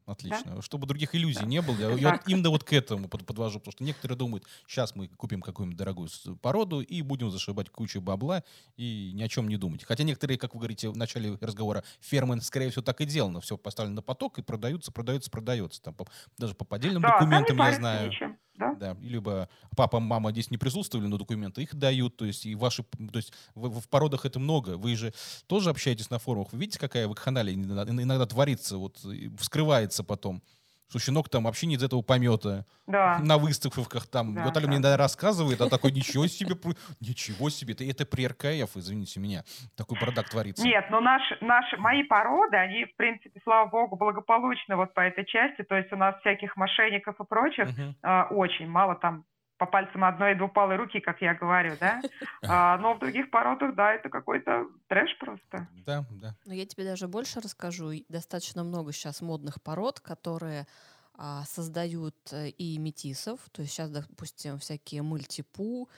Отлично. 0.07 0.55
Да? 0.55 0.61
Чтобы 0.61 0.87
других 0.87 1.13
иллюзий 1.13 1.41
да. 1.41 1.45
не 1.45 1.61
было. 1.61 1.75
Я, 1.77 1.91
я 1.91 2.11
вот 2.13 2.21
именно 2.27 2.49
вот 2.49 2.63
к 2.63 2.71
этому 2.71 3.09
подвожу, 3.09 3.59
потому 3.59 3.73
что 3.73 3.83
некоторые 3.83 4.17
думают, 4.17 4.45
сейчас 4.65 4.95
мы 4.95 5.09
купим 5.09 5.41
какую-нибудь 5.41 5.77
дорогую 5.77 6.09
породу 6.41 6.79
и 6.79 7.01
будем 7.01 7.29
зашибать 7.29 7.69
кучу 7.69 7.99
бабла 7.99 8.43
и 8.77 9.11
ни 9.13 9.21
о 9.21 9.27
чем 9.27 9.49
не 9.49 9.57
думать. 9.57 9.83
Хотя 9.83 10.05
некоторые, 10.05 10.37
как 10.37 10.53
вы 10.53 10.61
говорите 10.61 10.89
в 10.89 10.95
начале 10.95 11.37
разговора, 11.41 11.83
фермы, 11.99 12.39
скорее 12.41 12.69
всего, 12.69 12.83
так 12.83 13.01
и 13.01 13.05
сделано. 13.05 13.41
Все 13.41 13.57
поставлено 13.57 13.95
на 13.95 14.01
поток 14.01 14.39
и 14.39 14.41
продаются, 14.41 14.93
продаются, 14.93 15.29
продается. 15.29 15.81
Там, 15.81 15.93
по, 15.93 16.07
даже 16.37 16.55
по 16.55 16.63
поддельным 16.63 17.01
да, 17.01 17.19
документам 17.19 17.57
я 17.57 17.73
знаю. 17.73 18.07
Ничем 18.07 18.37
да? 18.57 18.73
Да, 18.73 18.97
либо 19.01 19.49
папа, 19.75 19.99
мама 19.99 20.31
здесь 20.31 20.51
не 20.51 20.57
присутствовали, 20.57 21.07
но 21.07 21.17
документы 21.17 21.61
их 21.61 21.75
дают, 21.75 22.17
то 22.17 22.25
есть 22.25 22.45
и 22.45 22.55
ваши, 22.55 22.83
то 22.83 23.17
есть 23.17 23.31
в, 23.55 23.79
в 23.79 23.87
породах 23.87 24.25
это 24.25 24.39
много. 24.39 24.77
Вы 24.77 24.95
же 24.95 25.13
тоже 25.47 25.69
общаетесь 25.69 26.09
на 26.09 26.19
форумах, 26.19 26.51
вы 26.51 26.59
видите, 26.59 26.79
какая 26.79 27.07
вакханалия 27.07 27.53
иногда, 27.53 28.25
творится, 28.25 28.77
вот 28.77 28.99
вскрывается 29.37 30.03
потом 30.03 30.41
что 30.89 30.99
щенок 30.99 31.29
там 31.29 31.43
вообще 31.43 31.67
не 31.67 31.75
из 31.75 31.83
этого 31.83 32.01
помета. 32.01 32.65
Да. 32.87 33.19
На 33.19 33.37
выставках 33.37 34.07
там. 34.07 34.33
Да, 34.33 34.43
вот 34.43 34.55
Аля 34.55 34.63
да. 34.63 34.67
мне 34.69 34.77
иногда 34.77 34.97
рассказывает, 34.97 35.59
а 35.61 35.69
такой, 35.69 35.91
ничего 35.91 36.27
себе, 36.27 36.55
ничего 37.01 37.49
себе, 37.49 37.73
это, 37.73 37.83
это 37.83 38.05
при 38.05 38.27
РКФ, 38.27 38.77
извините 38.77 39.19
меня, 39.19 39.43
такой 39.75 39.99
продакт 39.99 40.31
творится. 40.31 40.63
Нет, 40.63 40.85
но 40.89 41.01
наши, 41.01 41.37
наши, 41.41 41.77
мои 41.77 42.03
породы, 42.03 42.55
они, 42.57 42.85
в 42.85 42.95
принципе, 42.95 43.39
слава 43.43 43.69
богу, 43.69 43.97
благополучны 43.97 44.75
вот 44.75 44.93
по 44.93 45.01
этой 45.01 45.25
части, 45.25 45.63
то 45.63 45.75
есть 45.75 45.91
у 45.91 45.97
нас 45.97 46.17
всяких 46.21 46.55
мошенников 46.55 47.19
и 47.19 47.25
прочих 47.25 47.69
угу. 47.69 47.95
э, 48.03 48.23
очень 48.31 48.67
мало 48.67 48.95
там 48.95 49.25
по 49.57 49.65
пальцам 49.65 50.03
одной 50.03 50.33
и 50.33 50.35
двупалой 50.35 50.75
руки, 50.75 50.99
как 50.99 51.21
я 51.21 51.33
говорю, 51.33 51.75
да. 51.79 52.01
А, 52.47 52.77
но 52.77 52.93
в 52.93 52.99
других 52.99 53.29
породах, 53.29 53.75
да, 53.75 53.93
это 53.93 54.09
какой-то 54.09 54.67
трэш 54.87 55.17
просто. 55.19 55.67
Да, 55.85 56.05
да. 56.11 56.35
Но 56.45 56.53
я 56.53 56.65
тебе 56.65 56.83
даже 56.83 57.07
больше 57.07 57.39
расскажу. 57.39 57.91
Достаточно 58.09 58.63
много 58.63 58.93
сейчас 58.93 59.21
модных 59.21 59.61
пород, 59.61 59.99
которые 59.99 60.67
а, 61.15 61.43
создают 61.45 62.15
э, 62.31 62.49
и 62.49 62.77
метисов. 62.77 63.39
То 63.51 63.63
есть 63.63 63.73
сейчас, 63.73 63.89
допустим, 63.89 64.59
всякие 64.59 65.01
мультипу, 65.01 65.89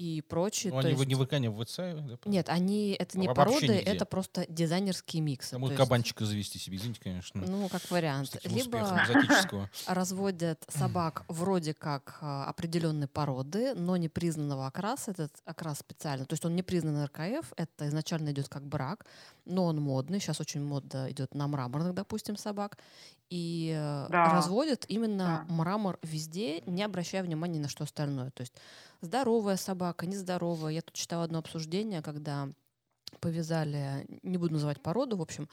и 0.00 0.22
прочее. 0.22 0.72
Ну, 0.72 0.78
они 0.78 0.92
есть... 0.92 1.06
не 1.06 1.14
в 1.14 1.26
ВК, 1.26 1.32
не 1.34 1.50
в 1.50 1.62
ВЦ? 1.62 1.76
Да? 1.76 2.16
Нет, 2.24 2.48
они, 2.48 2.96
это 2.98 3.18
не 3.18 3.28
породы, 3.28 3.68
нигде. 3.68 3.80
это 3.80 4.06
просто 4.06 4.46
дизайнерские 4.48 5.20
миксы. 5.20 5.50
Там 5.50 5.76
кабанчика 5.76 6.24
завести 6.24 6.58
себе, 6.58 6.78
извините, 6.78 7.00
конечно. 7.02 7.42
Ну, 7.46 7.68
как 7.68 7.82
вариант. 7.90 8.34
Либо 8.44 8.98
разводят 9.86 10.64
собак 10.68 11.24
вроде 11.28 11.74
как 11.74 12.16
а, 12.22 12.46
определенной 12.46 13.08
породы, 13.08 13.74
но 13.74 13.98
не 13.98 14.08
признанного 14.08 14.66
окраса. 14.66 15.10
Этот 15.10 15.32
окрас 15.44 15.80
специально. 15.80 16.24
То 16.24 16.32
есть 16.32 16.46
он 16.46 16.56
не 16.56 16.62
признан 16.62 17.04
РКФ, 17.04 17.52
это 17.58 17.86
изначально 17.88 18.30
идет 18.30 18.48
как 18.48 18.66
брак, 18.66 19.04
но 19.44 19.66
он 19.66 19.82
модный. 19.82 20.18
Сейчас 20.18 20.40
очень 20.40 20.62
модно 20.62 21.10
идет 21.10 21.34
на 21.34 21.46
мраморных, 21.46 21.92
допустим, 21.92 22.38
собак. 22.38 22.78
И 23.28 23.70
э, 23.76 24.06
да. 24.08 24.32
разводят 24.32 24.86
именно 24.88 25.44
да. 25.46 25.54
мрамор 25.54 25.98
везде, 26.02 26.62
не 26.62 26.82
обращая 26.82 27.22
внимания 27.22 27.60
на 27.60 27.68
что 27.68 27.84
остальное. 27.84 28.30
То 28.30 28.40
есть 28.40 28.54
здоровая 29.00 29.56
собака, 29.56 30.06
нездоровая. 30.06 30.72
Я 30.72 30.82
тут 30.82 30.94
читала 30.94 31.24
одно 31.24 31.38
обсуждение, 31.38 32.02
когда 32.02 32.48
повязали, 33.20 34.06
не 34.22 34.38
буду 34.38 34.54
называть 34.54 34.80
породу, 34.82 35.16
в 35.16 35.22
общем, 35.22 35.48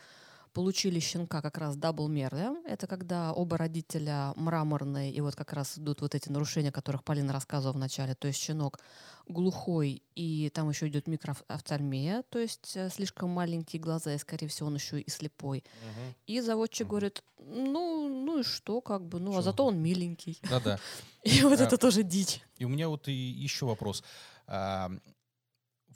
получили 0.57 0.99
щенка 0.99 1.41
как 1.41 1.57
раз 1.59 1.75
double 1.75 2.07
merle. 2.07 2.55
Это 2.65 2.87
когда 2.87 3.31
оба 3.31 3.57
родителя 3.57 4.33
мраморные, 4.35 5.11
и 5.11 5.21
вот 5.21 5.35
как 5.35 5.53
раз 5.53 5.77
идут 5.77 6.01
вот 6.01 6.15
эти 6.15 6.29
нарушения, 6.29 6.69
о 6.69 6.71
которых 6.71 7.03
Полина 7.03 7.31
рассказывала 7.31 7.73
в 7.73 7.77
начале. 7.77 8.15
То 8.15 8.27
есть 8.27 8.39
щенок 8.39 8.79
глухой, 9.27 10.01
и 10.15 10.49
там 10.49 10.69
еще 10.69 10.87
идет 10.87 11.07
микроофтальмия, 11.07 12.23
то 12.29 12.39
есть 12.39 12.75
э, 12.75 12.89
слишком 12.89 13.29
маленькие 13.29 13.79
глаза, 13.79 14.15
и, 14.15 14.17
скорее 14.17 14.47
всего, 14.47 14.69
он 14.69 14.75
еще 14.75 14.99
и 14.99 15.09
слепой. 15.11 15.59
Угу. 15.59 16.13
И 16.25 16.41
заводчик 16.41 16.87
угу. 16.87 16.91
говорит, 16.91 17.23
ну, 17.37 18.07
ну 18.07 18.39
и 18.39 18.43
что, 18.43 18.81
как 18.81 19.05
бы, 19.05 19.19
ну, 19.19 19.31
а 19.31 19.33
что? 19.33 19.39
а 19.39 19.43
зато 19.43 19.65
он 19.65 19.77
миленький. 19.77 20.39
Да-да. 20.49 20.79
И 21.23 21.43
вот 21.43 21.59
это 21.59 21.77
тоже 21.77 22.03
дичь. 22.03 22.41
И 22.57 22.65
у 22.65 22.69
меня 22.69 22.87
вот 22.87 23.07
и 23.09 23.13
еще 23.13 23.65
вопрос 23.65 24.03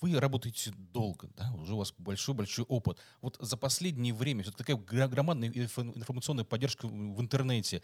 вы 0.02 0.20
работаете 0.20 0.72
долго, 0.76 1.30
да, 1.38 1.52
уже 1.56 1.74
у 1.74 1.78
вас 1.78 1.94
большой-большой 1.98 2.66
опыт. 2.66 3.00
Вот 3.22 3.38
за 3.40 3.58
последнее 3.58 4.14
время 4.14 4.44
все 4.44 4.52
такая 4.52 4.76
громадная 4.76 5.50
информационная 5.50 6.44
поддержка 6.44 6.88
в 6.88 7.22
интернете. 7.22 7.82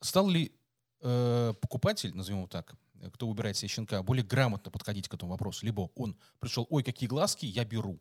Стал 0.00 0.28
ли 0.28 0.52
э, 1.02 1.54
покупатель, 1.60 2.14
назовем 2.14 2.40
его 2.40 2.48
так, 2.48 2.74
кто 3.14 3.28
выбирает 3.28 3.56
себе 3.56 3.68
щенка, 3.68 4.02
более 4.02 4.24
грамотно 4.24 4.70
подходить 4.70 5.08
к 5.08 5.14
этому 5.14 5.32
вопросу? 5.32 5.64
Либо 5.64 5.90
он 5.94 6.16
пришел, 6.40 6.66
ой, 6.70 6.82
какие 6.82 7.08
глазки, 7.08 7.46
я 7.46 7.64
беру. 7.64 7.98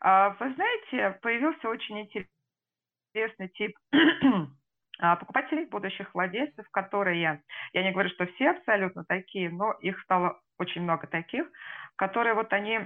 А, 0.00 0.30
вы 0.30 0.54
знаете, 0.54 1.18
появился 1.20 1.68
очень 1.68 2.00
интересный 2.00 3.48
тип 3.48 3.76
а, 5.00 5.16
покупателей, 5.16 5.66
будущих 5.66 6.14
владельцев, 6.14 6.68
которые, 6.70 7.42
я 7.72 7.82
не 7.82 7.90
говорю, 7.90 8.10
что 8.10 8.26
все 8.26 8.50
абсолютно 8.50 9.04
такие, 9.04 9.50
но 9.50 9.72
их 9.72 10.00
стало 10.02 10.40
очень 10.58 10.82
много 10.82 11.06
таких, 11.06 11.46
которые 11.98 12.34
вот 12.34 12.52
они 12.52 12.78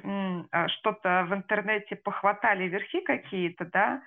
а, 0.50 0.68
что-то 0.68 1.26
в 1.28 1.34
интернете 1.34 1.96
похватали 1.96 2.64
верхи 2.64 3.02
какие-то, 3.02 3.66
да, 3.66 4.02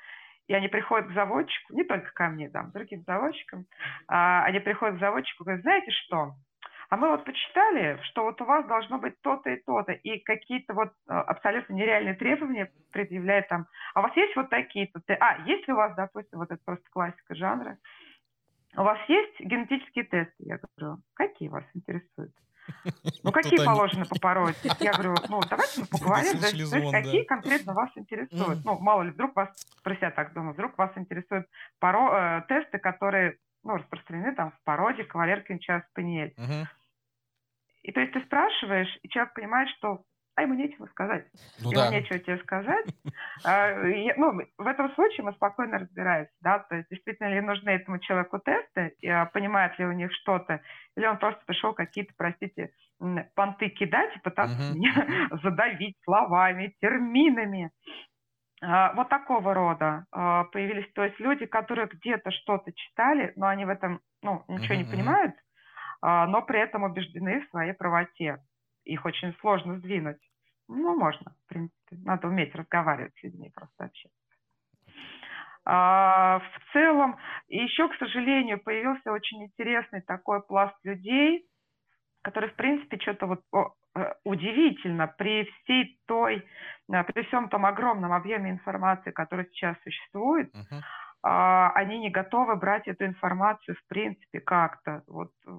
и 0.47 0.53
они 0.53 0.67
приходят 0.67 1.07
к 1.07 1.13
заводчику, 1.13 1.73
не 1.73 1.83
только 1.83 2.11
ко 2.11 2.27
мне, 2.27 2.49
да, 2.49 2.63
другим 2.73 3.03
заводчикам, 3.03 3.65
а, 4.07 4.43
они 4.45 4.59
приходят 4.59 4.97
к 4.97 4.99
заводчику 4.99 5.43
и 5.43 5.45
говорят, 5.45 5.61
знаете 5.61 5.91
что, 5.91 6.33
а 6.89 6.97
мы 6.97 7.09
вот 7.09 7.23
почитали, 7.23 7.99
что 8.03 8.23
вот 8.23 8.41
у 8.41 8.45
вас 8.45 8.65
должно 8.65 8.97
быть 8.97 9.19
то-то 9.21 9.51
и 9.51 9.61
то-то, 9.63 9.91
и 9.91 10.19
какие-то 10.19 10.73
вот 10.73 10.91
а, 11.07 11.21
абсолютно 11.21 11.73
нереальные 11.73 12.15
требования 12.15 12.71
предъявляют 12.91 13.47
там, 13.47 13.67
а 13.93 13.99
у 13.99 14.03
вас 14.03 14.17
есть 14.17 14.35
вот 14.35 14.49
такие-то, 14.49 15.01
а, 15.19 15.37
есть 15.45 15.67
ли 15.67 15.73
у 15.73 15.77
вас, 15.77 15.95
допустим, 15.95 16.39
вот 16.39 16.49
это 16.49 16.61
просто 16.65 16.85
классика 16.89 17.35
жанра, 17.35 17.77
у 18.75 18.81
вас 18.81 18.99
есть 19.07 19.39
генетические 19.39 20.05
тесты? 20.05 20.33
Я 20.39 20.57
говорю, 20.57 21.01
какие 21.13 21.47
вас 21.49 21.63
интересуют? 21.75 22.33
Ну, 23.23 23.31
какие 23.31 23.63
положены 23.63 24.05
по 24.05 24.19
породе? 24.19 24.55
Я 24.79 24.93
говорю, 24.93 25.15
ну, 25.29 25.41
давайте 25.49 25.81
мы 25.81 25.87
поговорим, 25.87 26.39
то 26.39 26.47
есть, 26.47 26.91
какие 26.91 27.23
конкретно 27.23 27.73
вас 27.73 27.89
интересуют. 27.95 28.63
Ну, 28.63 28.79
мало 28.79 29.03
ли, 29.03 29.11
вдруг 29.11 29.35
вас, 29.35 29.49
про 29.83 29.95
себя 29.95 30.11
так 30.11 30.33
думаю, 30.33 30.53
вдруг 30.53 30.77
вас 30.77 30.91
интересуют 30.95 31.47
поро... 31.79 32.11
Э, 32.13 32.41
тесты, 32.47 32.77
которые 32.77 33.37
ну, 33.63 33.77
распространены 33.77 34.35
там 34.35 34.51
в 34.51 34.63
породе 34.63 35.03
кавалер 35.03 35.41
Кинчас 35.41 35.83
Спаниель. 35.89 36.33
И 37.81 37.91
то 37.91 37.99
есть 37.99 38.13
ты 38.13 38.21
спрашиваешь, 38.21 38.97
и 39.03 39.09
человек 39.09 39.33
понимает, 39.35 39.69
что 39.77 40.03
а 40.35 40.41
ему 40.41 40.53
нечего 40.53 40.85
сказать. 40.87 41.25
Ну, 41.59 41.71
ему 41.71 41.81
да. 41.81 41.89
нечего 41.89 42.19
тебе 42.19 42.37
сказать. 42.39 42.85
А, 43.45 43.73
ну, 44.17 44.41
в 44.57 44.67
этом 44.67 44.93
случае 44.95 45.23
мы 45.23 45.33
спокойно 45.33 45.79
разбираемся, 45.79 46.31
да, 46.41 46.59
то 46.59 46.75
есть 46.75 46.89
действительно 46.89 47.33
ли 47.33 47.41
нужны 47.41 47.69
этому 47.69 47.99
человеку 47.99 48.39
тесты, 48.39 48.95
а, 49.07 49.25
понимает 49.25 49.77
ли 49.79 49.85
у 49.85 49.91
них 49.91 50.11
что-то, 50.13 50.61
или 50.95 51.05
он 51.05 51.17
просто 51.17 51.41
пришел 51.45 51.73
какие-то, 51.73 52.13
простите, 52.17 52.71
понты 53.35 53.69
кидать 53.69 54.15
и 54.15 54.19
пытаться 54.19 54.57
uh-huh. 54.57 54.73
меня 54.73 55.29
задавить 55.43 55.97
словами, 56.03 56.75
терминами. 56.79 57.71
А, 58.61 58.93
вот 58.93 59.09
такого 59.09 59.53
рода 59.53 60.05
появились, 60.11 60.91
то 60.93 61.03
есть 61.03 61.19
люди, 61.19 61.45
которые 61.45 61.87
где-то 61.87 62.31
что-то 62.31 62.71
читали, 62.73 63.33
но 63.35 63.47
они 63.47 63.65
в 63.65 63.69
этом, 63.69 64.01
ну, 64.21 64.43
ничего 64.47 64.75
uh-huh. 64.75 64.77
не 64.77 64.83
понимают, 64.85 65.35
но 66.01 66.41
при 66.41 66.59
этом 66.59 66.83
убеждены 66.83 67.41
в 67.41 67.49
своей 67.49 67.73
правоте 67.73 68.39
их 68.85 69.05
очень 69.05 69.33
сложно 69.41 69.77
сдвинуть. 69.77 70.21
Ну, 70.67 70.97
можно, 70.97 71.35
в 71.45 71.49
принципе. 71.49 71.97
Надо 72.03 72.27
уметь 72.27 72.55
разговаривать 72.55 73.13
с 73.17 73.23
людьми, 73.23 73.51
просто 73.53 73.85
общаться. 73.85 74.17
А, 75.65 76.39
в 76.39 76.73
целом, 76.73 77.17
еще, 77.47 77.89
к 77.89 77.95
сожалению, 77.95 78.59
появился 78.59 79.11
очень 79.11 79.43
интересный 79.43 80.01
такой 80.01 80.41
пласт 80.43 80.75
людей, 80.83 81.47
который, 82.21 82.49
в 82.49 82.55
принципе, 82.55 82.99
что-то 82.99 83.25
вот 83.25 83.41
э, 83.95 84.13
удивительно 84.23 85.07
при 85.07 85.45
всей 85.45 85.99
той, 86.05 86.47
э, 86.91 87.03
при 87.03 87.23
всем 87.23 87.49
том 87.49 87.65
огромном 87.65 88.13
объеме 88.13 88.51
информации, 88.51 89.11
который 89.11 89.45
сейчас 89.45 89.75
существует, 89.83 90.51
uh-huh. 90.53 91.71
они 91.73 91.99
не 91.99 92.09
готовы 92.09 92.55
брать 92.55 92.87
эту 92.87 93.05
информацию, 93.05 93.75
в 93.75 93.87
принципе, 93.87 94.39
как-то. 94.39 95.03
Вот 95.07 95.31
э, 95.47 95.51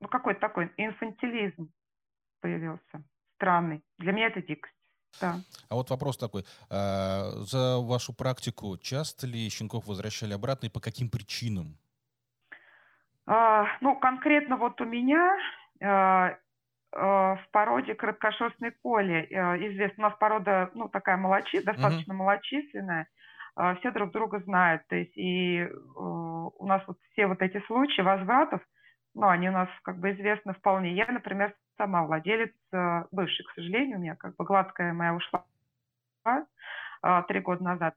ну, 0.00 0.08
какой-то 0.08 0.40
такой 0.40 0.72
инфантилизм 0.76 1.72
появился 2.40 3.04
странный. 3.36 3.82
Для 3.98 4.12
меня 4.12 4.26
это 4.26 4.42
дикость. 4.42 4.74
Да. 5.20 5.36
А 5.68 5.74
вот 5.74 5.90
вопрос 5.90 6.18
такой. 6.18 6.44
А, 6.70 7.30
за 7.36 7.78
вашу 7.78 8.12
практику 8.14 8.76
часто 8.78 9.26
ли 9.26 9.48
щенков 9.48 9.86
возвращали 9.86 10.34
обратно 10.34 10.66
и 10.66 10.70
по 10.70 10.80
каким 10.80 11.08
причинам? 11.08 11.78
А, 13.26 13.66
ну, 13.80 13.98
конкретно 13.98 14.56
вот 14.56 14.80
у 14.80 14.84
меня 14.84 15.36
а, 15.82 16.36
а, 16.92 17.36
в 17.36 17.50
породе 17.50 17.94
краткошерстной 17.94 18.72
коли 18.82 19.24
известно, 19.70 20.06
у 20.06 20.10
нас 20.10 20.18
порода, 20.18 20.70
ну, 20.74 20.88
такая 20.88 21.16
молочи, 21.16 21.62
достаточно 21.62 22.14
угу. 22.14 22.22
малочисленная, 22.22 23.08
все 23.78 23.90
друг 23.90 24.12
друга 24.12 24.40
знают, 24.40 24.86
то 24.88 24.96
есть 24.96 25.16
и 25.16 25.62
а, 25.62 26.00
у 26.00 26.66
нас 26.66 26.82
вот 26.86 26.98
все 27.12 27.26
вот 27.26 27.42
эти 27.42 27.60
случаи 27.66 28.02
возвратов, 28.02 28.60
ну, 29.16 29.28
они 29.28 29.48
у 29.48 29.52
нас 29.52 29.68
как 29.82 29.98
бы 29.98 30.12
известны 30.12 30.52
вполне. 30.52 30.92
Я, 30.92 31.06
например, 31.06 31.54
сама 31.78 32.04
владелец, 32.04 32.52
э, 32.72 33.04
бывший, 33.10 33.44
к 33.46 33.54
сожалению, 33.54 33.96
у 33.96 34.00
меня 34.00 34.14
как 34.14 34.36
бы 34.36 34.44
гладкая 34.44 34.92
моя 34.92 35.14
ушла 35.14 35.44
а, 37.02 37.22
три 37.22 37.40
года 37.40 37.64
назад. 37.64 37.94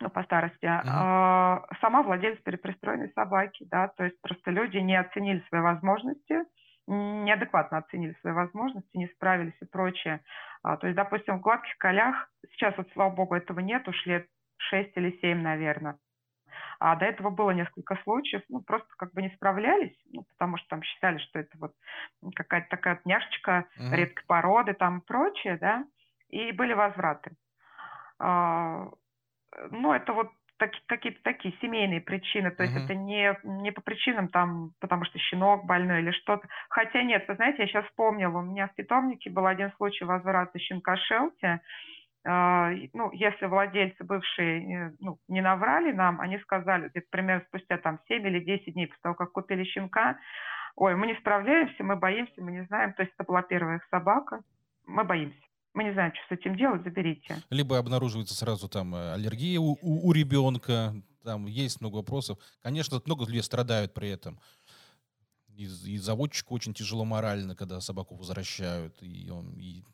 ну, 0.00 0.10
по 0.10 0.22
старости, 0.24 0.64
uh-huh. 0.64 1.64
сама 1.80 2.02
владелец 2.02 2.38
перепристроенной 2.42 3.10
собаки, 3.14 3.66
да, 3.70 3.88
то 3.88 4.04
есть 4.04 4.20
просто 4.20 4.50
люди 4.50 4.76
не 4.76 4.94
оценили 4.94 5.42
свои 5.48 5.62
возможности, 5.62 6.44
неадекватно 6.86 7.78
оценили 7.78 8.14
свои 8.20 8.34
возможности, 8.34 8.96
не 8.96 9.08
справились 9.08 9.56
и 9.62 9.64
прочее. 9.64 10.20
То 10.62 10.80
есть, 10.82 10.96
допустим, 10.96 11.38
в 11.38 11.40
гладких 11.40 11.78
колях, 11.78 12.28
сейчас 12.52 12.76
вот, 12.76 12.88
слава 12.92 13.14
богу, 13.14 13.34
этого 13.34 13.60
нет, 13.60 13.88
уж 13.88 14.04
лет 14.04 14.26
6 14.58 14.92
или 14.96 15.18
7, 15.22 15.40
наверное. 15.40 15.96
А 16.78 16.96
до 16.96 17.06
этого 17.06 17.30
было 17.30 17.50
несколько 17.50 17.96
случаев, 18.02 18.42
ну, 18.48 18.60
просто 18.60 18.88
как 18.96 19.12
бы 19.12 19.22
не 19.22 19.30
справлялись, 19.30 19.96
ну, 20.12 20.24
потому 20.32 20.58
что 20.58 20.68
там 20.68 20.82
считали, 20.82 21.18
что 21.18 21.38
это 21.38 21.56
вот 21.58 21.72
какая-то 22.34 22.68
такая 22.68 23.00
няшечка 23.04 23.66
uh-huh. 23.78 23.94
редкой 23.94 24.24
породы 24.26 24.74
там 24.74 24.98
и 24.98 25.04
прочее, 25.04 25.56
да, 25.58 25.84
и 26.28 26.52
были 26.52 26.74
возвраты. 26.74 27.32
А, 28.18 28.88
ну, 29.70 29.92
это 29.92 30.12
вот 30.12 30.30
так, 30.58 30.70
какие-то 30.86 31.22
такие 31.22 31.54
семейные 31.60 32.00
причины, 32.00 32.50
то 32.50 32.62
есть 32.62 32.74
uh-huh. 32.74 32.84
это 32.84 32.94
не, 32.94 33.38
не 33.44 33.70
по 33.72 33.80
причинам 33.80 34.28
там, 34.28 34.72
потому 34.80 35.04
что 35.04 35.18
щенок 35.18 35.66
больной 35.66 36.00
или 36.00 36.10
что-то. 36.12 36.46
Хотя 36.68 37.02
нет, 37.02 37.26
вы 37.28 37.34
знаете, 37.36 37.62
я 37.62 37.68
сейчас 37.68 37.86
вспомнила, 37.86 38.38
у 38.38 38.42
меня 38.42 38.68
в 38.68 38.74
питомнике 38.74 39.30
был 39.30 39.46
один 39.46 39.72
случай 39.72 40.04
возврата 40.04 40.58
щенка 40.58 40.96
Шелти, 40.96 41.60
ну, 42.26 43.12
если 43.12 43.46
владельцы 43.46 44.02
бывшие 44.02 44.88
э, 44.88 44.92
ну, 44.98 45.18
не 45.28 45.40
наврали 45.40 45.92
нам, 45.92 46.20
они 46.20 46.38
сказали, 46.38 46.88
где 46.88 47.00
примерно 47.00 47.44
спустя 47.46 47.78
там 47.78 48.00
7 48.08 48.26
или 48.26 48.40
10 48.40 48.74
дней 48.74 48.86
после 48.88 49.00
того, 49.02 49.14
как 49.14 49.32
купили 49.32 49.62
щенка, 49.64 50.18
ой, 50.74 50.96
мы 50.96 51.06
не 51.06 51.14
справляемся, 51.16 51.84
мы 51.84 51.94
боимся, 51.94 52.32
мы 52.38 52.50
не 52.50 52.64
знаем, 52.64 52.94
то 52.94 53.02
есть 53.02 53.14
это 53.16 53.24
была 53.24 53.42
первая 53.42 53.76
их 53.76 53.86
собака, 53.90 54.42
мы 54.86 55.04
боимся. 55.04 55.38
Мы 55.74 55.84
не 55.84 55.92
знаем, 55.92 56.12
что 56.14 56.34
с 56.34 56.38
этим 56.38 56.56
делать, 56.56 56.82
заберите. 56.82 57.36
Либо 57.50 57.78
обнаруживается 57.78 58.34
сразу 58.34 58.68
там 58.68 58.94
э, 58.94 59.12
аллергия 59.12 59.60
у, 59.60 59.78
у, 59.80 60.08
у 60.08 60.12
ребенка, 60.12 60.94
там 61.22 61.46
есть 61.46 61.80
много 61.80 61.96
вопросов. 61.96 62.38
Конечно, 62.62 63.00
много 63.04 63.24
людей 63.24 63.42
страдают 63.42 63.94
при 63.94 64.08
этом. 64.08 64.40
И, 65.54 65.64
и 65.64 65.98
заводчику 65.98 66.54
очень 66.54 66.74
тяжело 66.74 67.04
морально, 67.04 67.54
когда 67.54 67.80
собаку 67.80 68.16
возвращают, 68.16 69.00
и 69.00 69.30
он 69.30 69.52
и 69.58 69.84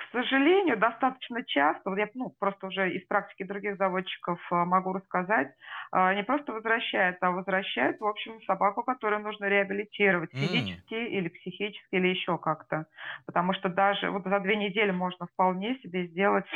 к 0.00 0.12
сожалению, 0.12 0.78
достаточно 0.78 1.44
часто, 1.44 1.90
вот 1.90 1.98
я 1.98 2.08
ну, 2.14 2.34
просто 2.38 2.68
уже 2.68 2.90
из 2.90 3.06
практики 3.06 3.42
других 3.42 3.76
заводчиков 3.76 4.40
э, 4.50 4.54
могу 4.54 4.94
рассказать, 4.94 5.52
э, 5.92 6.14
не 6.14 6.24
просто 6.24 6.52
возвращают, 6.52 7.18
а 7.20 7.30
возвращают, 7.30 8.00
в 8.00 8.06
общем, 8.06 8.40
собаку, 8.46 8.82
которую 8.82 9.20
нужно 9.20 9.44
реабилитировать 9.44 10.30
физически 10.32 10.94
mm. 10.94 11.06
или 11.06 11.28
психически, 11.28 11.94
или 11.94 12.08
еще 12.08 12.38
как-то. 12.38 12.86
Потому 13.26 13.52
что 13.52 13.68
даже 13.68 14.10
вот 14.10 14.24
за 14.24 14.40
две 14.40 14.56
недели 14.56 14.90
можно 14.90 15.26
вполне 15.26 15.76
себе 15.80 16.06
сделать 16.06 16.46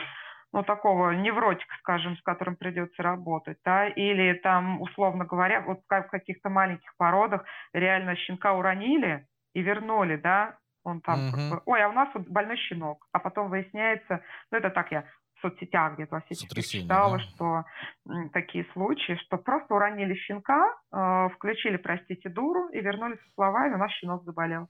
ну, 0.54 0.62
такого 0.62 1.10
невротика, 1.10 1.74
скажем, 1.80 2.16
с 2.16 2.22
которым 2.22 2.56
придется 2.56 3.02
работать, 3.02 3.58
да, 3.62 3.88
или 3.88 4.32
там, 4.38 4.80
условно 4.80 5.26
говоря, 5.26 5.60
вот 5.60 5.80
в 5.86 6.08
каких-то 6.08 6.48
маленьких 6.48 6.96
породах 6.96 7.44
реально 7.74 8.16
щенка 8.16 8.54
уронили 8.54 9.26
и 9.52 9.60
вернули, 9.60 10.16
да, 10.16 10.56
он 10.84 11.00
там 11.00 11.28
угу. 11.28 11.36
как 11.36 11.50
бы, 11.50 11.62
ой, 11.66 11.82
а 11.82 11.88
у 11.88 11.92
нас 11.92 12.08
вот 12.14 12.28
больной 12.28 12.56
щенок. 12.56 13.06
А 13.12 13.18
потом 13.18 13.50
выясняется, 13.50 14.22
ну 14.50 14.58
это 14.58 14.70
так 14.70 14.92
я 14.92 15.04
в 15.34 15.40
соцсетях 15.40 15.94
где-то 15.94 16.14
во 16.14 16.22
читала, 16.62 17.18
да? 17.18 17.24
что 17.24 17.64
м, 18.08 18.30
такие 18.30 18.64
случаи, 18.72 19.16
что 19.24 19.36
просто 19.36 19.74
уронили 19.74 20.14
щенка, 20.14 20.74
э, 20.92 21.28
включили, 21.34 21.76
простите, 21.76 22.28
дуру 22.28 22.68
и 22.68 22.80
вернулись 22.80 23.18
со 23.18 23.30
словами, 23.34 23.74
у 23.74 23.78
нас 23.78 23.90
щенок 23.92 24.24
заболел. 24.24 24.68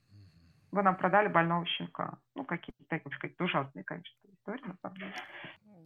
Вы 0.73 0.83
нам 0.83 0.97
продали 0.97 1.29
больного 1.29 1.67
щенка. 1.67 2.19
Ну, 2.35 2.45
какие-то 2.45 2.83
такие, 2.89 3.11
какие-то 3.17 3.45
ужасные, 3.45 3.85
конечно, 3.85 4.11
истории, 4.33 4.65
на 4.67 4.77
самом 4.83 4.97
деле. 4.97 5.15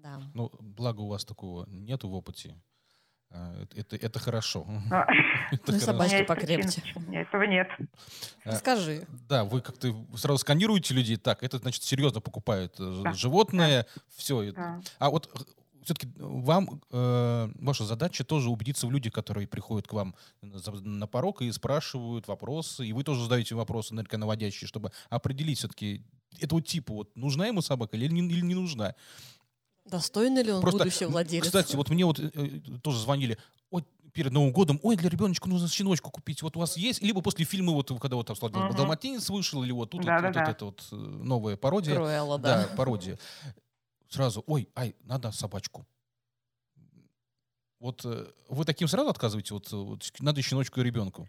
Да. 0.03 0.18
Ну, 0.35 0.51
благо 0.61 1.01
у 1.01 1.09
вас 1.09 1.24
такого 1.24 1.66
нету 1.68 2.09
в 2.09 2.14
опыте. 2.14 2.55
А, 3.31 3.55
это, 3.74 3.97
это 3.97 4.18
хорошо. 4.18 4.66
А. 4.91 5.07
Это 5.51 5.72
ну, 5.72 5.81
собачки 5.81 6.24
покрепче. 6.24 6.83
Нет, 7.09 7.26
этого 7.26 7.45
нет. 7.45 7.68
А, 8.45 8.57
Скажи. 8.57 9.07
Да, 9.29 9.45
вы 9.45 9.62
как-то 9.62 9.95
сразу 10.14 10.39
сканируете 10.39 10.93
людей. 10.93 11.16
Так, 11.16 11.43
это, 11.43 11.57
значит, 11.57 11.83
серьезно 11.83 12.20
покупают 12.20 12.74
э, 12.79 13.01
да. 13.05 13.12
животное. 13.14 13.87
Да. 13.95 14.03
Все. 14.14 14.53
Да. 14.53 14.81
А 14.99 15.09
вот 15.09 15.31
э, 15.35 15.39
все-таки 15.85 16.09
вам, 16.18 16.83
э, 16.91 17.49
ваша 17.55 17.85
задача 17.85 18.24
тоже 18.24 18.51
убедиться 18.51 18.87
в 18.87 18.93
людях, 18.93 19.14
которые 19.14 19.47
приходят 19.47 19.89
к 19.89 19.93
вам 19.95 20.14
на, 20.43 20.61
на 20.83 21.07
порог 21.07 21.41
и 21.41 21.51
спрашивают 21.51 22.29
вопросы, 22.29 22.87
и 22.87 22.93
вы 22.93 23.05
тоже 23.05 23.22
задаете 23.22 23.55
вопросы 23.55 23.95
наверняка 23.95 24.18
наводящие, 24.18 24.68
чтобы 24.68 24.91
определить 25.09 25.59
все-таки 25.59 26.05
этого 26.41 26.61
типа, 26.61 26.93
вот 26.93 27.16
нужна 27.16 27.47
ему 27.47 27.62
собака 27.62 27.97
или 27.97 28.09
не, 28.09 28.20
или 28.20 28.43
не 28.43 28.55
нужна. 28.55 28.95
Достойный 29.91 30.43
ли 30.43 30.53
он 30.53 30.61
Просто, 30.61 30.78
будущий 30.78 31.07
владелец? 31.07 31.47
Кстати, 31.47 31.76
вот 31.76 31.89
мне 31.89 32.05
вот 32.05 32.18
э, 32.18 32.30
э, 32.34 32.61
тоже 32.82 33.01
звонили, 33.01 33.39
ой, 33.70 33.84
перед 34.12 34.32
Новым 34.32 34.53
годом, 34.53 34.78
ой, 34.82 34.97
для 34.97 35.09
ребеночка 35.09 35.49
нужно 35.49 35.68
щеночку 35.68 36.11
купить, 36.11 36.43
вот 36.43 36.57
у 36.57 36.61
вас 36.61 36.76
есть? 36.76 37.03
Либо 37.03 37.22
после 37.22 37.45
фильма, 37.45 37.72
вот 37.72 37.91
когда 38.01 38.16
вот 38.16 38.26
там 38.26 38.36
uh-huh. 38.36 38.76
Далматинец 38.76 39.28
вышел, 39.30 39.62
или 39.62 39.72
вот 39.72 39.91
тут 39.91 40.05
да, 40.05 40.16
вот, 40.16 40.22
да, 40.22 40.28
вот 40.28 40.34
да. 40.34 40.51
эта 40.51 40.64
вот 40.64 40.89
э, 40.93 40.97
новая 40.97 41.57
пародия. 41.57 41.95
Круэлла, 41.95 42.39
да. 42.39 42.62
Да, 42.62 42.74
пародия. 42.76 43.18
Сразу, 44.09 44.43
ой, 44.47 44.68
ай, 44.74 44.95
надо 45.05 45.32
собачку. 45.32 45.86
Вот 47.80 48.05
э, 48.05 48.26
вы 48.49 48.64
таким 48.64 48.89
сразу 48.89 49.09
отказываете? 49.09 49.55
Вот, 49.55 49.70
вот 49.70 50.12
надо 50.20 50.43
щеночку 50.43 50.80
и 50.80 50.84
ребенку? 50.84 51.28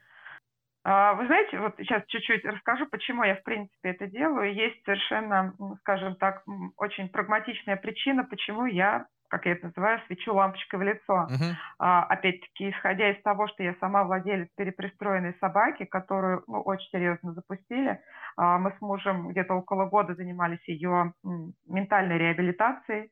А, 0.84 1.14
вы 1.14 1.26
знаете, 1.28 1.60
вот 1.60 1.76
сейчас 1.78 2.04
чуть-чуть 2.08 2.46
расскажу, 2.46 2.88
почему 2.88 3.24
я, 3.24 3.36
в 3.36 3.44
принципе, 3.44 3.90
это 3.90 4.08
делаю. 4.08 4.54
Есть 4.54 4.84
совершенно, 4.86 5.54
скажем 5.80 6.16
так, 6.16 6.44
очень 6.78 7.10
прагматичная 7.10 7.76
причина, 7.76 8.24
почему 8.24 8.66
я 8.66 9.06
как 9.30 9.46
я 9.46 9.54
это 9.54 9.68
называю, 9.68 10.02
свечу 10.08 10.34
лампочкой 10.34 10.80
в 10.80 10.84
лицо. 10.84 11.28
Uh-huh. 11.30 11.54
А, 11.78 12.04
опять-таки, 12.06 12.72
исходя 12.72 13.12
из 13.12 13.22
того, 13.22 13.48
что 13.48 13.64
я 13.64 13.76
сама 13.80 14.04
владелец 14.04 14.50
перепристроенной 14.58 15.36
собаки, 15.40 15.86
которую 15.86 16.44
ну, 16.48 16.62
очень 16.62 16.90
серьезно 16.90 17.34
запустили, 17.34 18.02
а, 18.36 18.58
мы 18.58 18.74
с 18.78 18.82
мужем 18.82 19.30
где-то 19.30 19.54
около 19.54 19.86
года 19.86 20.16
занимались 20.16 20.68
ее 20.68 21.14
ментальной 21.68 22.18
реабилитацией. 22.18 23.12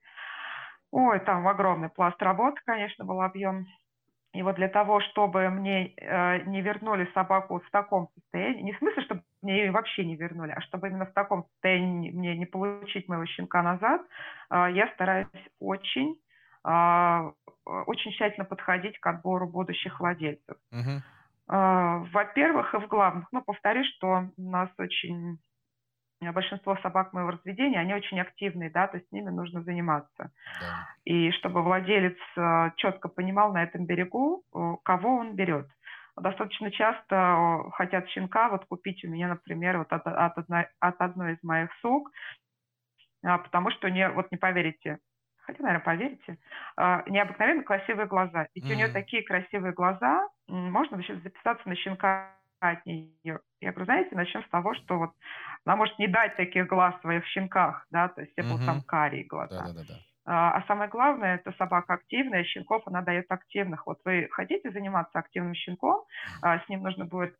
Ой, 0.91 1.20
там 1.20 1.47
огромный 1.47 1.89
пласт 1.89 2.22
работы, 2.22 2.59
конечно, 2.65 3.05
был 3.05 3.22
объем. 3.22 3.68
И 4.38 4.44
вот 4.44 4.56
для 4.56 4.68
того, 4.68 5.00
чтобы 5.00 5.50
мне 5.50 5.94
э, 5.98 6.44
не 6.46 6.62
вернули 6.62 7.10
собаку 7.16 7.60
в 7.60 7.72
таком 7.72 8.10
состоянии, 8.14 8.62
не 8.62 8.74
в 8.74 8.78
смысле, 8.78 9.02
чтобы 9.04 9.24
мне 9.42 9.66
ее 9.66 9.72
вообще 9.72 10.06
не 10.06 10.16
вернули, 10.16 10.52
а 10.52 10.62
чтобы 10.62 10.90
именно 10.90 11.08
в 11.08 11.14
таком 11.14 11.46
состоянии 11.54 12.12
мне 12.12 12.38
не 12.38 12.46
получить 12.46 13.08
моего 13.08 13.26
щенка 13.26 13.64
назад, 13.64 14.02
э, 14.52 14.68
я 14.74 14.88
стараюсь 14.94 15.28
очень, 15.60 16.18
э, 16.68 17.32
очень 17.66 18.12
тщательно 18.12 18.46
подходить 18.46 19.00
к 19.00 19.08
отбору 19.08 19.48
будущих 19.48 20.00
владельцев. 20.00 20.58
Uh-huh. 20.72 21.00
Э, 21.50 22.06
во-первых, 22.12 22.76
и 22.76 22.78
в 22.78 22.88
главных, 22.88 23.28
ну, 23.32 23.42
повторюсь, 23.42 23.88
что 23.96 24.30
у 24.38 24.50
нас 24.52 24.70
очень 24.78 25.40
большинство 26.22 26.76
собак 26.78 27.13
моего 27.13 27.32
разведения, 27.32 27.80
они 27.80 27.93
очень 27.93 28.20
активные, 28.20 28.70
да, 28.70 28.88
то 28.88 28.97
есть 28.97 29.07
с 29.09 29.11
ними 29.11 29.30
нужно 29.30 29.61
заниматься. 29.61 30.32
Да. 30.59 30.88
И 31.05 31.32
чтобы 31.32 31.61
владелец 31.61 32.18
э, 32.36 32.72
четко 32.78 33.07
понимал 33.07 33.53
на 33.53 33.63
этом 33.63 33.86
берегу, 33.86 34.43
э, 34.53 34.76
кого 34.84 35.18
он 35.18 35.36
берет. 35.36 35.68
Достаточно 36.15 36.72
часто 36.72 37.70
хотят 37.74 38.09
щенка 38.09 38.49
вот 38.49 38.65
купить 38.65 39.03
у 39.05 39.07
меня, 39.07 39.28
например, 39.28 39.78
вот 39.78 39.93
от, 39.93 40.07
от, 40.07 40.38
одной, 40.38 40.65
от 40.80 40.99
одной 40.99 41.34
из 41.34 41.43
моих 41.43 41.70
сук, 41.82 42.09
а, 43.24 43.38
потому 43.38 43.70
что 43.70 43.88
у 43.88 43.91
нее, 43.91 44.09
вот 44.09 44.32
не 44.32 44.38
поверите, 44.38 44.97
хотя, 45.38 45.61
наверное, 45.61 45.86
поверите, 45.86 46.39
необыкновенно 47.07 47.61
красивые 47.61 48.07
глаза. 48.07 48.47
Ведь 48.55 48.65
mm-hmm. 48.65 48.72
у 48.72 48.76
нее 48.76 48.88
такие 48.88 49.22
красивые 49.22 49.74
глаза, 49.74 50.28
можно 50.47 50.97
записаться 50.97 51.70
на 51.70 51.76
щенка 51.76 52.32
от 52.60 52.86
нее. 52.86 53.39
Я 53.62 53.72
говорю, 53.72 53.86
знаете, 53.86 54.16
начнем 54.16 54.43
с 54.43 54.49
того, 54.49 54.74
что 54.76 54.97
вот 54.97 55.12
она 55.66 55.76
может 55.76 55.97
не 55.99 56.08
дать 56.08 56.36
таких 56.36 56.68
глаз 56.68 56.95
в 56.95 57.01
своих 57.01 57.26
щенках, 57.28 57.86
да, 57.91 58.08
то 58.10 58.22
есть 58.22 58.34
все 58.34 58.43
будут 58.43 58.66
там 58.66 58.82
карие 58.82 59.26
глаза. 59.26 59.68
Да, 59.68 59.74
да, 59.74 59.82
да. 59.88 59.93
А, 60.26 60.58
а 60.58 60.64
самое 60.68 60.89
главное, 60.89 61.36
это 61.36 61.53
собака 61.58 61.93
активная, 61.93 62.43
щенков 62.43 62.84
она 62.86 63.01
дает 63.01 63.32
активных. 63.32 63.88
Вот 63.88 63.99
вы 64.03 64.28
хотите 64.32 64.72
заниматься 64.72 65.20
активным 65.20 65.53
щенком, 65.53 66.03
а, 66.41 66.60
с 66.60 66.68
ним 66.68 66.84
нужно 66.84 67.05
будет 67.05 67.34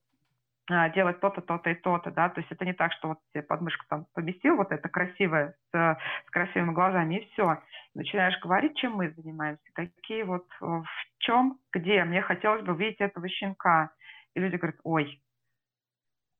а, 0.70 0.89
делать 0.89 1.20
то-то, 1.20 1.41
то-то 1.41 1.70
и 1.70 1.76
то-то, 1.76 2.11
да, 2.11 2.30
то 2.30 2.39
есть 2.39 2.51
это 2.51 2.63
не 2.63 2.74
так, 2.74 2.93
что 2.93 3.09
вот 3.09 3.20
тебе 3.34 3.43
подмышку 3.43 3.86
там 3.89 4.05
поместил, 4.13 4.55
вот 4.55 4.72
это 4.72 4.88
красивое, 4.88 5.55
с, 5.72 5.97
с 6.28 6.30
красивыми 6.32 6.74
глазами, 6.74 7.15
и 7.15 7.30
все. 7.32 7.61
Начинаешь 7.93 8.39
говорить, 8.39 8.78
чем 8.78 8.93
мы 8.93 9.11
занимаемся, 9.11 9.63
какие 9.74 10.24
вот, 10.24 10.45
в 10.61 10.86
чем, 11.18 11.57
где, 11.74 12.03
мне 12.05 12.22
хотелось 12.22 12.63
бы 12.63 12.74
увидеть 12.74 13.01
этого 13.01 13.28
щенка, 13.28 13.91
и 14.38 14.39
люди 14.39 14.55
говорят, 14.55 14.79
ой, 14.83 15.21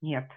нет. 0.02 0.30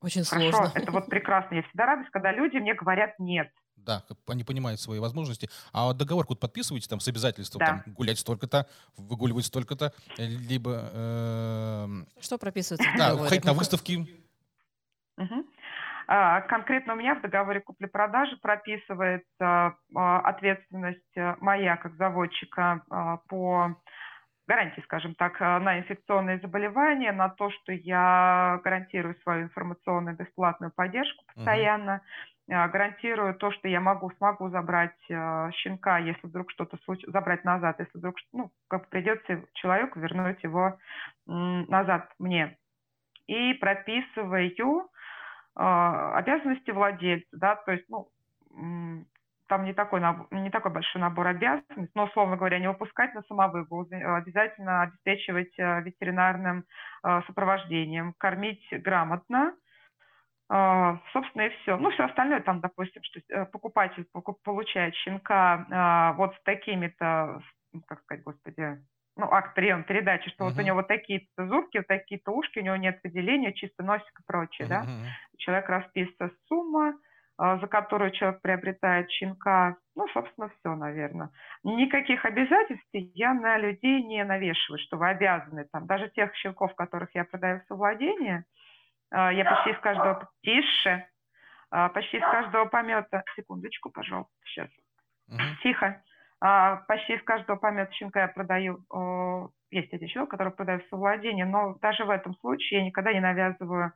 Очень 0.00 0.24
Хорошо, 0.24 0.50
сложно. 0.50 0.72
это 0.74 0.90
вот 0.92 1.06
прекрасно. 1.06 1.56
Я 1.56 1.62
всегда 1.64 1.86
радуюсь, 1.86 2.08
когда 2.10 2.32
люди 2.32 2.56
мне 2.56 2.74
говорят 2.74 3.18
нет. 3.18 3.52
Да, 3.76 4.02
они 4.28 4.44
понимают 4.44 4.80
свои 4.80 4.98
возможности. 4.98 5.50
А 5.72 5.92
договор 5.92 6.24
вот 6.28 6.40
подписываете 6.40 6.88
там 6.88 7.00
с 7.00 7.08
обязательством 7.08 7.60
да. 7.60 7.66
там, 7.66 7.94
гулять 7.94 8.18
столько-то, 8.18 8.66
выгуливать 8.96 9.44
столько-то, 9.44 9.92
э, 10.16 10.24
либо... 10.24 10.90
Э, 10.92 11.86
Что 12.20 12.38
прописывается 12.38 12.88
в 12.90 12.96
Да, 12.96 13.16
ходить 13.18 13.44
на 13.44 13.52
выставки. 13.52 14.08
Угу. 15.18 15.46
Конкретно 16.06 16.94
у 16.94 16.96
меня 16.96 17.14
в 17.14 17.22
договоре 17.22 17.60
купли-продажи 17.60 18.36
прописывается 18.38 19.76
а, 19.94 20.20
ответственность 20.20 21.16
э, 21.16 21.36
моя 21.40 21.76
как 21.76 21.94
заводчика 21.96 22.82
а, 22.90 23.18
по 23.28 23.76
гарантии, 24.46 24.80
скажем 24.82 25.14
так, 25.14 25.38
на 25.40 25.78
инфекционные 25.78 26.38
заболевания, 26.40 27.12
на 27.12 27.28
то, 27.28 27.50
что 27.50 27.72
я 27.72 28.60
гарантирую 28.64 29.14
свою 29.22 29.44
информационную 29.44 30.16
бесплатную 30.16 30.72
поддержку 30.72 31.24
постоянно, 31.34 32.00
uh-huh. 32.48 32.68
гарантирую 32.68 33.34
то, 33.34 33.52
что 33.52 33.68
я 33.68 33.80
могу, 33.80 34.10
смогу 34.18 34.48
забрать 34.50 34.98
щенка, 35.06 35.98
если 35.98 36.26
вдруг 36.26 36.50
что-то 36.50 36.76
случится, 36.84 37.12
забрать 37.12 37.44
назад, 37.44 37.78
если 37.78 37.96
вдруг, 37.96 38.16
ну, 38.32 38.50
как 38.68 38.88
придется 38.88 39.44
человеку 39.54 40.00
вернуть 40.00 40.42
его 40.42 40.78
назад 41.26 42.12
мне. 42.18 42.58
И 43.28 43.54
прописываю 43.54 44.88
обязанности 45.54 46.70
владельца, 46.72 47.28
да, 47.32 47.56
то 47.56 47.72
есть, 47.72 47.88
ну, 47.88 48.08
там 49.52 49.64
не 49.64 49.74
такой, 49.74 50.00
не 50.30 50.48
такой 50.48 50.72
большой 50.72 51.02
набор 51.02 51.26
обязанностей, 51.26 51.90
но, 51.94 52.04
условно 52.04 52.38
говоря, 52.38 52.58
не 52.58 52.68
выпускать 52.70 53.12
на 53.12 53.20
самовыгул, 53.24 53.86
обязательно 53.90 54.80
обеспечивать 54.80 55.52
э, 55.58 55.82
ветеринарным 55.82 56.64
э, 57.04 57.20
сопровождением, 57.26 58.14
кормить 58.16 58.66
грамотно, 58.70 59.54
собственно, 60.48 61.42
и 61.42 61.48
все. 61.50 61.76
Ну, 61.76 61.90
все 61.90 62.04
остальное, 62.04 62.40
там, 62.40 62.60
допустим, 62.60 63.02
что 63.02 63.20
э, 63.28 63.44
покупатель 63.44 64.06
получает 64.42 64.94
щенка 64.94 66.14
вот 66.16 66.34
с 66.34 66.42
такими-то, 66.44 67.42
как 67.86 68.00
сказать, 68.00 68.24
господи, 68.24 68.78
ну, 69.18 69.30
акт 69.30 69.54
приема 69.54 69.82
передачи, 69.82 70.30
что 70.30 70.44
uh-huh. 70.44 70.48
вот 70.48 70.58
у 70.58 70.62
него 70.62 70.76
вот 70.76 70.88
такие-то 70.88 71.46
зубки, 71.46 71.76
вот 71.76 71.86
такие-то 71.88 72.32
ушки, 72.32 72.58
у 72.58 72.62
него 72.62 72.76
нет 72.76 73.00
выделения, 73.04 73.52
чисто 73.52 73.82
носик 73.82 74.18
и 74.18 74.26
прочее, 74.26 74.66
uh-huh. 74.66 74.70
да. 74.70 74.86
Человек 75.36 75.68
расписывается 75.68 76.34
сумма, 76.48 76.94
за 77.42 77.66
которую 77.66 78.12
человек 78.12 78.40
приобретает 78.40 79.10
щенка. 79.10 79.76
Ну, 79.96 80.06
собственно, 80.08 80.48
все, 80.48 80.76
наверное. 80.76 81.30
Никаких 81.64 82.24
обязательств 82.24 82.88
я 82.92 83.34
на 83.34 83.58
людей 83.58 84.02
не 84.04 84.24
навешиваю, 84.24 84.78
что 84.78 84.96
вы 84.96 85.08
обязаны. 85.08 85.66
Там, 85.72 85.86
даже 85.86 86.08
тех 86.10 86.32
щенков, 86.36 86.74
которых 86.76 87.14
я 87.14 87.24
продаю 87.24 87.60
в 87.60 87.66
совладение, 87.66 88.44
а, 89.10 89.32
я 89.32 89.44
почти 89.44 89.70
из 89.70 89.78
каждого... 89.78 90.28
Тише! 90.42 91.06
А, 91.70 91.88
почти 91.88 92.18
из 92.18 92.22
каждого 92.22 92.66
помета... 92.66 93.24
Секундочку, 93.34 93.90
пожалуйста, 93.90 94.32
сейчас. 94.44 94.68
Uh-huh. 95.28 95.62
Тихо. 95.62 96.02
А, 96.40 96.76
почти 96.86 97.14
из 97.14 97.22
каждого 97.24 97.56
помета 97.56 97.92
щенка 97.92 98.22
я 98.22 98.28
продаю, 98.28 98.84
есть 99.70 99.92
один 99.92 100.08
щенок, 100.08 100.30
который 100.30 100.52
продаю 100.52 100.80
в 100.80 100.88
совладение, 100.90 101.44
но 101.44 101.74
даже 101.80 102.04
в 102.04 102.10
этом 102.10 102.36
случае 102.36 102.80
я 102.80 102.86
никогда 102.86 103.12
не 103.12 103.20
навязываю 103.20 103.92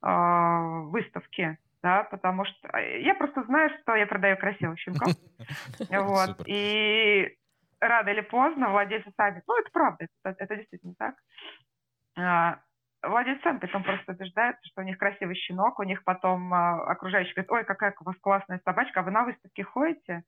а, 0.00 0.60
выставки, 0.82 1.58
да, 1.82 2.04
потому 2.04 2.44
что 2.44 2.68
а, 2.72 2.80
я 2.80 3.14
просто 3.14 3.44
знаю, 3.44 3.70
что 3.80 3.94
я 3.94 4.06
продаю 4.06 4.36
красивых 4.36 4.78
щенков. 4.78 5.12
Вот. 5.90 6.42
И 6.46 7.36
рано 7.80 8.08
или 8.08 8.20
поздно 8.22 8.70
владельцы 8.70 9.10
сами, 9.16 9.42
ну, 9.46 9.60
это 9.60 9.70
правда, 9.70 10.06
это, 10.24 10.36
это 10.42 10.56
действительно 10.56 10.94
так, 10.98 12.60
владельцы 13.02 13.42
сами 13.42 13.58
потом 13.58 13.84
просто 13.84 14.12
убеждаются, 14.12 14.66
что 14.66 14.82
у 14.82 14.84
них 14.84 14.98
красивый 14.98 15.36
щенок, 15.36 15.78
у 15.78 15.84
них 15.84 16.02
потом 16.04 16.52
окружающие 16.52 17.34
говорят, 17.34 17.52
ой, 17.52 17.64
какая 17.64 17.94
у 18.00 18.04
вас 18.04 18.16
классная 18.20 18.60
собачка, 18.64 19.00
а 19.00 19.02
вы 19.02 19.10
на 19.10 19.24
выставке 19.24 19.62
ходите? 19.62 20.24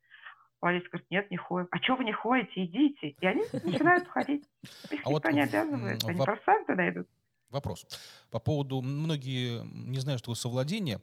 Владелец 0.61 0.89
говорит, 0.91 1.11
нет, 1.11 1.31
не 1.31 1.37
ходим. 1.39 1.69
А 1.71 1.79
что 1.79 1.97
вы 1.97 2.05
не 2.05 2.13
ходите? 2.13 2.65
Идите. 2.65 3.09
И 3.19 3.27
они 3.27 3.43
начинают 3.53 4.07
ходить. 4.09 4.45
Их 4.91 5.01
а 5.05 5.09
никто 5.09 5.11
вот 5.11 5.33
не 5.33 5.41
обязывает. 5.41 6.05
Они 6.05 6.19
воп... 6.19 6.27
просто 6.27 6.45
сами 6.45 6.65
туда 6.65 6.89
идут. 6.91 7.09
Вопрос. 7.49 7.87
По 8.31 8.39
поводу... 8.41 8.83
Многие 8.83 9.65
не 9.65 9.99
знают, 9.99 10.21
что 10.21 10.27
такое 10.27 10.37
совладение. 10.37 11.01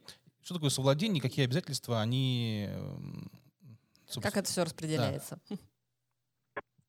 Что 0.47 0.53
такое 0.53 0.69
совладение? 0.69 1.21
Какие 1.21 1.43
обязательства 1.43 1.99
они... 1.99 2.69
Собственно... 4.05 4.31
Как 4.31 4.37
это 4.37 4.47
все 4.47 4.63
распределяется? 4.63 5.41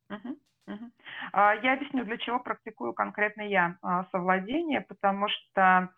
Да. 0.08 1.54
Я 1.54 1.72
объясню, 1.72 2.04
для 2.04 2.18
чего 2.18 2.38
практикую 2.38 2.92
конкретно 2.92 3.42
я 3.42 3.76
а, 3.82 4.06
совладение, 4.12 4.82
потому 4.82 5.26
что 5.28 5.90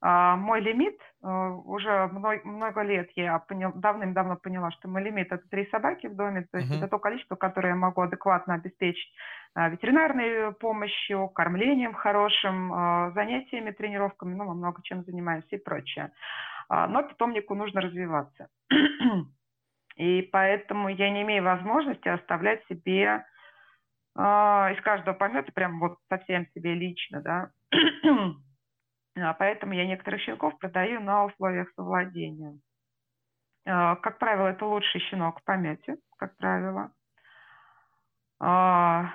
а, 0.00 0.36
мой 0.36 0.60
лимит, 0.60 0.98
э, 1.22 1.26
уже 1.26 2.08
много 2.08 2.82
лет 2.82 3.10
я 3.16 3.38
понял, 3.38 3.72
давным-давно 3.74 4.36
поняла, 4.36 4.70
что 4.72 4.88
мой 4.88 5.02
лимит 5.02 5.32
это 5.32 5.42
три 5.48 5.68
собаки 5.70 6.06
в 6.06 6.16
доме, 6.16 6.46
то 6.50 6.58
есть 6.58 6.70
uh-huh. 6.70 6.78
это 6.78 6.88
то 6.88 6.98
количество, 6.98 7.34
которое 7.34 7.70
я 7.70 7.76
могу 7.76 8.02
адекватно 8.02 8.54
обеспечить 8.54 9.10
а, 9.54 9.70
ветеринарной 9.70 10.52
помощью, 10.52 11.28
кормлением 11.28 11.94
хорошим, 11.94 12.72
а, 12.72 13.10
занятиями, 13.12 13.70
тренировками, 13.70 14.34
ну, 14.34 14.52
много 14.52 14.82
чем 14.82 15.02
занимаюсь 15.04 15.46
и 15.50 15.56
прочее. 15.56 16.12
Но 16.68 17.02
питомнику 17.02 17.54
нужно 17.54 17.80
развиваться. 17.80 18.48
И 19.96 20.22
поэтому 20.22 20.88
я 20.88 21.10
не 21.10 21.22
имею 21.22 21.44
возможности 21.44 22.08
оставлять 22.08 22.64
себе 22.66 23.24
из 24.14 24.82
каждого 24.82 25.14
помета 25.14 25.52
прям 25.52 25.78
вот 25.78 25.98
совсем 26.08 26.46
себе 26.54 26.74
лично, 26.74 27.20
да, 27.20 27.50
А, 29.18 29.32
поэтому 29.34 29.72
я 29.72 29.86
некоторых 29.86 30.20
щенков 30.20 30.58
продаю 30.58 31.00
на 31.00 31.24
условиях 31.24 31.70
совладения. 31.74 32.58
А, 33.66 33.96
как 33.96 34.18
правило, 34.18 34.48
это 34.48 34.66
лучший 34.66 35.00
щенок 35.00 35.40
в 35.40 35.44
помете, 35.44 35.96
как 36.18 36.36
правило. 36.36 36.92
А, 38.38 39.10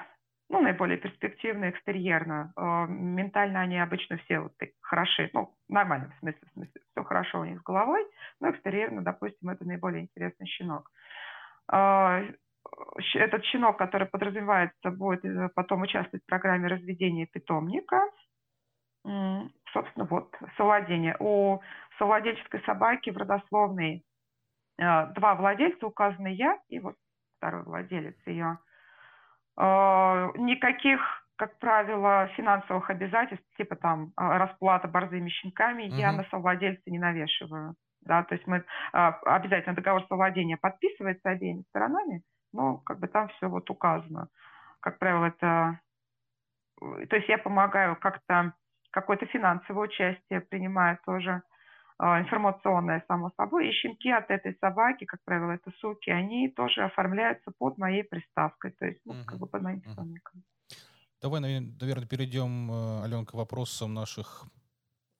ну, 0.51 0.61
наиболее 0.61 0.97
перспективные 0.97 1.71
экстерьерно. 1.71 2.53
Ментально 2.89 3.61
они 3.61 3.79
обычно 3.79 4.17
все 4.17 4.39
вот 4.39 4.57
так 4.57 4.69
хороши, 4.81 5.29
ну, 5.33 5.53
нормально, 5.69 6.11
в 6.15 6.19
смысле, 6.19 6.41
в 6.47 6.53
смысле, 6.53 6.81
все 6.91 7.03
хорошо 7.03 7.39
у 7.39 7.45
них 7.45 7.59
с 7.59 7.63
головой, 7.63 8.05
но 8.39 8.51
экстерьерно, 8.51 9.01
допустим, 9.01 9.49
это 9.49 9.65
наиболее 9.65 10.03
интересный 10.03 10.47
щенок. 10.47 10.91
Этот 11.67 13.43
щенок, 13.45 13.77
который 13.77 14.07
подразумевается, 14.07 14.91
будет 14.91 15.25
э, 15.25 15.49
потом 15.55 15.81
участвовать 15.81 16.23
в 16.23 16.27
программе 16.27 16.67
разведения 16.67 17.25
питомника– 17.25 18.01
собственно, 19.03 20.05
вот 20.05 20.33
совладение. 20.57 21.15
У 21.19 21.59
совладельческой 21.97 22.61
собаки 22.65 23.09
в 23.09 23.17
родословной 23.17 24.03
э, 24.77 25.07
два 25.13 25.35
владельца 25.35 25.87
указаны 25.87 26.33
я 26.33 26.59
и 26.69 26.79
вот 26.79 26.95
второй 27.37 27.63
владелец 27.63 28.15
ее. 28.25 28.59
Э, 29.57 30.29
никаких, 30.35 31.01
как 31.37 31.57
правило, 31.59 32.27
финансовых 32.35 32.89
обязательств, 32.89 33.45
типа 33.57 33.75
там 33.75 34.11
э, 34.19 34.37
расплата 34.37 34.87
борзыми 34.87 35.29
щенками, 35.29 35.87
угу. 35.87 35.95
я 35.95 36.11
на 36.11 36.23
совладельца 36.25 36.89
не 36.89 36.99
навешиваю. 36.99 37.75
Да, 38.03 38.23
то 38.23 38.33
есть 38.33 38.47
мы 38.47 38.63
обязательно 38.93 39.75
договор 39.75 40.03
совладения 40.07 40.57
подписывается 40.57 41.29
обеими 41.29 41.61
сторонами, 41.69 42.23
но 42.51 42.77
как 42.77 42.99
бы 42.99 43.07
там 43.07 43.27
все 43.29 43.47
вот 43.47 43.69
указано. 43.69 44.27
Как 44.79 44.97
правило, 44.97 45.25
это... 45.25 45.79
То 46.79 47.15
есть 47.15 47.29
я 47.29 47.37
помогаю 47.37 47.95
как-то 47.95 48.53
какое-то 48.91 49.25
финансовое 49.27 49.83
участие 49.83 50.41
принимает 50.41 51.01
тоже 51.03 51.31
а, 51.31 51.41
информационное, 52.01 53.03
само 53.07 53.31
собой. 53.37 53.69
И 53.69 53.71
щенки 53.73 54.09
от 54.09 54.29
этой 54.29 54.57
собаки, 54.59 55.05
как 55.05 55.19
правило, 55.23 55.51
это 55.51 55.71
суки, 55.79 56.09
они 56.09 56.49
тоже 56.49 56.83
оформляются 56.83 57.51
под 57.57 57.77
моей 57.77 58.03
приставкой, 58.03 58.71
то 58.71 58.85
есть 58.85 58.99
ну, 59.05 59.13
как 59.25 59.37
бы 59.37 59.47
под 59.47 59.61
моим 59.61 59.81
питомником. 59.81 60.43
Давай, 61.21 61.39
наверное, 61.39 62.07
перейдем, 62.07 62.71
э, 62.71 63.03
Аленка, 63.03 63.31
к 63.31 63.35
вопросам 63.35 63.93
наших 63.93 64.45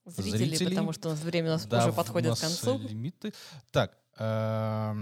зрителей, 0.06 0.48
зрителей. 0.48 0.70
потому 0.72 0.94
что 0.94 1.10
у 1.10 1.12
нас 1.12 1.24
время 1.24 1.58
да, 1.70 1.86
уже 1.86 1.96
подходит 1.96 2.36
к 2.36 2.42
концу. 2.42 2.80
лимиты. 2.80 3.34
Так, 3.72 3.96
э, 4.18 4.94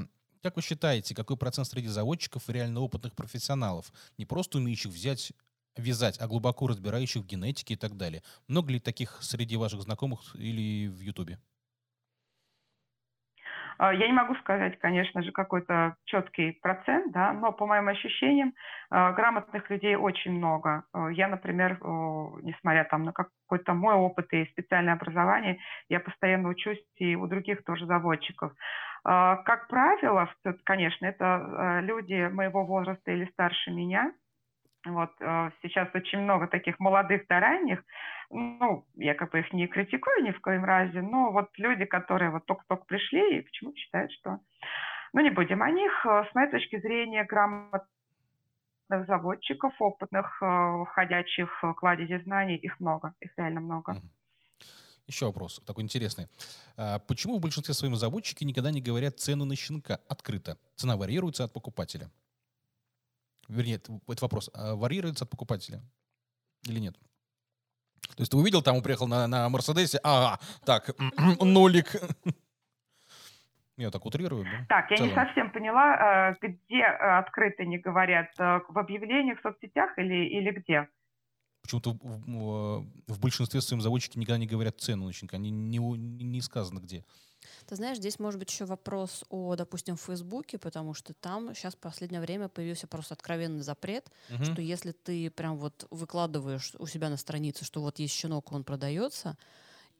как 0.43 0.55
вы 0.55 0.61
считаете, 0.61 1.15
какой 1.15 1.37
процент 1.37 1.67
среди 1.67 1.87
заводчиков 1.87 2.49
и 2.49 2.53
реально 2.53 2.81
опытных 2.81 3.15
профессионалов, 3.15 3.93
не 4.17 4.25
просто 4.25 4.57
умеющих 4.57 4.91
взять 4.91 5.31
вязать, 5.77 6.19
а 6.19 6.27
глубоко 6.27 6.67
разбирающих 6.67 7.23
в 7.23 7.25
генетике 7.25 7.75
и 7.75 7.77
так 7.77 7.95
далее. 7.95 8.21
Много 8.47 8.73
ли 8.73 8.79
таких 8.81 9.19
среди 9.21 9.55
ваших 9.55 9.81
знакомых 9.81 10.35
или 10.35 10.87
в 10.87 10.99
Ютубе? 10.99 11.39
А, 13.79 13.93
я 13.93 14.07
не 14.07 14.13
могу 14.13 14.35
сказать, 14.35 14.77
конечно 14.79 15.23
же, 15.23 15.31
какой-то 15.31 15.95
четкий 16.03 16.51
процент, 16.61 17.13
да, 17.13 17.31
но 17.31 17.53
по 17.53 17.65
моим 17.65 17.87
ощущениям 17.87 18.53
а, 18.89 19.13
грамотных 19.13 19.69
людей 19.69 19.95
очень 19.95 20.33
много. 20.33 20.83
А, 20.93 21.07
я, 21.07 21.29
например, 21.29 21.79
несмотря 22.43 22.83
там 22.83 23.03
на 23.03 23.13
какой-то 23.13 23.73
мой 23.73 23.95
опыт 23.95 24.31
и 24.33 24.45
специальное 24.47 24.93
образование, 24.93 25.59
я 25.87 26.01
постоянно 26.01 26.49
учусь 26.49 26.79
и 26.97 27.15
у 27.15 27.25
других 27.27 27.63
тоже 27.63 27.85
заводчиков. 27.85 28.51
Как 29.01 29.69
правило, 29.69 30.29
конечно, 30.65 31.05
это 31.05 31.79
люди 31.81 32.27
моего 32.27 32.65
возраста 32.65 33.11
или 33.11 33.25
старше 33.31 33.71
меня– 33.71 34.11
вот 34.91 35.11
э, 35.19 35.51
сейчас 35.61 35.89
очень 35.93 36.19
много 36.19 36.47
таких 36.47 36.79
молодых 36.79 37.25
да 37.27 37.39
ранних, 37.39 37.83
ну, 38.29 38.85
я 38.95 39.15
как 39.15 39.31
бы 39.31 39.39
их 39.39 39.51
не 39.53 39.67
критикую 39.67 40.23
ни 40.23 40.31
в 40.31 40.41
коем 40.41 40.63
разе, 40.63 41.01
но 41.01 41.31
вот 41.31 41.49
люди, 41.57 41.85
которые 41.85 42.31
вот 42.31 42.45
только-только 42.45 42.85
пришли 42.85 43.37
и 43.37 43.41
почему 43.41 43.73
считают, 43.75 44.11
что... 44.11 44.39
Ну, 45.11 45.21
не 45.21 45.31
будем 45.31 45.63
о 45.63 45.71
них. 45.71 45.91
Э, 46.05 46.25
с 46.29 46.35
моей 46.35 46.51
точки 46.51 46.79
зрения, 46.79 47.23
грамотных 47.23 47.87
заводчиков, 49.07 49.73
опытных, 49.79 50.41
э, 50.41 50.83
входящих 50.91 51.63
в 51.63 51.73
кладези 51.73 52.21
знаний, 52.23 52.55
их 52.55 52.79
много, 52.79 53.13
их 53.19 53.31
реально 53.37 53.61
много. 53.61 53.95
Еще 55.07 55.25
вопрос 55.25 55.59
такой 55.65 55.83
интересный. 55.83 56.27
А 56.77 56.99
почему 56.99 57.39
в 57.39 57.41
большинстве 57.41 57.73
своем 57.73 57.95
заводчики 57.95 58.43
никогда 58.43 58.69
не 58.69 58.79
говорят 58.79 59.19
цену 59.19 59.43
на 59.45 59.55
щенка 59.55 59.99
открыто? 60.07 60.59
Цена 60.75 60.97
варьируется 60.97 61.43
от 61.43 61.51
покупателя. 61.51 62.11
Вернее, 63.49 63.75
это 63.75 64.21
вопрос. 64.21 64.49
А 64.53 64.75
варьируется 64.75 65.25
от 65.25 65.29
покупателя 65.29 65.81
или 66.67 66.79
нет? 66.79 66.95
То 68.15 68.21
есть 68.21 68.31
ты 68.31 68.37
увидел, 68.37 68.61
там 68.61 68.81
приехал 68.81 69.07
на, 69.07 69.27
на 69.27 69.49
Мерседесе, 69.49 69.99
ага, 70.03 70.39
так, 70.65 70.91
нолик. 71.41 71.95
Я 73.77 73.91
так 73.91 74.05
утрирую, 74.05 74.43
да? 74.43 74.65
Так, 74.67 74.91
я 74.91 74.97
не 74.97 75.13
совсем 75.13 75.51
поняла, 75.51 76.31
э, 76.31 76.35
где 76.41 76.81
э, 76.81 77.17
открыто 77.17 77.63
не 77.63 77.77
говорят, 77.77 78.27
э, 78.37 78.59
в 78.67 78.77
объявлениях 78.77 79.39
в 79.39 79.41
соцсетях 79.41 79.97
или, 79.97 80.25
или 80.25 80.51
где? 80.51 80.89
Почему-то 81.61 81.91
в, 81.91 82.85
в 83.07 83.19
большинстве 83.21 83.61
своем 83.61 83.81
заводчики 83.81 84.17
никогда 84.17 84.37
не 84.37 84.47
говорят 84.47 84.81
цену 84.81 85.05
на 85.05 85.13
щенка, 85.13 85.37
не, 85.37 85.49
не, 85.49 85.77
не 85.77 86.41
сказано 86.41 86.79
где. 86.79 87.05
Ты 87.67 87.75
знаешь, 87.75 87.97
здесь 87.97 88.19
может 88.19 88.39
быть 88.39 88.51
еще 88.51 88.65
вопрос 88.65 89.23
о, 89.29 89.55
допустим, 89.55 89.97
Фейсбуке, 89.97 90.57
потому 90.57 90.93
что 90.93 91.13
там 91.13 91.53
сейчас 91.53 91.75
в 91.75 91.77
последнее 91.77 92.21
время 92.21 92.47
появился 92.47 92.87
просто 92.87 93.13
откровенный 93.13 93.61
запрет, 93.61 94.09
угу. 94.29 94.43
что 94.43 94.61
если 94.61 94.91
ты 94.91 95.29
прям 95.29 95.57
вот 95.57 95.87
выкладываешь 95.89 96.73
у 96.79 96.87
себя 96.87 97.09
на 97.09 97.17
странице, 97.17 97.65
что 97.65 97.81
вот 97.81 97.99
есть 97.99 98.13
щенок, 98.13 98.51
он 98.51 98.63
продается, 98.63 99.37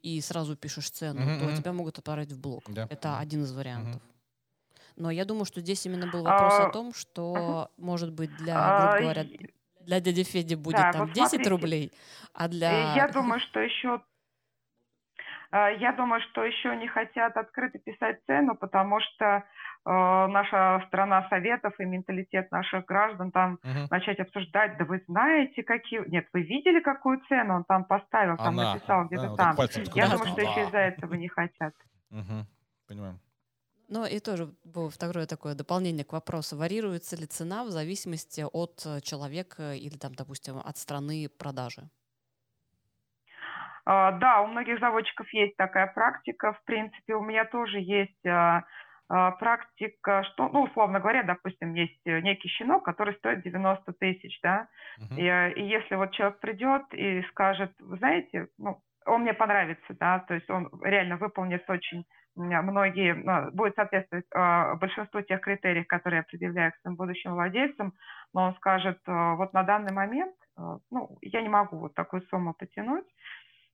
и 0.02 0.20
сразу 0.20 0.56
пишешь 0.56 0.90
цену, 0.90 1.20
угу, 1.20 1.46
то 1.46 1.56
тебя 1.56 1.72
могут 1.72 1.98
отправить 1.98 2.32
в 2.32 2.40
блог. 2.40 2.64
Да. 2.68 2.86
Это 2.90 3.18
один 3.18 3.44
из 3.44 3.52
вариантов. 3.52 4.02
Но 4.96 5.10
я 5.10 5.24
думаю, 5.24 5.44
что 5.44 5.60
здесь 5.60 5.84
именно 5.86 6.06
был 6.08 6.22
вопрос 6.22 6.52
а, 6.54 6.66
о 6.66 6.70
том, 6.72 6.92
что, 6.92 7.70
может 7.78 8.12
быть, 8.12 8.36
для, 8.36 8.54
грубо 8.54 8.96
а, 8.96 9.00
говоря, 9.00 9.26
для 9.80 10.00
дяди 10.00 10.24
Феди 10.24 10.54
будет 10.54 10.76
да, 10.76 10.92
там 10.92 11.06
вот 11.06 11.14
10 11.14 11.28
смотрите, 11.28 11.50
рублей, 11.50 11.92
а 12.34 12.48
для... 12.48 12.94
Я 12.94 13.08
думаю, 13.08 13.40
что 13.40 13.60
еще 13.60 13.94
а, 13.94 14.02
я 15.52 15.92
думаю, 15.92 16.20
что 16.30 16.44
еще 16.44 16.76
не 16.76 16.86
хотят 16.86 17.36
открыто 17.36 17.78
писать 17.78 18.20
цену, 18.26 18.54
потому 18.54 19.00
что 19.00 19.24
э, 19.24 19.42
наша 19.84 20.84
страна 20.86 21.28
советов 21.28 21.74
и 21.80 21.84
менталитет 21.84 22.50
наших 22.52 22.84
граждан 22.84 23.32
там 23.32 23.54
угу. 23.54 23.88
начать 23.90 24.20
обсуждать, 24.20 24.76
да 24.78 24.84
вы 24.84 25.02
знаете, 25.08 25.62
какие... 25.62 26.08
Нет, 26.08 26.26
вы 26.32 26.42
видели, 26.42 26.80
какую 26.80 27.20
цену 27.28 27.56
он 27.56 27.64
там 27.64 27.84
поставил, 27.84 28.36
там 28.36 28.58
Она. 28.58 28.74
написал 28.74 29.06
где-то 29.06 29.30
да, 29.30 29.36
там. 29.36 29.56
Вот 29.56 29.70
я 29.76 30.08
думаю, 30.08 30.26
что 30.26 30.40
еще 30.40 30.62
из-за 30.66 30.78
этого 30.78 31.14
не 31.14 31.28
хотят. 31.28 31.74
Угу. 32.10 32.46
Понимаем. 32.86 33.20
Ну 33.88 34.06
и 34.06 34.20
тоже 34.20 34.54
второе 34.90 35.26
такое 35.26 35.56
дополнение 35.56 36.04
к 36.04 36.12
вопросу. 36.12 36.56
Варьируется 36.56 37.16
ли 37.16 37.26
цена 37.26 37.64
в 37.64 37.70
зависимости 37.70 38.46
от 38.52 38.86
э, 38.86 39.00
человека 39.00 39.74
или, 39.74 39.96
там, 39.98 40.14
допустим, 40.14 40.58
от 40.58 40.78
страны 40.78 41.28
продажи? 41.28 41.90
А, 43.86 44.12
да, 44.12 44.40
у 44.42 44.46
многих 44.46 44.78
заводчиков 44.80 45.32
есть 45.32 45.56
такая 45.56 45.86
практика. 45.88 46.52
В 46.52 46.64
принципе, 46.64 47.14
у 47.14 47.22
меня 47.22 47.44
тоже 47.44 47.78
есть 47.78 48.26
а, 48.26 48.64
а, 49.08 49.32
практика, 49.32 50.22
что, 50.24 50.48
ну, 50.48 50.62
условно 50.62 51.00
говоря, 51.00 51.24
допустим, 51.24 51.74
есть 51.74 52.00
э, 52.04 52.20
некий 52.20 52.48
щенок, 52.48 52.84
который 52.84 53.14
стоит 53.14 53.42
90 53.42 53.92
тысяч, 53.94 54.38
да, 54.40 54.68
uh-huh. 55.00 55.50
и, 55.52 55.60
и 55.60 55.64
если 55.66 55.96
вот 55.96 56.12
человек 56.12 56.38
придет 56.38 56.82
и 56.92 57.22
скажет, 57.30 57.72
вы 57.80 57.96
знаете, 57.96 58.46
ну, 58.56 58.80
он 59.06 59.22
мне 59.22 59.34
понравится, 59.34 59.96
да, 59.98 60.20
то 60.20 60.34
есть 60.34 60.48
он 60.48 60.70
реально 60.82 61.16
выполнит 61.16 61.68
очень 61.68 62.04
многие, 62.36 63.14
ну, 63.14 63.50
будет 63.50 63.74
соответствовать 63.74 64.26
э, 64.32 64.74
большинству 64.76 65.20
тех 65.22 65.40
критериев, 65.40 65.86
которые 65.86 66.18
я 66.18 66.22
предъявляю 66.22 66.72
к 66.72 66.76
своим 66.76 66.96
будущим 66.96 67.32
владельцам, 67.32 67.92
но 68.32 68.48
он 68.48 68.54
скажет, 68.56 68.98
э, 69.06 69.34
вот 69.34 69.52
на 69.52 69.62
данный 69.64 69.92
момент, 69.92 70.34
э, 70.56 70.62
ну, 70.90 71.18
я 71.22 71.42
не 71.42 71.48
могу 71.48 71.78
вот 71.78 71.94
такую 71.94 72.22
сумму 72.22 72.54
потянуть, 72.54 73.06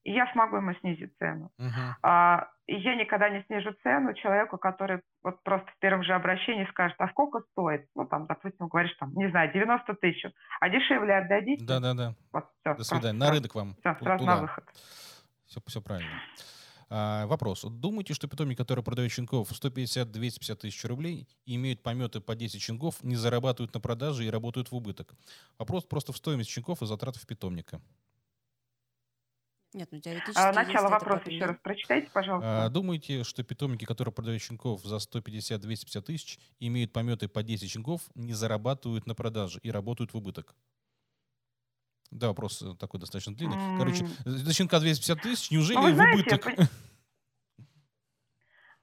и 0.06 0.12
я 0.12 0.30
смогу 0.32 0.58
ему 0.58 0.72
снизить 0.74 1.12
цену. 1.18 1.50
Uh-huh. 1.58 1.94
А, 2.02 2.48
и 2.68 2.76
я 2.76 2.94
никогда 2.94 3.28
не 3.28 3.42
снижу 3.42 3.74
цену 3.82 4.14
человеку, 4.14 4.56
который 4.56 5.00
вот 5.24 5.42
просто 5.42 5.68
в 5.72 5.78
первом 5.80 6.04
же 6.04 6.14
обращении 6.14 6.64
скажет, 6.70 6.94
а 7.00 7.08
сколько 7.08 7.40
стоит? 7.50 7.88
Ну, 7.96 8.06
там, 8.06 8.26
допустим, 8.26 8.68
говоришь, 8.68 8.94
там, 9.00 9.12
не 9.14 9.28
знаю, 9.30 9.52
90 9.52 9.94
тысяч. 9.94 10.24
А 10.60 10.68
дешевле 10.68 11.16
отдадите? 11.16 11.64
Да-да-да. 11.64 12.14
Вот, 12.32 12.44
все, 12.60 12.74
До 12.76 12.84
свидания. 12.84 13.18
На 13.18 13.32
рынок 13.32 13.52
вам. 13.56 13.74
Все, 13.80 13.96
сразу 14.00 14.20
Туда. 14.20 14.36
на 14.36 14.42
выход. 14.42 14.64
Все, 15.46 15.60
все 15.66 15.82
правильно. 15.82 16.20
А, 16.88 17.26
вопрос. 17.26 17.64
Думаете, 17.64 18.14
что 18.14 18.28
питомник, 18.28 18.58
который 18.58 18.84
продает 18.84 19.10
щенков 19.10 19.50
150-250 19.50 20.54
тысяч 20.54 20.84
рублей 20.84 21.26
имеют 21.46 21.82
пометы 21.82 22.20
по 22.20 22.36
10 22.36 22.62
щенков, 22.62 23.02
не 23.02 23.16
зарабатывают 23.16 23.74
на 23.74 23.80
продаже 23.80 24.24
и 24.24 24.30
работают 24.30 24.70
в 24.70 24.76
убыток? 24.76 25.16
Вопрос 25.58 25.82
просто 25.82 26.12
в 26.12 26.16
стоимость 26.16 26.50
щенков 26.50 26.80
и 26.82 26.86
затратов 26.86 27.26
питомника. 27.26 27.80
Нет, 29.76 29.88
ну 29.92 30.00
теоретически 30.00 30.38
а, 30.38 30.52
Начало 30.52 30.88
вопроса 30.88 31.30
еще 31.30 31.44
раз 31.44 31.58
прочитайте, 31.62 32.10
пожалуйста. 32.10 32.64
А, 32.64 32.68
думаете, 32.70 33.24
что 33.24 33.42
питомники, 33.42 33.84
которые 33.84 34.14
продают 34.14 34.40
щенков 34.40 34.82
за 34.82 34.96
150-250 34.96 36.00
тысяч, 36.00 36.38
имеют 36.60 36.94
пометы 36.94 37.28
по 37.28 37.42
10 37.42 37.70
щенков, 37.70 38.00
не 38.14 38.32
зарабатывают 38.32 39.06
на 39.06 39.14
продаже 39.14 39.60
и 39.62 39.70
работают 39.70 40.14
в 40.14 40.16
убыток? 40.16 40.56
Да, 42.10 42.28
вопрос 42.28 42.62
э, 42.62 42.74
такой 42.80 43.00
достаточно 43.00 43.34
длинный. 43.34 43.58
Mm. 43.58 43.78
Короче, 43.78 44.06
за 44.24 44.54
щенка 44.54 44.80
250 44.80 45.20
тысяч, 45.20 45.50
неужели 45.50 45.76
ну, 45.76 45.90
знаете, 45.90 46.16
в 46.16 46.20
убыток? 46.20 46.70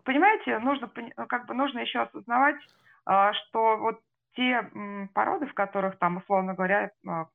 Понимаете, 0.03 0.59
нужно, 0.59 0.91
ну, 1.17 1.25
как 1.25 1.47
бы 1.47 1.55
нужно 1.55 1.79
еще 1.79 2.01
осознавать, 2.01 2.57
а, 3.05 3.33
что 3.33 3.77
вот 3.77 3.99
те 4.35 4.69
породы, 5.15 5.47
в 5.47 5.55
которых 5.55 5.97
там, 5.97 6.17
условно 6.17 6.53
говоря, 6.53 6.91
а, 7.07 7.29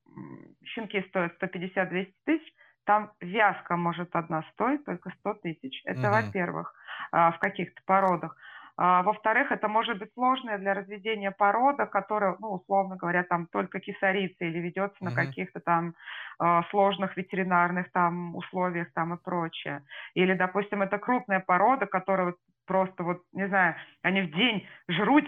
щенки 0.64 1.02
стоят 1.08 1.32
150-200 1.42 2.12
тысяч, 2.24 2.54
там 2.88 3.10
вязка 3.20 3.76
может 3.76 4.16
одна 4.16 4.42
стоить 4.54 4.82
только 4.86 5.10
100 5.10 5.34
тысяч. 5.42 5.82
Это, 5.84 6.08
угу. 6.08 6.08
во-первых, 6.08 6.74
а, 7.12 7.32
в 7.32 7.38
каких-то 7.38 7.82
породах. 7.84 8.34
А, 8.78 9.02
во-вторых, 9.02 9.52
это 9.52 9.68
может 9.68 9.98
быть 9.98 10.10
сложная 10.14 10.56
для 10.56 10.72
разведения 10.72 11.30
порода, 11.30 11.84
которая, 11.84 12.36
ну, 12.38 12.54
условно 12.54 12.96
говоря, 12.96 13.24
там 13.24 13.46
только 13.48 13.78
кисарится 13.80 14.42
или 14.46 14.58
ведется 14.58 14.96
угу. 15.00 15.10
на 15.10 15.14
каких-то 15.14 15.60
там 15.60 15.94
э, 16.42 16.62
сложных 16.70 17.14
ветеринарных 17.18 17.92
там 17.92 18.34
условиях 18.34 18.90
там 18.94 19.12
и 19.12 19.22
прочее. 19.22 19.82
Или, 20.14 20.32
допустим, 20.32 20.80
это 20.80 20.96
крупная 20.96 21.40
порода, 21.40 21.84
которая 21.84 22.28
вот 22.28 22.36
просто 22.66 23.02
вот, 23.02 23.20
не 23.32 23.48
знаю, 23.48 23.74
они 24.00 24.22
в 24.22 24.30
день 24.30 24.66
жрут 24.88 25.26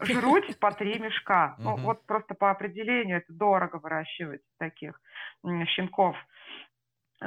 жруть 0.00 0.58
по 0.58 0.72
три 0.72 0.98
мешка. 0.98 1.54
Ну, 1.58 1.76
вот 1.76 2.06
просто 2.06 2.34
по 2.34 2.50
определению 2.50 3.18
это 3.18 3.32
дорого 3.32 3.76
выращивать 3.76 4.40
таких 4.58 5.00
щенков. 5.44 6.16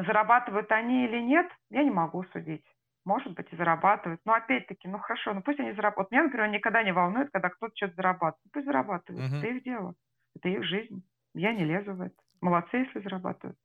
Зарабатывают 0.05 0.71
они 0.71 1.05
или 1.05 1.19
нет, 1.21 1.47
я 1.69 1.83
не 1.83 1.91
могу 1.91 2.23
судить. 2.25 2.65
Может 3.05 3.33
быть, 3.33 3.51
и 3.51 3.55
зарабатывают. 3.55 4.19
Но 4.25 4.33
опять-таки, 4.33 4.87
ну 4.87 4.97
хорошо, 4.97 5.33
ну 5.33 5.41
пусть 5.41 5.59
они 5.59 5.73
зарабатывают. 5.73 6.11
Меня, 6.11 6.23
например, 6.23 6.49
никогда 6.49 6.83
не 6.83 6.91
волнует, 6.91 7.29
когда 7.31 7.49
кто-то 7.49 7.73
что-то 7.75 7.95
зарабатывает. 7.95 8.41
Ну, 8.45 8.51
пусть 8.51 8.65
зарабатывают. 8.65 9.31
Угу. 9.31 9.37
Это 9.37 9.47
их 9.47 9.63
дело. 9.63 9.93
Это 10.35 10.49
их 10.49 10.63
жизнь. 10.63 11.03
Я 11.33 11.53
не 11.53 11.65
лезу 11.65 11.93
в 11.93 12.01
это. 12.01 12.15
Молодцы, 12.41 12.77
если 12.77 12.99
зарабатывают. 12.99 13.57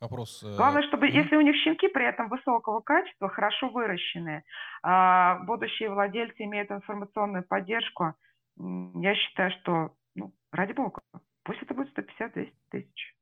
Вопрос. 0.00 0.42
Э, 0.42 0.56
Главное, 0.56 0.82
чтобы, 0.82 1.08
mm 1.08 1.12
если 1.12 1.36
у 1.36 1.40
них 1.40 1.56
щенки 1.56 1.88
при 1.88 2.06
этом 2.06 2.28
высокого 2.28 2.80
качества, 2.80 3.28
хорошо 3.28 3.68
выращенные, 3.68 4.44
а 4.82 5.40
будущие 5.44 5.90
владельцы 5.90 6.44
имеют 6.44 6.70
информационную 6.70 7.44
поддержку, 7.44 8.14
я 8.56 9.14
считаю, 9.14 9.50
что, 9.60 9.94
ну, 10.14 10.32
ради 10.52 10.72
бога, 10.72 11.00
пусть 11.44 11.62
это 11.62 11.74
будет 11.74 11.96
150-200 11.96 12.52
тысяч. 12.70 13.14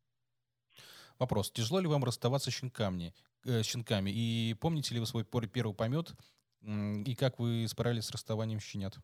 Вопрос. 1.19 1.51
Тяжело 1.51 1.81
ли 1.81 1.87
вам 1.87 2.05
расставаться 2.05 2.51
с 2.51 2.55
щенками? 2.55 3.15
Э, 3.45 3.63
щенками? 3.63 4.11
И 4.11 4.55
помните 4.61 4.95
ли 4.95 5.01
вы 5.01 5.07
свой 5.07 5.25
первый 5.25 5.75
помет? 5.75 6.15
И 6.63 7.15
как 7.15 7.39
вы 7.39 7.67
справились 7.69 8.07
с 8.07 8.11
расставанием 8.11 8.61
щенят? 8.61 8.99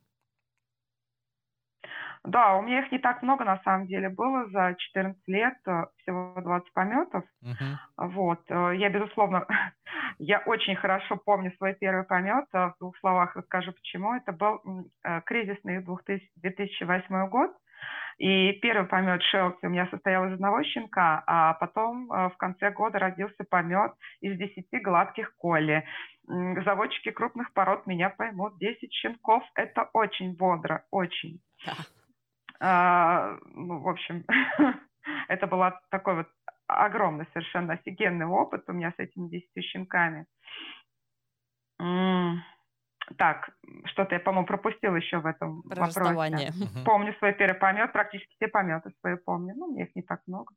Да, 2.25 2.57
у 2.57 2.63
меня 2.63 2.81
их 2.81 2.93
не 2.93 2.99
так 2.99 3.23
много 3.23 3.45
на 3.45 3.61
самом 3.65 3.89
деле 3.89 4.09
было 4.09 4.49
за 4.51 4.77
14 4.79 5.21
лет, 5.27 5.55
э, 5.67 5.87
всего 5.99 6.41
20 6.41 6.73
пометов. 6.73 7.25
Uh-huh. 7.43 7.77
Вот, 7.97 8.41
э, 8.49 8.77
я 8.77 8.91
безусловно, 8.91 9.47
я 10.19 10.39
очень 10.47 10.77
хорошо 10.77 11.17
помню 11.17 11.53
свой 11.57 11.75
первый 11.75 12.05
помет. 12.05 12.45
Э, 12.53 12.67
в 12.69 12.75
двух 12.79 12.97
словах 12.99 13.35
расскажу 13.35 13.73
почему. 13.73 14.15
Это 14.15 14.31
был 14.31 14.61
кризисный 15.25 15.83
2000, 15.83 16.31
2008 16.37 17.29
год. 17.29 17.51
И 18.19 18.53
первый 18.63 18.87
помет 18.87 19.23
Шелти 19.23 19.67
у 19.67 19.69
меня 19.69 19.89
состоял 19.89 20.27
из 20.29 20.35
одного 20.35 20.63
щенка, 20.63 21.25
а 21.27 21.55
потом 21.55 22.13
э, 22.13 22.29
в 22.29 22.37
конце 22.37 22.71
года 22.71 22.99
родился 22.99 23.45
помет 23.49 23.93
из 24.21 24.39
10 24.39 24.67
гладких 24.83 25.35
коли. 25.37 25.85
Заводчики 26.27 27.11
крупных 27.11 27.53
пород 27.53 27.87
меня 27.87 28.11
поймут. 28.11 28.59
10 28.59 28.93
щенков– 28.93 29.43
это 29.55 29.89
очень 29.93 30.37
бодро, 30.37 30.85
очень. 30.91 31.41
А, 32.61 33.37
ну, 33.55 33.81
в 33.81 33.89
общем, 33.89 34.25
это 35.29 35.47
был 35.49 35.65
такой 35.91 36.15
вот 36.15 36.29
огромный, 36.69 37.27
совершенно 37.33 37.75
офигенный 37.75 38.27
опыт 38.27 38.65
у 38.69 38.73
меня 38.73 38.93
с 38.97 38.99
этими 39.01 39.29
10 39.29 39.65
щенками. 39.65 40.27
Так, 43.17 43.51
что-то 43.87 44.15
я, 44.15 44.21
по-моему, 44.21 44.47
пропустил 44.47 44.95
еще 44.95 45.19
в 45.19 45.27
этом 45.27 45.63
Про 45.63 45.87
вопросе. 45.87 46.53
Помню 46.85 47.15
свой 47.19 47.33
первый 47.35 47.59
помет, 47.59 47.93
практически 47.93 48.35
все 48.37 48.49
пометы 48.49 48.93
свои 49.01 49.17
помню. 49.17 49.55
Ну, 49.57 49.73
мне 49.73 49.85
их 49.85 49.97
не 49.97 50.03
так 50.03 50.21
много. 50.27 50.55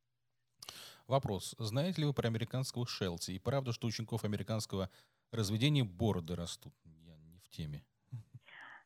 Вопрос. 1.07 1.55
Знаете 1.59 2.01
ли 2.01 2.07
вы 2.07 2.13
про 2.13 2.27
американского 2.27 2.87
Шелти? 2.87 3.31
И 3.31 3.39
правда, 3.39 3.71
что 3.71 3.87
учеников 3.87 4.23
американского 4.23 4.89
разведения 5.31 5.83
бороды 5.83 6.35
растут? 6.35 6.73
Я 6.83 7.17
не 7.17 7.39
в 7.39 7.49
теме. 7.49 7.83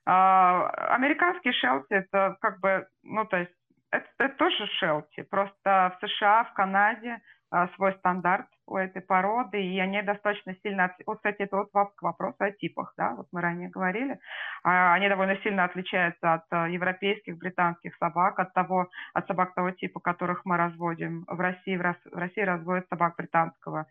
А, 0.06 0.70
американский 0.96 1.52
Шелти 1.54 1.94
это 1.94 2.38
как 2.42 2.60
бы, 2.60 2.88
ну 3.04 3.26
то 3.26 3.38
есть 3.38 3.52
это, 3.92 4.08
это 4.18 4.36
тоже 4.38 4.68
Шелти, 4.80 5.22
просто 5.22 5.96
в 5.96 6.08
США, 6.08 6.46
в 6.46 6.54
Канаде 6.54 7.22
а, 7.52 7.68
свой 7.76 7.94
стандарт 8.00 8.48
у 8.70 8.78
этой 8.78 9.02
породы, 9.02 9.62
и 9.62 9.80
они 9.80 10.02
достаточно 10.02 10.56
сильно... 10.64 10.96
Вот, 11.06 11.18
кстати, 11.18 11.42
это 11.42 11.58
вот 11.58 11.72
к 11.96 12.02
вопросу 12.02 12.38
о 12.40 12.52
типах, 12.52 12.94
да, 12.98 13.16
вот 13.16 13.28
мы 13.32 13.42
ранее 13.42 13.70
говорили. 13.70 14.20
А, 14.64 14.94
они 14.94 15.10
довольно 15.10 15.38
сильно 15.38 15.64
отличаются 15.64 16.34
от 16.34 16.44
а, 16.52 16.70
европейских, 16.70 17.38
британских 17.38 17.96
собак, 17.98 18.40
от 18.40 18.54
того, 18.54 18.90
от 19.14 19.28
собак 19.28 19.56
того 19.56 19.72
типа, 19.72 20.00
которых 20.00 20.46
мы 20.46 20.58
разводим 20.58 21.26
в 21.28 21.40
России. 21.40 21.76
В 21.78 22.18
России 22.18 22.42
разводят 22.42 22.88
собак 22.90 23.16
британского 23.18 23.88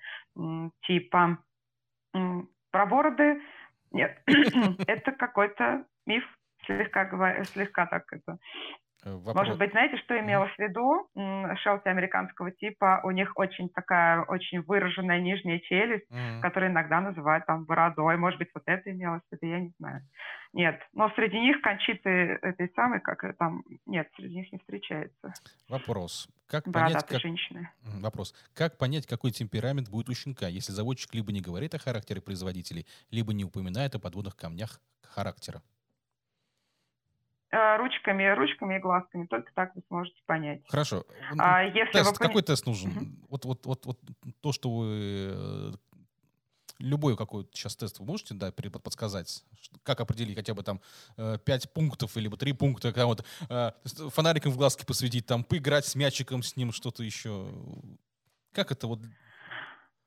типа. 0.83 1.39
Про 2.71 2.87
бороды 2.87 3.41
нет, 3.93 4.23
это 4.87 5.13
какой-то 5.13 5.85
миф, 6.07 6.25
слегка, 6.67 7.45
слегка 7.45 7.87
так 7.87 8.05
это 8.13 8.39
Э, 8.39 8.88
вопрос. 9.17 9.47
Может 9.47 9.59
быть, 9.59 9.71
знаете, 9.71 9.97
что 9.99 10.19
имелось 10.19 10.53
в 10.53 10.59
виду? 10.59 11.09
Шелти 11.63 11.89
американского 11.89 12.51
типа, 12.51 13.01
у 13.05 13.11
них 13.11 13.33
очень 13.37 13.69
такая, 13.69 14.23
очень 14.23 14.63
выраженная 14.63 15.21
нижняя 15.21 15.59
челюсть, 15.61 16.11
mm-hmm. 16.11 16.41
которую 16.41 16.73
иногда 16.73 17.01
называют 17.01 17.47
там 17.47 17.65
бородой. 17.65 18.17
Может 18.17 18.39
быть, 18.39 18.49
вот 18.55 18.65
это 18.67 18.91
имелось 18.91 19.23
в 19.31 19.33
виду, 19.33 19.47
я 19.53 19.61
не 19.61 19.73
знаю. 19.79 20.03
Нет, 20.53 20.81
но 20.93 21.11
среди 21.11 21.39
них 21.39 21.61
кончиты 21.61 22.39
этой 22.41 22.71
самой, 22.75 23.01
как 23.01 23.37
там, 23.37 23.63
нет, 23.87 24.09
среди 24.17 24.37
них 24.37 24.53
не 24.53 24.59
встречается. 24.59 25.35
Вопрос. 25.69 26.29
Как 26.47 26.65
понять, 26.65 27.07
как... 27.07 27.21
женщины. 27.21 27.71
Вопрос. 27.83 28.35
Как 28.55 28.79
понять, 28.79 29.07
какой 29.07 29.31
темперамент 29.31 29.91
будет 29.91 30.09
у 30.09 30.15
щенка, 30.15 30.49
если 30.49 30.73
заводчик 30.73 31.15
либо 31.15 31.33
не 31.33 31.43
говорит 31.43 31.75
о 31.75 31.79
характере 31.79 32.23
производителей, 32.23 32.87
либо 33.11 33.35
не 33.35 33.45
упоминает 33.45 33.95
о 33.95 33.99
подводных 33.99 34.37
камнях 34.37 34.81
характера? 35.03 35.63
Э, 37.51 37.79
ручками, 37.79 38.35
ручками 38.35 38.77
и 38.77 38.79
глазками. 38.79 39.27
Только 39.27 39.51
так 39.55 39.75
вы 39.75 39.83
сможете 39.89 40.21
понять. 40.27 40.61
Хорошо. 40.69 41.07
А 41.39 41.63
если 41.63 41.93
тест, 41.93 42.11
вы... 42.11 42.27
Какой 42.27 42.43
тест 42.43 42.67
нужен? 42.67 42.91
Угу. 42.91 43.07
Вот, 43.31 43.45
вот, 43.47 43.67
вот, 43.67 43.87
вот 43.87 43.99
то, 44.43 44.53
что 44.53 44.71
вы... 44.71 44.87
Э, 45.33 45.73
любой 46.79 47.17
какой 47.17 47.49
сейчас 47.55 47.75
тест 47.75 48.01
вы 48.01 48.05
можете 48.05 48.35
да, 48.35 48.53
подсказать? 48.53 49.45
Как 49.83 49.99
определить 50.01 50.37
хотя 50.37 50.53
бы 50.53 50.63
там 50.63 50.83
э, 51.17 51.39
пять 51.43 51.73
пунктов 51.73 52.19
или 52.19 52.29
три 52.37 52.53
пункта, 52.53 52.93
когда 52.93 53.07
вот 53.07 53.27
фонариком 54.13 54.53
в 54.53 54.59
глазки 54.59 54.85
посветить, 54.85 55.25
там 55.25 55.43
поиграть 55.43 55.87
с 55.87 55.95
мячиком 55.95 56.43
с 56.43 56.55
ним, 56.55 56.71
что-то 56.71 57.03
еще. 57.03 57.49
Как 58.53 58.73
это 58.73 58.87
вот 58.89 59.01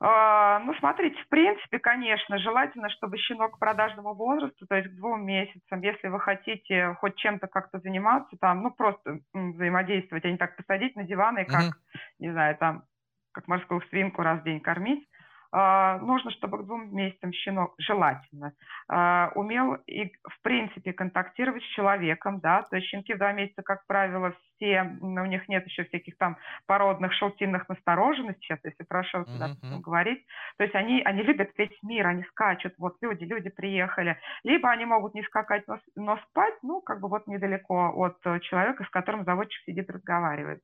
ну, 0.03 0.73
смотрите, 0.79 1.15
в 1.21 1.27
принципе, 1.27 1.77
конечно, 1.77 2.39
желательно, 2.39 2.89
чтобы 2.89 3.19
щенок 3.19 3.55
к 3.55 3.59
продажному 3.59 4.15
возрасту, 4.15 4.65
то 4.65 4.75
есть 4.75 4.89
к 4.89 4.95
двум 4.95 5.23
месяцам, 5.23 5.81
если 5.81 6.07
вы 6.07 6.19
хотите 6.19 6.95
хоть 6.99 7.17
чем-то 7.17 7.45
как-то 7.45 7.79
заниматься, 7.79 8.35
там, 8.39 8.63
ну, 8.63 8.71
просто 8.71 9.19
взаимодействовать, 9.31 10.25
а 10.25 10.31
не 10.31 10.37
так 10.37 10.55
посадить 10.55 10.95
на 10.95 11.03
диван 11.03 11.37
и 11.37 11.45
как, 11.45 11.61
mm-hmm. 11.61 11.99
не 12.17 12.31
знаю, 12.31 12.57
там, 12.57 12.83
как 13.31 13.47
морскую 13.47 13.81
свинку 13.89 14.23
раз 14.23 14.39
в 14.39 14.43
день 14.43 14.59
кормить, 14.59 15.07
а, 15.07 15.10
нужно, 15.53 16.31
чтобы 16.31 16.59
к 16.59 16.65
двум 16.65 16.95
месяцам 16.95 17.33
щенок, 17.33 17.73
желательно, 17.77 18.53
а, 18.87 19.31
умел 19.35 19.75
и, 19.85 20.05
в 20.05 20.41
принципе, 20.43 20.93
контактировать 20.93 21.63
с 21.63 21.75
человеком, 21.75 22.39
да, 22.39 22.63
то 22.63 22.77
есть 22.77 22.87
щенки 22.87 23.13
в 23.13 23.17
два 23.17 23.33
месяца, 23.33 23.61
как 23.61 23.85
правило, 23.85 24.33
все, 24.55 24.97
у 25.01 25.25
них 25.25 25.49
нет 25.49 25.65
еще 25.65 25.83
всяких 25.83 26.17
там 26.17 26.37
породных 26.67 27.11
шелтинных 27.13 27.67
настороженностей, 27.67 28.41
сейчас, 28.41 28.59
если 28.63 28.83
про 28.83 29.03
шелти 29.03 29.31
uh-huh. 29.31 29.79
говорить, 29.79 30.25
то 30.57 30.63
есть 30.63 30.75
они, 30.75 31.01
они 31.03 31.21
любят 31.23 31.49
весь 31.57 31.77
мир, 31.83 32.07
они 32.07 32.23
скачут, 32.23 32.73
вот 32.77 32.95
люди, 33.01 33.25
люди 33.25 33.49
приехали, 33.49 34.17
либо 34.43 34.69
они 34.69 34.85
могут 34.85 35.13
не 35.15 35.23
скакать, 35.23 35.63
но, 35.67 35.79
но 35.95 36.17
спать, 36.29 36.55
ну, 36.63 36.81
как 36.81 37.01
бы 37.01 37.09
вот 37.09 37.27
недалеко 37.27 37.91
от 37.95 38.21
человека, 38.43 38.85
с 38.85 38.89
которым 38.89 39.25
заводчик 39.25 39.61
сидит, 39.65 39.89
разговаривает. 39.89 40.61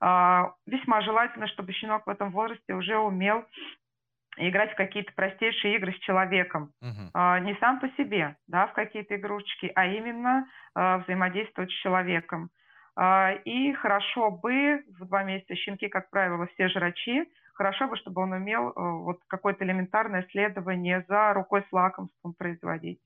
Uh, 0.00 0.52
весьма 0.64 1.00
желательно, 1.00 1.48
чтобы 1.48 1.72
щенок 1.72 2.06
в 2.06 2.08
этом 2.08 2.30
возрасте 2.30 2.72
уже 2.72 2.96
умел 2.96 3.44
играть 4.38 4.72
в 4.72 4.76
какие-то 4.76 5.12
простейшие 5.14 5.76
игры 5.76 5.92
с 5.92 5.98
человеком. 5.98 6.72
А, 7.14 7.38
не 7.40 7.54
сам 7.56 7.80
по 7.80 7.88
себе, 7.90 8.36
да, 8.46 8.66
в 8.66 8.72
какие-то 8.72 9.16
игрушечки, 9.16 9.70
а 9.74 9.86
именно 9.86 10.46
а, 10.74 10.98
взаимодействовать 10.98 11.70
с 11.70 11.74
человеком. 11.82 12.50
А, 12.96 13.32
и 13.44 13.72
хорошо 13.74 14.30
бы 14.30 14.84
в 14.98 15.06
два 15.06 15.22
месяца 15.24 15.54
щенки, 15.54 15.88
как 15.88 16.10
правило, 16.10 16.46
все 16.54 16.68
жрачи, 16.68 17.28
хорошо 17.54 17.88
бы, 17.88 17.96
чтобы 17.96 18.22
он 18.22 18.32
умел 18.32 18.72
а, 18.74 18.90
вот 18.92 19.18
какое-то 19.26 19.64
элементарное 19.64 20.22
исследование 20.22 21.04
за 21.08 21.32
рукой 21.32 21.64
с 21.68 21.72
лакомством 21.72 22.34
производить. 22.34 23.00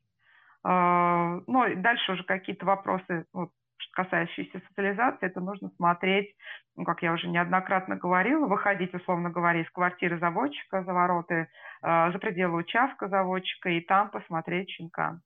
Ну, 0.65 1.67
и 1.67 1.75
дальше 1.75 2.13
уже 2.13 2.23
какие-то 2.23 2.65
вопросы, 2.65 3.27
вот, 3.33 3.51
касающиеся 3.93 4.61
социализации, 4.69 5.27
это 5.27 5.41
нужно 5.41 5.71
смотреть, 5.77 6.35
ну, 6.77 6.85
как 6.85 7.03
я 7.03 7.13
уже 7.13 7.29
неоднократно 7.29 7.97
говорила, 7.97 8.47
выходить, 8.47 8.95
условно 8.95 9.31
говоря, 9.31 9.61
из 9.61 9.71
квартиры 9.71 10.19
заводчика 10.19 10.85
за 10.85 10.93
вороты, 10.93 11.49
э, 11.83 12.13
за 12.13 12.19
пределы 12.19 12.59
участка 12.59 13.09
заводчика 13.09 13.71
и 13.71 13.81
там 13.81 14.11
посмотреть 14.11 14.71
щенка. 14.71 15.21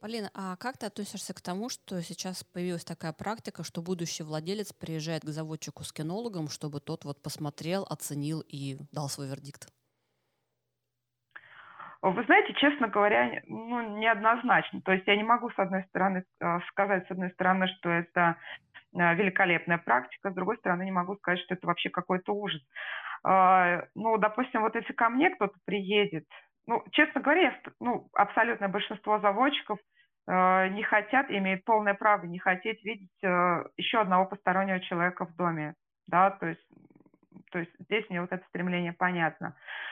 Полина, 0.00 0.30
а 0.34 0.56
как 0.56 0.78
ты 0.78 0.86
относишься 0.86 1.32
к 1.32 1.40
тому, 1.40 1.68
что 1.68 2.02
сейчас 2.02 2.42
появилась 2.42 2.84
такая 2.84 3.12
практика, 3.12 3.62
что 3.62 3.82
будущий 3.82 4.24
владелец 4.24 4.72
приезжает 4.72 5.22
к 5.22 5.28
заводчику 5.28 5.84
с 5.84 5.92
кинологом, 5.92 6.48
чтобы 6.48 6.80
тот 6.80 7.04
вот 7.04 7.22
посмотрел, 7.22 7.86
оценил 7.88 8.42
и 8.48 8.78
дал 8.90 9.08
свой 9.08 9.28
вердикт? 9.28 9.68
Вы 12.02 12.24
знаете, 12.24 12.52
честно 12.54 12.88
говоря, 12.88 13.42
ну, 13.46 13.96
неоднозначно. 13.98 14.82
То 14.82 14.92
есть 14.92 15.06
я 15.06 15.14
не 15.14 15.22
могу, 15.22 15.50
с 15.50 15.58
одной 15.58 15.84
стороны, 15.84 16.24
э, 16.40 16.58
сказать, 16.68 17.06
с 17.06 17.10
одной 17.12 17.30
стороны, 17.30 17.68
что 17.68 17.90
это 17.90 18.36
э, 18.92 19.14
великолепная 19.14 19.78
практика, 19.78 20.32
с 20.32 20.34
другой 20.34 20.56
стороны, 20.56 20.82
не 20.82 20.90
могу 20.90 21.14
сказать, 21.16 21.38
что 21.40 21.54
это 21.54 21.64
вообще 21.68 21.90
какой-то 21.90 22.34
ужас. 22.34 22.60
А, 23.22 23.84
ну, 23.94 24.18
допустим, 24.18 24.62
вот 24.62 24.74
если 24.74 24.92
ко 24.92 25.10
мне 25.10 25.30
кто-то 25.30 25.54
приедет, 25.64 26.26
ну, 26.66 26.82
честно 26.90 27.20
говоря, 27.20 27.56
ну, 27.78 28.08
абсолютное 28.14 28.68
большинство 28.68 29.20
заводчиков 29.20 29.78
не 30.28 30.84
хотят, 30.84 31.28
имеют 31.30 31.64
полное 31.64 31.94
право 31.94 32.26
не 32.26 32.38
хотеть 32.38 32.84
видеть 32.84 33.10
еще 33.76 34.00
одного 34.00 34.26
постороннего 34.26 34.78
человека 34.78 35.26
в 35.26 35.34
доме, 35.34 35.74
да, 36.06 36.30
то 36.30 36.46
есть, 36.46 36.64
то 37.50 37.58
есть 37.58 37.72
здесь 37.80 38.08
мне 38.08 38.20
вот 38.20 38.30
это 38.30 38.46
стремление 38.46 38.92
понятно. 38.92 39.48
А, 39.48 39.91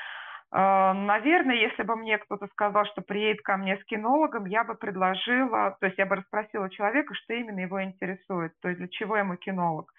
наверное, 0.53 1.55
если 1.57 1.85
бы 1.85 1.95
мне 1.97 2.19
кто-то 2.19 2.49
сказал, 2.49 2.85
что 2.87 3.03
приедет 3.03 3.43
ко 3.43 3.57
мне 3.57 3.77
с 3.77 3.85
кинологом, 3.85 4.47
я 4.47 4.65
бы 4.65 4.75
предложила, 4.75 5.77
то 5.79 5.87
есть 5.87 5.99
я 5.99 6.07
бы 6.07 6.17
расспросила 6.17 6.69
человека, 6.71 7.15
что 7.15 7.35
именно 7.35 7.61
его 7.61 7.83
интересует, 7.83 8.53
то 8.61 8.69
есть 8.69 8.79
для 8.79 8.89
чего 8.89 9.17
ему 9.17 9.37
кинолог. 9.37 9.93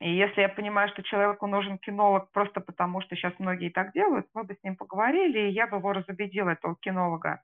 И 0.00 0.10
если 0.12 0.40
я 0.40 0.48
понимаю, 0.48 0.88
что 0.88 1.02
человеку 1.02 1.46
нужен 1.46 1.78
кинолог 1.78 2.30
просто 2.32 2.60
потому, 2.60 3.00
что 3.00 3.14
сейчас 3.14 3.32
многие 3.38 3.70
так 3.70 3.92
делают, 3.92 4.26
мы 4.34 4.44
бы 4.44 4.54
с 4.54 4.62
ним 4.64 4.76
поговорили, 4.76 5.48
и 5.48 5.52
я 5.52 5.66
бы 5.66 5.76
его 5.76 5.92
разубедила, 5.92 6.50
этого 6.50 6.76
кинолога. 6.80 7.40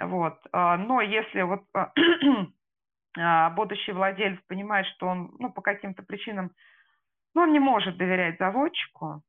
Вот. 0.00 0.38
А, 0.52 0.76
но 0.76 1.00
если 1.00 1.42
вот 1.42 1.64
а, 3.18 3.50
будущий 3.50 3.92
владелец 3.92 4.38
понимает, 4.46 4.86
что 4.86 5.08
он 5.08 5.34
ну, 5.38 5.50
по 5.50 5.62
каким-то 5.62 6.02
причинам 6.02 6.52
ну, 7.34 7.42
он 7.42 7.52
не 7.52 7.58
может 7.60 7.96
доверять 7.96 8.38
заводчику, 8.38 9.06
а, 9.06 9.20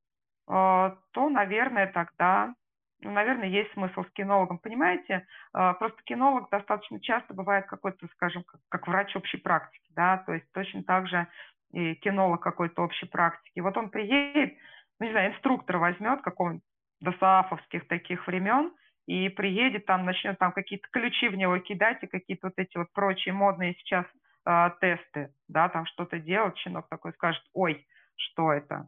то, 0.49 1.29
наверное, 1.29 1.87
тогда, 1.87 2.55
ну, 3.01 3.11
наверное, 3.11 3.47
есть 3.47 3.71
смысл 3.73 4.03
с 4.03 4.11
кинологом. 4.13 4.57
Понимаете, 4.57 5.27
а, 5.53 5.73
просто 5.73 6.01
кинолог 6.03 6.49
достаточно 6.49 6.99
часто 6.99 7.35
бывает 7.35 7.67
какой-то, 7.67 8.07
скажем, 8.13 8.43
как, 8.43 8.59
как 8.69 8.87
врач 8.87 9.15
общей 9.15 9.37
практики, 9.37 9.91
да, 9.95 10.17
то 10.25 10.33
есть 10.33 10.51
точно 10.51 10.83
так 10.83 11.07
же 11.07 11.27
и 11.71 11.93
кинолог 11.95 12.41
какой-то 12.41 12.81
общей 12.81 13.05
практики. 13.05 13.59
Вот 13.59 13.77
он 13.77 13.91
приедет, 13.91 14.57
ну, 14.99 15.05
не 15.05 15.11
знаю, 15.11 15.33
инструктора 15.33 15.77
возьмет 15.77 16.21
какого-нибудь 16.21 16.63
досаафовских 16.99 17.87
таких 17.87 18.25
времен, 18.25 18.71
и 19.05 19.27
приедет 19.29 19.87
там, 19.87 20.05
начнет 20.05 20.37
там 20.37 20.51
какие-то 20.51 20.87
ключи 20.91 21.29
в 21.29 21.35
него 21.35 21.57
кидать 21.57 21.97
и 22.03 22.07
какие-то 22.07 22.47
вот 22.47 22.53
эти 22.57 22.77
вот 22.77 22.91
прочие 22.93 23.33
модные 23.33 23.73
сейчас 23.75 24.05
э, 24.45 24.69
тесты, 24.81 25.33
да, 25.47 25.67
там 25.69 25.87
что-то 25.87 26.19
делать, 26.19 26.55
щенок 26.59 26.87
такой 26.89 27.13
скажет, 27.13 27.43
ой, 27.53 27.87
что 28.15 28.53
это? 28.53 28.87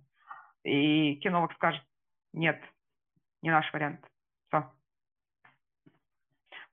И 0.64 1.16
кинолог 1.16 1.54
скажет, 1.54 1.84
нет, 2.34 2.62
не 3.42 3.50
наш 3.50 3.72
вариант. 3.74 4.00
Все. 4.48 4.72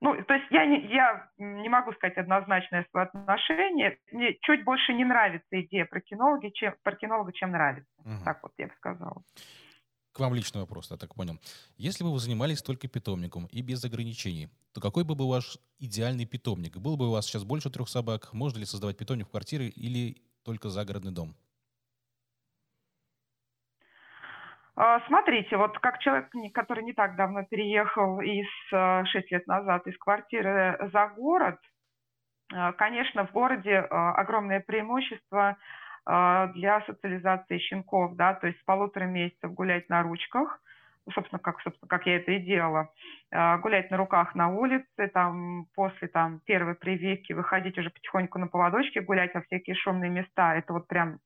Ну, 0.00 0.22
то 0.22 0.34
есть 0.34 0.46
я 0.50 0.64
не, 0.66 0.86
я 0.92 1.30
не 1.38 1.68
могу 1.68 1.92
сказать 1.92 2.16
однозначное 2.16 2.86
свое 2.90 3.06
отношение. 3.06 3.98
Мне 4.12 4.36
чуть 4.42 4.64
больше 4.64 4.92
не 4.92 5.04
нравится 5.04 5.60
идея 5.62 5.86
про 5.86 6.00
кинологи, 6.00 6.50
чем, 6.50 6.74
про 6.82 6.94
кинолога, 6.94 7.32
чем 7.32 7.50
нравится. 7.50 7.90
Угу. 7.98 8.24
Так 8.24 8.42
вот 8.42 8.52
я 8.58 8.68
бы 8.68 8.74
сказала. 8.76 9.22
К 10.12 10.20
вам 10.20 10.34
личный 10.34 10.60
вопрос, 10.60 10.90
я 10.90 10.96
так 10.96 11.14
понял. 11.14 11.38
Если 11.76 12.02
бы 12.04 12.12
вы 12.12 12.18
занимались 12.18 12.62
только 12.62 12.88
питомником 12.88 13.46
и 13.46 13.62
без 13.62 13.84
ограничений, 13.84 14.48
то 14.72 14.80
какой 14.80 15.04
бы 15.04 15.14
был 15.14 15.28
ваш 15.28 15.58
идеальный 15.78 16.26
питомник? 16.26 16.76
Был 16.76 16.96
бы 16.96 17.08
у 17.08 17.12
вас 17.12 17.26
сейчас 17.26 17.44
больше 17.44 17.70
трех 17.70 17.88
собак? 17.88 18.32
Можно 18.32 18.58
ли 18.58 18.64
создавать 18.64 18.96
питомник 18.96 19.26
в 19.26 19.30
квартире 19.30 19.68
или 19.68 20.22
только 20.44 20.70
загородный 20.70 21.12
дом? 21.12 21.36
А, 24.67 24.67
смотрите, 25.08 25.56
вот 25.56 25.76
как 25.80 25.98
человек, 25.98 26.30
который 26.54 26.84
не 26.84 26.92
так 26.92 27.16
давно 27.16 27.42
переехал 27.44 28.20
из 28.20 28.46
6 28.70 28.72
э, 28.72 29.34
лет 29.34 29.46
назад 29.48 29.86
из 29.88 29.98
квартиры 29.98 30.78
за 30.92 31.08
город, 31.08 31.58
э, 32.54 32.72
конечно, 32.74 33.26
в 33.26 33.32
городе 33.32 33.72
э, 33.72 33.86
огромное 33.88 34.60
преимущество 34.60 35.56
для 36.06 36.82
социализации 36.86 37.58
щенков, 37.58 38.16
да, 38.16 38.32
то 38.32 38.46
есть 38.46 38.58
с 38.58 38.64
полутора 38.64 39.04
месяцев 39.04 39.52
гулять 39.52 39.90
на 39.90 40.02
ручках, 40.02 40.58
собственно, 41.12 41.38
как, 41.38 41.60
собственно, 41.60 41.86
как 41.86 42.06
я 42.06 42.16
это 42.16 42.32
и 42.32 42.38
делала, 42.38 42.90
гулять 43.30 43.90
на 43.90 43.98
руках 43.98 44.34
на 44.34 44.48
улице, 44.48 45.08
там, 45.12 45.66
после 45.74 46.08
там, 46.08 46.40
первой 46.46 46.76
прививки 46.76 47.34
выходить 47.34 47.76
уже 47.76 47.90
потихоньку 47.90 48.38
на 48.38 48.46
поводочке, 48.46 49.02
гулять 49.02 49.34
во 49.34 49.42
всякие 49.42 49.76
шумные 49.76 50.10
места, 50.10 50.54
это 50.54 50.72
вот 50.72 50.88
прям 50.88 51.18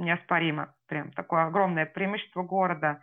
неоспоримо. 0.00 0.74
Прям 0.88 1.10
такое 1.12 1.46
огромное 1.46 1.86
преимущество 1.86 2.42
города. 2.42 3.00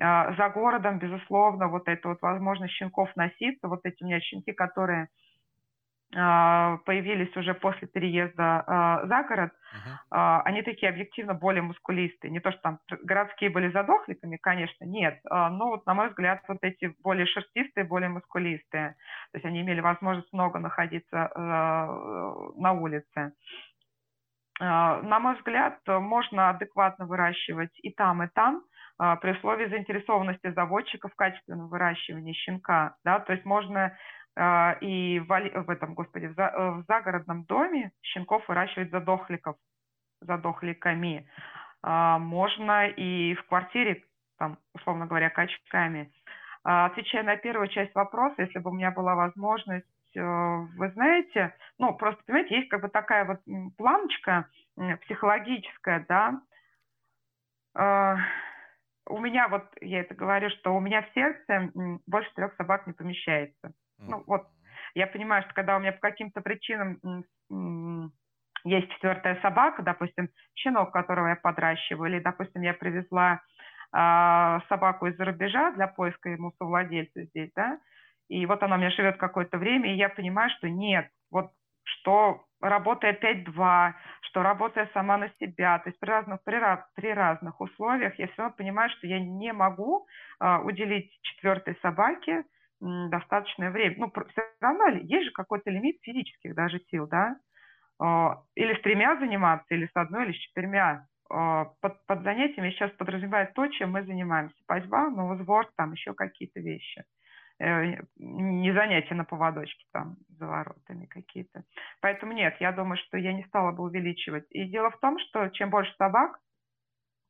А, 0.00 0.34
за 0.34 0.48
городом, 0.50 0.98
безусловно, 0.98 1.68
вот 1.68 1.88
эта 1.88 2.08
вот 2.08 2.20
возможность 2.20 2.74
щенков 2.74 3.14
носиться, 3.16 3.68
вот 3.68 3.80
эти 3.84 4.02
у 4.02 4.06
меня 4.06 4.20
щенки, 4.20 4.52
которые 4.52 5.08
а, 6.14 6.78
появились 6.84 7.34
уже 7.36 7.54
после 7.54 7.88
переезда 7.88 8.64
э, 9.02 9.08
за 9.08 9.22
город, 9.24 9.52
uh-huh. 9.52 10.42
они 10.44 10.62
такие 10.62 10.88
объективно 10.88 11.34
более 11.34 11.62
мускулистые. 11.62 12.30
Не 12.30 12.40
то, 12.40 12.52
что 12.52 12.60
там 12.60 12.78
городские 13.02 13.50
были 13.50 13.72
задохликами, 13.72 14.36
конечно, 14.36 14.84
нет. 14.84 15.18
Но 15.28 15.70
вот, 15.70 15.84
на 15.84 15.94
мой 15.94 16.08
взгляд, 16.08 16.42
вот 16.46 16.58
эти 16.62 16.94
более 17.02 17.26
шерстистые, 17.26 17.84
более 17.84 18.08
мускулистые. 18.08 18.94
То 19.32 19.36
есть 19.38 19.44
они 19.44 19.62
имели 19.62 19.80
возможность 19.80 20.32
много 20.32 20.60
находиться 20.60 21.30
на 21.36 22.72
улице. 22.72 23.32
А, 24.60 25.02
на 25.02 25.18
мой 25.18 25.36
взгляд, 25.36 25.80
можно 25.86 26.50
адекватно 26.50 27.06
выращивать 27.06 27.78
и 27.82 27.90
там, 27.90 28.22
и 28.22 28.28
там, 28.28 28.62
а, 28.98 29.16
при 29.16 29.32
условии 29.32 29.68
заинтересованности 29.68 30.50
заводчика 30.52 31.08
в 31.08 31.14
качественном 31.14 31.68
выращивании 31.68 32.32
щенка. 32.32 32.96
Да? 33.04 33.20
То 33.20 33.32
есть 33.34 33.44
можно 33.44 33.96
а, 34.34 34.76
и 34.80 35.20
в, 35.20 35.26
в 35.28 35.70
этом, 35.70 35.94
господи, 35.94 36.26
в, 36.26 36.34
за, 36.34 36.52
в 36.56 36.84
загородном 36.88 37.44
доме 37.44 37.92
щенков 38.02 38.48
выращивать 38.48 38.90
задохликов, 38.90 39.56
задохликами. 40.20 41.28
Можно 41.82 42.88
и 42.88 43.34
в 43.34 43.46
квартире, 43.46 44.02
там, 44.38 44.58
условно 44.74 45.06
говоря, 45.06 45.30
качками. 45.30 46.10
Отвечая 46.64 47.22
на 47.22 47.36
первую 47.36 47.68
часть 47.68 47.94
вопроса, 47.94 48.42
если 48.42 48.58
бы 48.58 48.70
у 48.70 48.74
меня 48.74 48.90
была 48.90 49.14
возможность 49.14 49.86
Э, 49.86 49.95
вы 50.22 50.90
знаете, 50.92 51.54
ну, 51.78 51.94
просто, 51.94 52.22
понимаете, 52.24 52.56
есть 52.56 52.68
как 52.68 52.82
бы 52.82 52.88
такая 52.88 53.24
вот 53.24 53.40
планочка 53.76 54.48
психологическая, 55.02 56.04
да. 56.08 56.40
Э, 57.76 58.16
у 59.08 59.18
меня 59.18 59.48
вот, 59.48 59.64
я 59.80 60.00
это 60.00 60.14
говорю, 60.14 60.50
что 60.50 60.74
у 60.74 60.80
меня 60.80 61.02
в 61.02 61.12
сердце 61.14 61.70
больше 62.06 62.32
трех 62.34 62.54
собак 62.56 62.86
не 62.86 62.92
помещается. 62.92 63.72
Ну, 63.98 64.22
вот, 64.26 64.46
я 64.94 65.06
понимаю, 65.06 65.42
что 65.44 65.54
когда 65.54 65.76
у 65.76 65.80
меня 65.80 65.92
по 65.92 66.00
каким-то 66.00 66.40
причинам 66.40 66.98
есть 68.64 68.90
четвертая 68.94 69.40
собака, 69.42 69.82
допустим, 69.82 70.28
щенок, 70.54 70.92
которого 70.92 71.28
я 71.28 71.36
подращиваю, 71.36 72.10
или, 72.10 72.20
допустим, 72.20 72.62
я 72.62 72.74
привезла 72.74 73.40
э, 73.92 74.58
собаку 74.68 75.06
из-за 75.06 75.24
рубежа 75.24 75.70
для 75.72 75.86
поиска 75.86 76.30
ему 76.30 76.52
совладельца 76.58 77.24
здесь, 77.24 77.50
да, 77.54 77.78
и 78.28 78.46
вот 78.46 78.62
она 78.62 78.76
у 78.76 78.78
меня 78.78 78.90
живет 78.90 79.16
какое-то 79.16 79.58
время, 79.58 79.92
и 79.92 79.96
я 79.96 80.08
понимаю, 80.08 80.50
что 80.50 80.68
нет, 80.68 81.08
вот 81.30 81.50
что 81.84 82.44
работая 82.60 83.12
5-2, 83.12 83.94
что 84.22 84.42
работая 84.42 84.90
сама 84.92 85.18
на 85.18 85.30
себя, 85.40 85.78
то 85.78 85.88
есть 85.88 85.98
при 86.00 86.08
разных, 86.08 86.42
при, 86.44 86.60
при 86.94 87.12
разных 87.12 87.60
условиях, 87.60 88.18
я 88.18 88.26
все 88.26 88.42
равно 88.42 88.56
понимаю, 88.56 88.90
что 88.90 89.06
я 89.06 89.20
не 89.20 89.52
могу 89.52 90.06
э, 90.40 90.58
уделить 90.58 91.10
четвертой 91.22 91.76
собаке 91.82 92.44
м, 92.82 93.10
достаточное 93.10 93.70
время. 93.70 93.96
Ну, 93.98 94.12
все 94.30 94.42
равно 94.60 94.88
есть 94.88 95.26
же 95.26 95.30
какой-то 95.32 95.70
лимит 95.70 95.98
физических 96.02 96.54
даже 96.54 96.80
сил, 96.90 97.06
да? 97.06 97.36
Э, 98.02 98.36
или 98.54 98.74
с 98.74 98.82
тремя 98.82 99.16
заниматься, 99.18 99.74
или 99.74 99.86
с 99.86 99.96
одной, 99.96 100.26
или 100.26 100.32
с 100.32 100.40
четырьмя. 100.40 101.06
Э, 101.32 101.66
под, 101.80 102.04
под 102.06 102.22
занятиями 102.22 102.70
сейчас 102.70 102.90
подразумевает 102.92 103.54
то, 103.54 103.66
чем 103.68 103.92
мы 103.92 104.04
занимаемся. 104.04 104.56
Пасьба, 104.66 105.10
новосбор, 105.10 105.68
там 105.76 105.92
еще 105.92 106.14
какие-то 106.14 106.60
вещи. 106.60 107.00
Э, 107.00 107.04
не 107.58 108.72
занятия 108.72 109.14
на 109.14 109.24
поводочке 109.24 109.86
там 109.92 110.16
за 110.28 110.46
воротами 110.46 111.06
какие-то. 111.06 111.64
Поэтому 112.00 112.32
нет, 112.32 112.56
я 112.60 112.72
думаю, 112.72 112.98
что 112.98 113.16
я 113.16 113.32
не 113.32 113.44
стала 113.44 113.72
бы 113.72 113.84
увеличивать. 113.84 114.46
И 114.50 114.64
дело 114.64 114.90
в 114.90 114.98
том, 115.00 115.18
что 115.18 115.48
чем 115.48 115.70
больше 115.70 115.94
собак, 115.96 116.38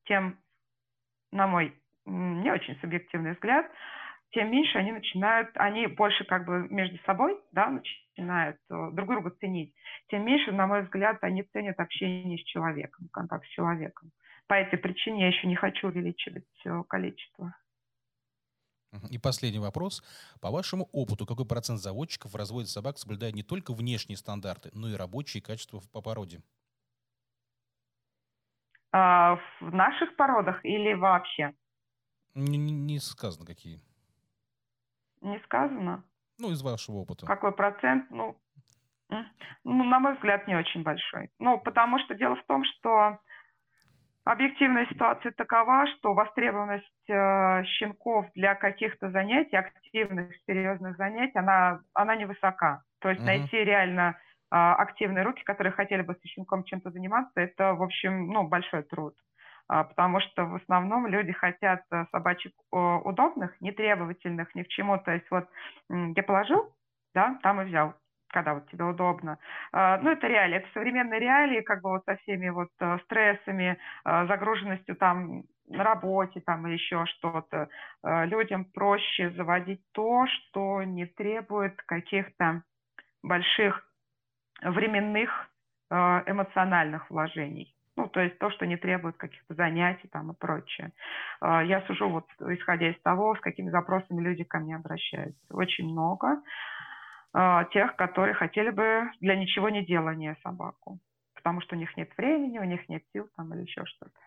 тем, 0.04 0.38
на 1.32 1.46
мой 1.46 1.80
не 2.04 2.50
очень 2.50 2.78
субъективный 2.80 3.32
взгляд, 3.32 3.70
тем 4.30 4.50
меньше 4.50 4.78
они 4.78 4.92
начинают, 4.92 5.50
они 5.54 5.86
больше 5.86 6.24
как 6.24 6.44
бы 6.46 6.68
между 6.68 6.98
собой, 7.04 7.38
да, 7.52 7.68
начинают 7.68 8.56
э, 8.70 8.90
друг 8.92 9.08
друга 9.08 9.30
ценить, 9.30 9.74
тем 10.08 10.24
меньше, 10.24 10.52
на 10.52 10.66
мой 10.66 10.82
взгляд, 10.82 11.18
они 11.22 11.42
ценят 11.44 11.78
общение 11.78 12.38
с 12.38 12.44
человеком, 12.44 13.08
контакт 13.12 13.44
с 13.46 13.50
человеком. 13.50 14.10
По 14.46 14.54
этой 14.54 14.78
причине 14.78 15.22
я 15.22 15.28
еще 15.28 15.46
не 15.46 15.56
хочу 15.56 15.88
увеличивать 15.88 16.44
э, 16.64 16.82
количество. 16.88 17.54
И 19.10 19.18
последний 19.18 19.58
вопрос. 19.58 20.02
По 20.40 20.50
вашему 20.50 20.88
опыту, 20.92 21.26
какой 21.26 21.46
процент 21.46 21.80
заводчиков 21.80 22.34
разводит 22.34 22.68
собак, 22.68 22.98
соблюдая 22.98 23.32
не 23.32 23.42
только 23.42 23.72
внешние 23.72 24.16
стандарты, 24.16 24.70
но 24.72 24.88
и 24.88 24.94
рабочие 24.94 25.42
качества 25.42 25.80
по 25.92 26.00
породе? 26.00 26.42
А, 28.92 29.38
в 29.60 29.74
наших 29.74 30.16
породах 30.16 30.64
или 30.64 30.94
вообще? 30.94 31.54
Не, 32.34 32.56
не 32.56 32.98
сказано 32.98 33.46
какие. 33.46 33.80
Не 35.20 35.38
сказано? 35.40 36.04
Ну, 36.38 36.50
из 36.50 36.62
вашего 36.62 36.96
опыта. 36.96 37.26
Какой 37.26 37.52
процент? 37.52 38.10
Ну, 38.10 38.38
ну, 39.08 39.84
на 39.84 40.00
мой 40.00 40.14
взгляд, 40.14 40.46
не 40.48 40.56
очень 40.56 40.82
большой. 40.82 41.30
Ну, 41.38 41.58
потому 41.58 41.98
что 42.00 42.14
дело 42.14 42.36
в 42.36 42.44
том, 42.46 42.64
что 42.64 43.18
Объективная 44.26 44.86
ситуация 44.86 45.30
такова, 45.30 45.86
что 45.86 46.12
востребованность 46.12 47.08
э, 47.08 47.62
щенков 47.64 48.26
для 48.34 48.56
каких-то 48.56 49.08
занятий, 49.12 49.54
активных, 49.54 50.32
серьезных 50.48 50.96
занятий, 50.96 51.38
она, 51.38 51.78
она 51.94 52.16
невысока. 52.16 52.82
То 52.98 53.10
есть 53.10 53.20
mm-hmm. 53.20 53.24
найти 53.24 53.56
реально 53.56 54.16
э, 54.50 54.56
активные 54.56 55.22
руки, 55.22 55.44
которые 55.44 55.72
хотели 55.72 56.02
бы 56.02 56.16
с 56.16 56.28
щенком 56.28 56.64
чем-то 56.64 56.90
заниматься, 56.90 57.40
это, 57.40 57.74
в 57.74 57.82
общем, 57.84 58.26
ну, 58.26 58.48
большой 58.48 58.82
труд. 58.82 59.14
А, 59.68 59.84
потому 59.84 60.18
что 60.18 60.44
в 60.44 60.56
основном 60.56 61.06
люди 61.06 61.30
хотят 61.30 61.82
э, 61.92 62.06
собачек 62.10 62.52
удобных, 62.72 63.54
нетребовательных 63.60 64.52
ни 64.56 64.64
к 64.64 64.68
чему. 64.68 64.98
То 64.98 65.12
есть 65.12 65.30
вот 65.30 65.48
я 65.88 66.22
положил, 66.24 66.74
да, 67.14 67.38
там 67.44 67.60
и 67.60 67.64
взял 67.66 67.94
когда 68.28 68.54
вот 68.54 68.68
тебе 68.68 68.84
удобно. 68.84 69.38
А, 69.72 69.98
ну, 69.98 70.10
это 70.10 70.26
реалии, 70.26 70.56
это 70.56 70.68
современные 70.74 71.20
реалии, 71.20 71.60
как 71.60 71.82
бы 71.82 71.90
вот 71.90 72.04
со 72.04 72.16
всеми 72.16 72.48
вот 72.48 72.70
э, 72.80 72.98
стрессами, 73.04 73.78
э, 74.04 74.26
загруженностью 74.26 74.96
там 74.96 75.44
на 75.68 75.84
работе 75.84 76.40
там 76.40 76.66
или 76.66 76.74
еще 76.74 77.04
что-то. 77.06 77.68
Э, 78.02 78.26
людям 78.26 78.64
проще 78.64 79.30
заводить 79.30 79.80
то, 79.92 80.26
что 80.26 80.82
не 80.82 81.06
требует 81.06 81.76
каких-то 81.82 82.62
больших 83.22 83.84
временных 84.62 85.50
эмоциональных 85.88 87.08
вложений. 87.10 87.72
Ну, 87.96 88.08
то 88.08 88.18
есть 88.20 88.36
то, 88.38 88.50
что 88.50 88.66
не 88.66 88.76
требует 88.76 89.16
каких-то 89.16 89.54
занятий 89.54 90.08
там 90.08 90.32
и 90.32 90.34
прочее. 90.34 90.90
Я 91.40 91.80
сужу 91.86 92.08
вот 92.08 92.26
исходя 92.40 92.90
из 92.90 93.00
того, 93.02 93.36
с 93.36 93.40
какими 93.40 93.70
запросами 93.70 94.20
люди 94.20 94.42
ко 94.42 94.58
мне 94.58 94.74
обращаются. 94.74 95.38
Очень 95.50 95.92
много. 95.92 96.42
А, 97.38 97.64
тех, 97.66 97.94
которые 97.96 98.34
хотели 98.34 98.70
бы 98.70 99.10
для 99.20 99.36
ничего 99.36 99.68
не 99.68 99.84
делания 99.84 100.38
собаку, 100.42 101.00
потому 101.34 101.60
что 101.60 101.76
у 101.76 101.78
них 101.78 101.94
нет 101.98 102.08
времени, 102.16 102.58
у 102.58 102.64
них 102.64 102.88
нет 102.88 103.02
сил 103.12 103.28
там 103.36 103.52
или 103.52 103.60
еще 103.60 103.84
что-то. 103.84 104.18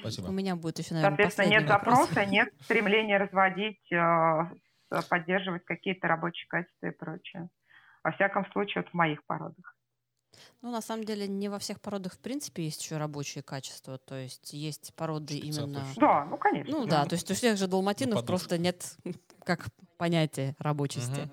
Спасибо. 0.00 0.28
У 0.28 0.32
меня 0.32 0.56
будет 0.56 0.78
еще, 0.78 0.94
наверное, 0.94 1.16
Соответственно, 1.16 1.48
нет 1.48 1.68
вопрос. 1.68 2.08
запроса, 2.08 2.24
нет 2.24 2.48
стремления 2.62 3.18
разводить, 3.18 3.92
а, 3.92 4.50
поддерживать 5.10 5.66
какие-то 5.66 6.08
рабочие 6.08 6.46
качества 6.48 6.86
и 6.86 6.90
прочее. 6.90 7.50
Во 8.02 8.12
всяком 8.12 8.50
случае, 8.52 8.84
вот 8.84 8.90
в 8.90 8.94
моих 8.94 9.22
породах. 9.26 9.76
Ну, 10.62 10.70
на 10.70 10.80
самом 10.80 11.04
деле, 11.04 11.28
не 11.28 11.50
во 11.50 11.58
всех 11.58 11.82
породах, 11.82 12.14
в 12.14 12.18
принципе, 12.18 12.64
есть 12.64 12.82
еще 12.82 12.96
рабочие 12.96 13.42
качества. 13.42 13.98
То 13.98 14.14
есть 14.14 14.54
есть 14.54 14.94
породы 14.94 15.36
именно... 15.36 15.84
Да, 15.96 16.24
ну, 16.24 16.38
конечно. 16.38 16.78
Ну, 16.78 16.86
да, 16.86 17.04
то 17.04 17.14
есть 17.14 17.30
у 17.30 17.34
всех 17.34 17.58
же 17.58 17.66
далматинов 17.66 18.20
ну, 18.20 18.26
просто 18.26 18.56
нет 18.56 18.96
как 19.44 19.66
понятия 19.98 20.56
рабочести. 20.58 21.22
Угу. 21.22 21.30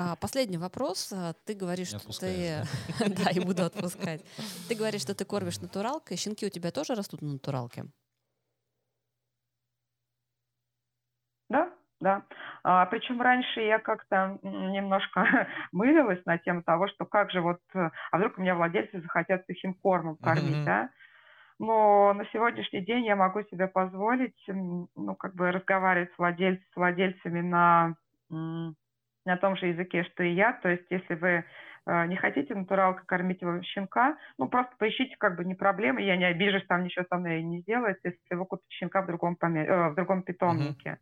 А, 0.00 0.14
последний 0.14 0.58
вопрос. 0.58 1.12
А, 1.12 1.32
ты 1.44 1.54
говоришь, 1.54 1.88
что 1.88 2.20
ты... 2.20 2.62
Да, 3.24 3.30
и 3.30 3.44
буду 3.44 3.64
отпускать. 3.64 4.22
Ты 4.68 4.76
говоришь, 4.76 5.02
что 5.02 5.12
ты 5.12 5.24
кормишь 5.24 5.60
натуралкой. 5.60 6.16
Щенки 6.16 6.46
у 6.46 6.50
тебя 6.50 6.70
тоже 6.70 6.94
растут 6.94 7.20
на 7.20 7.32
натуралке? 7.32 7.84
Да, 11.48 11.72
да. 12.00 12.22
А, 12.62 12.86
причем 12.86 13.20
раньше 13.20 13.60
я 13.60 13.80
как-то 13.80 14.38
немножко 14.42 15.48
мылилась 15.72 16.24
на 16.26 16.38
тему 16.38 16.62
того, 16.62 16.86
что 16.86 17.04
как 17.04 17.32
же 17.32 17.40
вот, 17.40 17.58
а 17.74 18.18
вдруг 18.18 18.38
у 18.38 18.40
меня 18.40 18.54
владельцы 18.54 19.00
захотят 19.00 19.46
сухим 19.46 19.74
кормом 19.74 20.16
кормить, 20.18 20.58
mm-hmm. 20.58 20.64
да? 20.64 20.90
но 21.58 22.12
на 22.12 22.24
сегодняшний 22.26 22.82
день 22.82 23.04
я 23.04 23.16
могу 23.16 23.42
себе 23.50 23.66
позволить, 23.66 24.38
ну, 24.46 25.16
как 25.18 25.34
бы 25.34 25.50
разговаривать 25.50 26.12
с, 26.14 26.18
владельц, 26.18 26.60
с 26.72 26.76
владельцами 26.76 27.40
на, 27.40 27.96
на 29.28 29.36
том 29.36 29.56
же 29.56 29.66
языке, 29.66 30.04
что 30.04 30.22
и 30.22 30.32
я. 30.32 30.52
То 30.54 30.68
есть, 30.68 30.86
если 30.90 31.14
вы 31.14 31.44
э, 31.86 32.06
не 32.06 32.16
хотите 32.16 32.54
натуралка 32.54 33.04
кормить 33.06 33.42
его 33.42 33.62
щенка, 33.62 34.16
ну, 34.38 34.48
просто 34.48 34.74
поищите, 34.78 35.16
как 35.18 35.36
бы 35.36 35.44
не 35.44 35.54
проблема, 35.54 36.00
я 36.00 36.16
не 36.16 36.24
обижусь, 36.24 36.66
там 36.66 36.84
ничего 36.84 37.04
со 37.08 37.16
мной 37.16 37.42
не 37.42 37.60
сделается, 37.60 38.08
если 38.08 38.34
вы 38.34 38.46
купите 38.46 38.70
щенка 38.70 39.02
в 39.02 39.06
другом, 39.06 39.36
поме... 39.36 39.64
э, 39.64 39.88
в 39.90 39.94
другом 39.94 40.22
питомнике. 40.22 40.98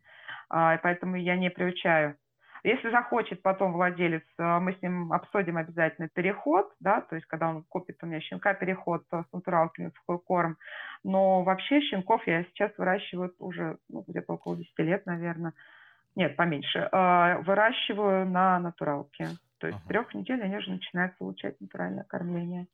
Uh-huh. 0.51 0.79
Поэтому 0.83 1.17
я 1.17 1.37
не 1.37 1.51
приучаю. 1.51 2.17
Если 2.67 2.91
захочет 2.91 3.43
потом 3.43 3.73
владелец, 3.73 4.25
э, 4.39 4.59
мы 4.59 4.73
с 4.73 4.83
ним 4.83 5.13
обсудим 5.13 5.57
обязательно 5.57 6.09
переход, 6.09 6.73
да, 6.81 7.01
то 7.01 7.15
есть 7.15 7.27
когда 7.27 7.49
он 7.49 7.63
купит 7.69 7.99
у 8.03 8.07
меня 8.07 8.21
щенка, 8.21 8.55
переход 8.55 9.05
с 9.09 9.33
натуралки 9.33 9.83
на 9.83 9.91
сухой 9.93 10.19
корм. 10.19 10.57
Но 11.05 11.45
вообще 11.45 11.81
щенков 11.81 12.27
я 12.27 12.43
сейчас 12.45 12.73
выращиваю 12.77 13.33
уже 13.39 13.79
ну, 13.89 14.05
где-то 14.09 14.33
около 14.33 14.57
10 14.57 14.73
лет, 14.79 15.07
наверное. 15.07 15.53
Нет, 16.17 16.35
поменьше. 16.35 16.89
Э, 16.91 17.43
выращиваю 17.43 18.27
на 18.27 18.59
натуралке. 18.59 19.29
То 19.59 19.69
есть 19.69 19.79
ага. 19.79 19.85
с 19.85 19.89
трех 19.89 20.15
недель 20.15 20.43
они 20.43 20.57
уже 20.57 20.71
начинают 20.71 21.17
получать 21.19 21.61
натуральное 21.61 22.05
кормление. 22.05 22.67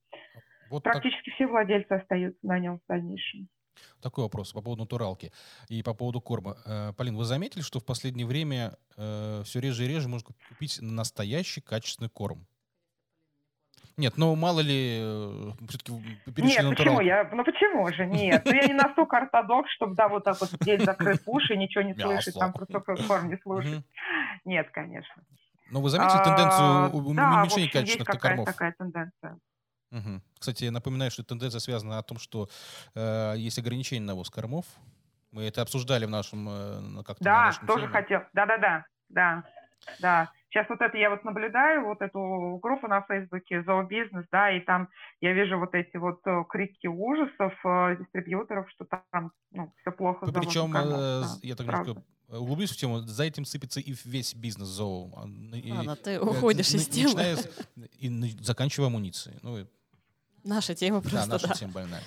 Вот 0.71 0.85
Практически 0.85 1.31
так... 1.31 1.35
все 1.35 1.47
владельцы 1.47 1.93
остаются 1.93 2.39
на 2.47 2.59
нем 2.59 2.79
в 2.79 2.83
дальнейшем. 2.89 3.49
Такой 4.01 4.25
вопрос 4.25 4.53
по 4.53 4.61
поводу 4.63 4.83
натуралки 4.83 5.33
и 5.69 5.83
по 5.83 5.95
поводу 5.95 6.21
корма. 6.21 6.57
Э, 6.65 6.93
Полин, 6.97 7.17
вы 7.17 7.25
заметили, 7.25 7.63
что 7.63 7.81
в 7.81 7.85
последнее 7.85 8.27
время 8.27 8.77
э, 8.97 9.43
все 9.45 9.61
реже 9.61 9.85
и 9.85 9.89
реже 9.89 10.09
можно 10.09 10.29
купить 10.49 10.79
настоящий 10.81 11.61
качественный 11.61 12.11
корм? 12.11 12.47
Нет, 13.97 14.15
ну 14.17 14.35
мало 14.35 14.61
ли, 14.61 15.01
э, 15.03 15.51
все-таки 15.69 15.93
Нет, 16.39 16.77
почему? 16.77 17.01
Я, 17.01 17.29
ну 17.33 17.45
почему 17.45 17.93
же? 17.93 18.07
Нет, 18.07 18.43
ну 18.45 18.53
я 18.53 18.67
не 18.67 18.75
настолько 18.75 19.19
ортодокс, 19.19 19.71
чтобы, 19.73 19.95
да, 19.95 20.09
вот 20.09 20.25
так 20.25 20.41
вот 20.41 20.51
сидеть, 20.51 20.85
закрыть 20.85 21.21
уши, 21.27 21.57
ничего 21.57 21.83
не 21.83 21.95
слышать, 21.99 22.35
там 22.35 22.53
просто 22.53 22.81
корм 22.81 23.29
не 23.29 23.37
слушать. 23.39 23.85
Нет, 24.45 24.71
конечно. 24.71 25.23
Но 25.71 25.81
вы 25.81 25.89
заметили 25.89 26.19
а, 26.19 26.25
тенденцию 26.25 27.07
уменьшения 27.07 27.69
качественных 27.69 28.21
кормов? 28.21 28.47
Да, 28.47 28.53
такая 28.53 28.75
тенденция. 28.79 29.39
Угу. 29.91 30.21
Кстати, 30.39 30.65
я 30.65 30.71
напоминаю, 30.71 31.11
что 31.11 31.23
тенденция 31.23 31.61
связана 31.61 31.99
о 31.99 32.03
том, 32.03 32.19
что 32.19 32.49
э, 32.95 33.35
есть 33.37 33.59
ограничение 33.59 34.07
на 34.07 34.15
ввоз 34.15 34.31
кормов. 34.31 34.65
Мы 35.33 35.45
это 35.45 35.63
обсуждали 35.63 36.05
в 36.05 36.11
нашем 36.11 36.49
э, 36.49 37.03
как-то. 37.05 37.25
Да, 37.25 37.45
нашем 37.47 37.67
тоже 37.67 37.83
теме. 37.83 37.93
хотел. 37.93 38.21
Да-да-да, 38.33 38.85
да, 39.09 39.45
да. 40.01 40.31
Сейчас 40.53 40.69
вот 40.69 40.83
это 40.83 40.99
я 40.99 41.09
вот 41.09 41.25
наблюдаю, 41.25 41.87
вот 41.87 42.03
эту 42.03 42.59
группу 42.63 42.87
на 42.87 43.01
Фейсбуке 43.03 43.63
«Зообизнес», 43.63 44.27
да, 44.31 44.55
и 44.55 44.61
там 44.61 44.91
я 45.23 45.33
вижу 45.33 45.59
вот 45.59 45.75
эти 45.75 45.97
вот 45.97 46.21
э, 46.27 46.45
крики 46.47 46.87
ужасов 46.87 47.55
э, 47.65 47.97
дистрибьюторов, 47.99 48.69
что 48.71 48.85
там 48.85 49.33
ну, 49.51 49.73
все 49.81 49.91
плохо. 49.91 50.27
Ну, 50.27 50.33
причем, 50.33 50.77
э, 50.77 50.83
да, 50.83 51.27
я 51.41 51.57
так 51.57 51.67
немножко 51.67 52.03
углублюсь 52.29 52.71
в 52.71 52.77
тему, 52.77 52.99
за 52.99 53.25
этим 53.25 53.47
сыпется 53.47 53.81
и 53.81 53.95
весь 54.05 54.35
бизнес 54.35 54.69
зоо. 54.69 55.27
И, 55.55 55.73
Ладно, 55.73 55.97
ты 55.97 56.21
уходишь 56.21 56.75
из 56.75 56.87
темы. 56.87 57.15
Начиная 57.15 58.31
и 58.35 58.43
заканчивая 58.43 58.89
амуницией. 58.89 59.39
Ну, 59.43 59.67
Наша 60.45 60.75
тема 60.75 61.01
просто, 61.01 61.21
да. 61.21 61.27
наша 61.27 61.49
да. 61.49 61.55
тема 61.55 61.73
больная. 61.73 62.03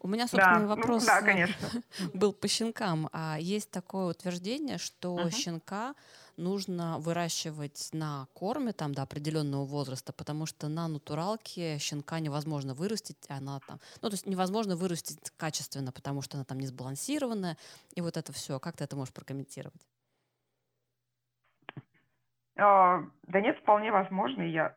У 0.00 0.08
меня, 0.08 0.26
собственно, 0.28 0.60
да, 0.60 0.66
вопрос 0.66 1.02
ну, 1.02 1.06
да, 1.06 1.22
конечно. 1.22 1.68
был 2.14 2.34
по 2.34 2.46
щенкам. 2.46 3.08
А 3.10 3.38
есть 3.40 3.70
такое 3.70 4.06
утверждение, 4.06 4.76
что 4.76 5.18
uh-huh. 5.18 5.30
щенка 5.30 5.94
нужно 6.36 6.98
выращивать 6.98 7.90
на 7.92 8.26
корме 8.34 8.72
там 8.72 8.94
до 8.94 9.02
определенного 9.02 9.64
возраста, 9.64 10.12
потому 10.12 10.46
что 10.46 10.68
на 10.68 10.88
натуралке 10.88 11.78
щенка 11.78 12.20
невозможно 12.20 12.74
вырастить, 12.74 13.18
она 13.28 13.60
там, 13.60 13.80
ну 14.00 14.08
то 14.08 14.14
есть 14.14 14.26
невозможно 14.26 14.76
вырастить 14.76 15.30
качественно, 15.36 15.92
потому 15.92 16.22
что 16.22 16.36
она 16.36 16.44
там 16.44 16.58
не 16.58 16.66
сбалансированная, 16.66 17.56
и 17.94 18.00
вот 18.00 18.16
это 18.16 18.32
все. 18.32 18.58
Как 18.58 18.76
ты 18.76 18.84
это 18.84 18.96
можешь 18.96 19.14
прокомментировать? 19.14 19.86
А, 22.56 23.02
да 23.22 23.40
нет, 23.40 23.58
вполне 23.60 23.90
возможно. 23.90 24.42
Я 24.42 24.76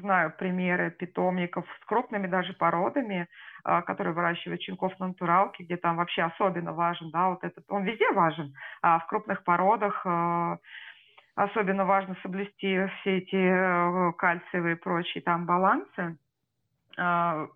знаю 0.00 0.32
примеры 0.38 0.90
питомников 0.90 1.66
с 1.80 1.84
крупными 1.86 2.26
даже 2.26 2.52
породами, 2.52 3.28
а, 3.64 3.82
которые 3.82 4.14
выращивают 4.14 4.62
щенков 4.62 4.98
на 5.00 5.08
натуралке, 5.08 5.64
где 5.64 5.76
там 5.76 5.96
вообще 5.96 6.22
особенно 6.22 6.72
важен, 6.72 7.10
да, 7.10 7.30
вот 7.30 7.42
этот, 7.42 7.64
он 7.68 7.84
везде 7.84 8.10
важен, 8.12 8.54
а 8.82 8.98
в 9.00 9.06
крупных 9.06 9.42
породах 9.44 10.02
а, 10.06 10.58
особенно 11.34 11.84
важно 11.84 12.16
соблюсти 12.22 12.86
все 13.00 13.18
эти 13.18 13.36
э, 13.36 14.12
кальциевые 14.12 14.76
и 14.76 14.78
прочие 14.78 15.22
там 15.22 15.44
балансы. 15.46 16.16
А, 16.96 17.46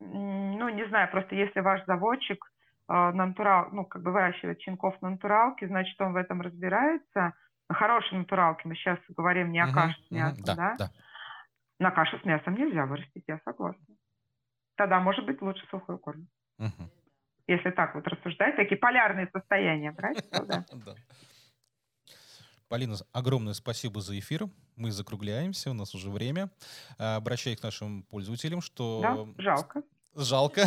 ну, 0.00 0.68
не 0.68 0.86
знаю, 0.86 1.10
просто 1.10 1.34
если 1.34 1.60
ваш 1.60 1.84
заводчик 1.86 2.50
на 2.86 3.12
натурал, 3.12 3.68
ну, 3.72 3.84
как 3.84 4.02
бы 4.02 4.12
выращивает 4.12 4.60
щенков 4.60 5.00
на 5.00 5.10
натуралке, 5.10 5.66
значит, 5.66 5.98
он 6.00 6.12
в 6.12 6.16
этом 6.16 6.42
разбирается. 6.42 7.32
На 7.68 7.74
хорошей 7.74 8.18
натуралке 8.18 8.68
мы 8.68 8.74
сейчас 8.74 8.98
говорим 9.16 9.52
не 9.52 9.60
о 9.60 9.72
каше 9.72 9.96
мясом, 10.10 10.44
uh-huh, 10.44 10.46
да, 10.46 10.54
да? 10.54 10.74
да? 10.78 10.90
На 11.84 11.90
кашу 11.90 12.18
с 12.18 12.24
мясом 12.24 12.54
нельзя 12.54 12.86
вырастить, 12.86 13.24
я 13.26 13.38
согласна. 13.44 13.94
Тогда 14.74 15.00
может 15.00 15.26
быть 15.26 15.42
лучше 15.42 15.66
сухой 15.70 15.98
корм. 15.98 16.26
Угу. 16.58 16.90
Если 17.46 17.70
так 17.72 17.94
вот 17.94 18.06
рассуждать, 18.06 18.56
такие 18.56 18.78
полярные 18.78 19.28
состояния 19.30 19.92
брать, 19.92 20.30
то 20.30 20.44
да. 20.46 20.64
Полина, 22.70 22.94
огромное 23.12 23.52
спасибо 23.52 24.00
за 24.00 24.18
эфир. 24.18 24.48
Мы 24.76 24.92
закругляемся, 24.92 25.72
у 25.72 25.74
нас 25.74 25.94
уже 25.94 26.08
время. 26.08 26.50
А, 26.98 27.16
обращаюсь 27.16 27.60
к 27.60 27.62
нашим 27.62 28.04
пользователям, 28.04 28.62
что... 28.62 29.02
Да, 29.02 29.42
жалко. 29.42 29.82
Жалко. 30.14 30.62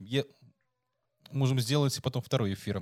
Можем 1.30 1.60
сделать 1.60 2.00
потом 2.02 2.22
второй 2.22 2.54
эфир. 2.54 2.80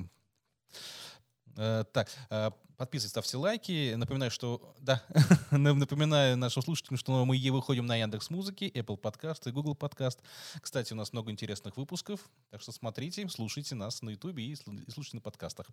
Э, 1.58 1.84
так, 1.92 2.08
э, 2.30 2.50
Подписывайтесь, 2.78 3.10
ставьте 3.10 3.36
лайки. 3.36 3.94
Напоминаю, 3.94 4.30
что 4.30 4.72
да, 4.78 5.02
напоминаю 5.50 6.36
нашим 6.36 6.62
слушателям, 6.62 6.96
что 6.96 7.24
мы 7.24 7.50
выходим 7.50 7.86
на 7.86 7.96
Яндекс 7.96 8.30
Музыки, 8.30 8.70
Apple 8.72 9.00
Podcast 9.00 9.48
и 9.48 9.50
Google 9.50 9.74
Podcast. 9.74 10.20
Кстати, 10.62 10.92
у 10.92 10.96
нас 10.96 11.12
много 11.12 11.32
интересных 11.32 11.76
выпусков, 11.76 12.20
так 12.50 12.60
что 12.60 12.70
смотрите, 12.70 13.28
слушайте 13.28 13.74
нас 13.74 14.00
на 14.02 14.10
YouTube 14.10 14.38
и 14.38 14.54
слушайте 14.54 15.16
на 15.16 15.20
подкастах. 15.20 15.66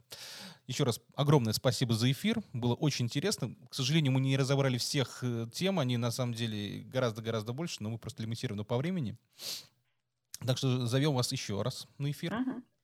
Еще 0.66 0.84
раз 0.84 1.00
огромное 1.16 1.54
спасибо 1.54 1.94
за 1.94 2.12
эфир. 2.12 2.40
Было 2.54 2.74
очень 2.74 3.06
интересно. 3.06 3.54
К 3.70 3.76
сожалению, 3.76 4.12
мы 4.12 4.20
не 4.20 4.36
разобрали 4.36 4.80
всех 4.80 5.20
э, 5.22 5.46
тем, 5.54 5.78
они 5.78 5.98
на 5.98 6.10
самом 6.10 6.34
деле 6.34 6.82
гораздо-гораздо 6.86 7.54
больше, 7.54 7.84
но 7.84 7.92
мы 7.92 8.00
просто 8.00 8.24
лимитированы 8.24 8.64
по 8.64 8.78
времени. 8.78 9.16
Так 10.44 10.58
что 10.58 10.88
зовем 10.88 11.14
вас 11.14 11.32
еще 11.32 11.62
раз 11.62 11.88
на 12.00 12.10
эфир. 12.10 12.36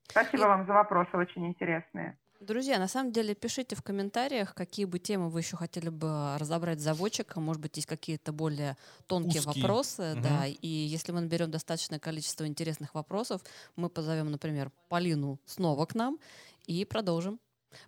Спасибо 0.08 0.44
вам 0.44 0.68
за 0.68 0.74
вопросы, 0.74 1.18
очень 1.18 1.48
интересные. 1.48 2.20
Друзья, 2.42 2.80
на 2.80 2.88
самом 2.88 3.12
деле 3.12 3.36
пишите 3.36 3.76
в 3.76 3.84
комментариях, 3.84 4.56
какие 4.56 4.86
бы 4.86 4.98
темы 4.98 5.30
вы 5.30 5.42
еще 5.42 5.58
хотели 5.58 5.90
бы 5.90 6.38
разобрать 6.40 6.80
с 6.80 6.84
заводчиком. 6.84 7.44
Может 7.44 7.62
быть, 7.62 7.76
есть 7.76 7.88
какие-то 7.88 8.32
более 8.32 8.78
тонкие 9.06 9.42
Узкие. 9.42 9.62
вопросы. 9.64 10.14
Угу. 10.14 10.22
Да, 10.24 10.48
и 10.48 10.68
если 10.68 11.12
мы 11.12 11.22
наберем 11.22 11.52
достаточное 11.52 12.00
количество 12.00 12.48
интересных 12.48 12.96
вопросов, 12.96 13.44
мы 13.76 13.90
позовем, 13.90 14.32
например, 14.32 14.72
Полину 14.90 15.40
снова 15.46 15.86
к 15.86 15.94
нам 15.94 16.18
и 16.66 16.84
продолжим. 16.84 17.40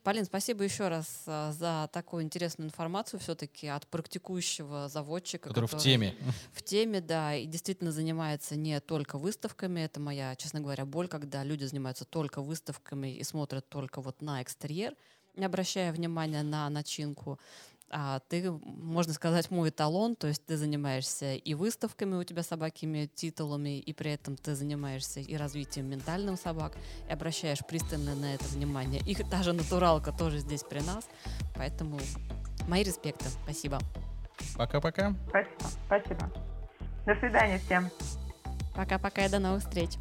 Полин, 0.03 0.26
спасибо 0.26 0.64
еще 0.64 0.88
раз 0.88 1.23
а, 1.27 1.51
за 1.51 1.89
такую 1.91 2.23
интересную 2.23 2.68
информацию 2.68 3.19
все-таки 3.19 3.68
от 3.68 3.88
практикующего 3.88 4.88
заводчика. 4.89 5.49
Который, 5.49 5.65
который 5.68 5.80
в 5.80 5.84
теме. 5.84 6.15
В 6.53 6.64
теме, 6.64 7.01
да, 7.01 7.35
и 7.35 7.45
действительно 7.45 7.91
занимается 7.91 8.55
не 8.55 8.80
только 8.80 9.18
выставками. 9.18 9.81
Это 9.81 9.99
моя, 9.99 10.35
честно 10.35 10.61
говоря, 10.61 10.85
боль, 10.85 11.07
когда 11.07 11.43
люди 11.43 11.65
занимаются 11.65 12.05
только 12.05 12.41
выставками 12.41 13.15
и 13.15 13.23
смотрят 13.23 13.68
только 13.69 14.01
вот 14.01 14.22
на 14.22 14.41
экстерьер, 14.41 14.95
не 15.35 15.45
обращая 15.45 15.91
внимания 15.91 16.43
на 16.43 16.69
начинку 16.69 17.39
а 17.95 18.19
ты, 18.27 18.51
можно 18.51 19.13
сказать, 19.13 19.51
мой 19.51 19.69
эталон, 19.69 20.15
то 20.15 20.27
есть 20.27 20.43
ты 20.45 20.57
занимаешься 20.57 21.35
и 21.35 21.53
выставками, 21.53 22.15
у 22.15 22.23
тебя 22.23 22.41
собаки 22.41 22.85
имеют 22.85 23.13
титулами, 23.13 23.79
и 23.79 23.93
при 23.93 24.11
этом 24.11 24.35
ты 24.35 24.55
занимаешься 24.55 25.19
и 25.19 25.37
развитием 25.37 25.89
ментальных 25.89 26.39
собак, 26.39 26.73
и 27.07 27.13
обращаешь 27.13 27.59
пристально 27.59 28.15
на 28.15 28.33
это 28.33 28.45
внимание. 28.45 29.01
И 29.05 29.15
та 29.15 29.43
же 29.43 29.53
натуралка 29.53 30.11
тоже 30.11 30.39
здесь 30.39 30.63
при 30.63 30.79
нас, 30.79 31.07
поэтому 31.55 31.99
мои 32.67 32.83
респекты. 32.83 33.25
Спасибо. 33.43 33.79
Пока-пока. 34.57 35.13
Спасибо. 35.29 35.69
Спасибо. 35.85 36.31
До 37.05 37.15
свидания 37.19 37.59
всем. 37.59 37.91
Пока-пока 38.75 39.25
и 39.25 39.29
до 39.29 39.37
новых 39.37 39.61
встреч. 39.61 39.91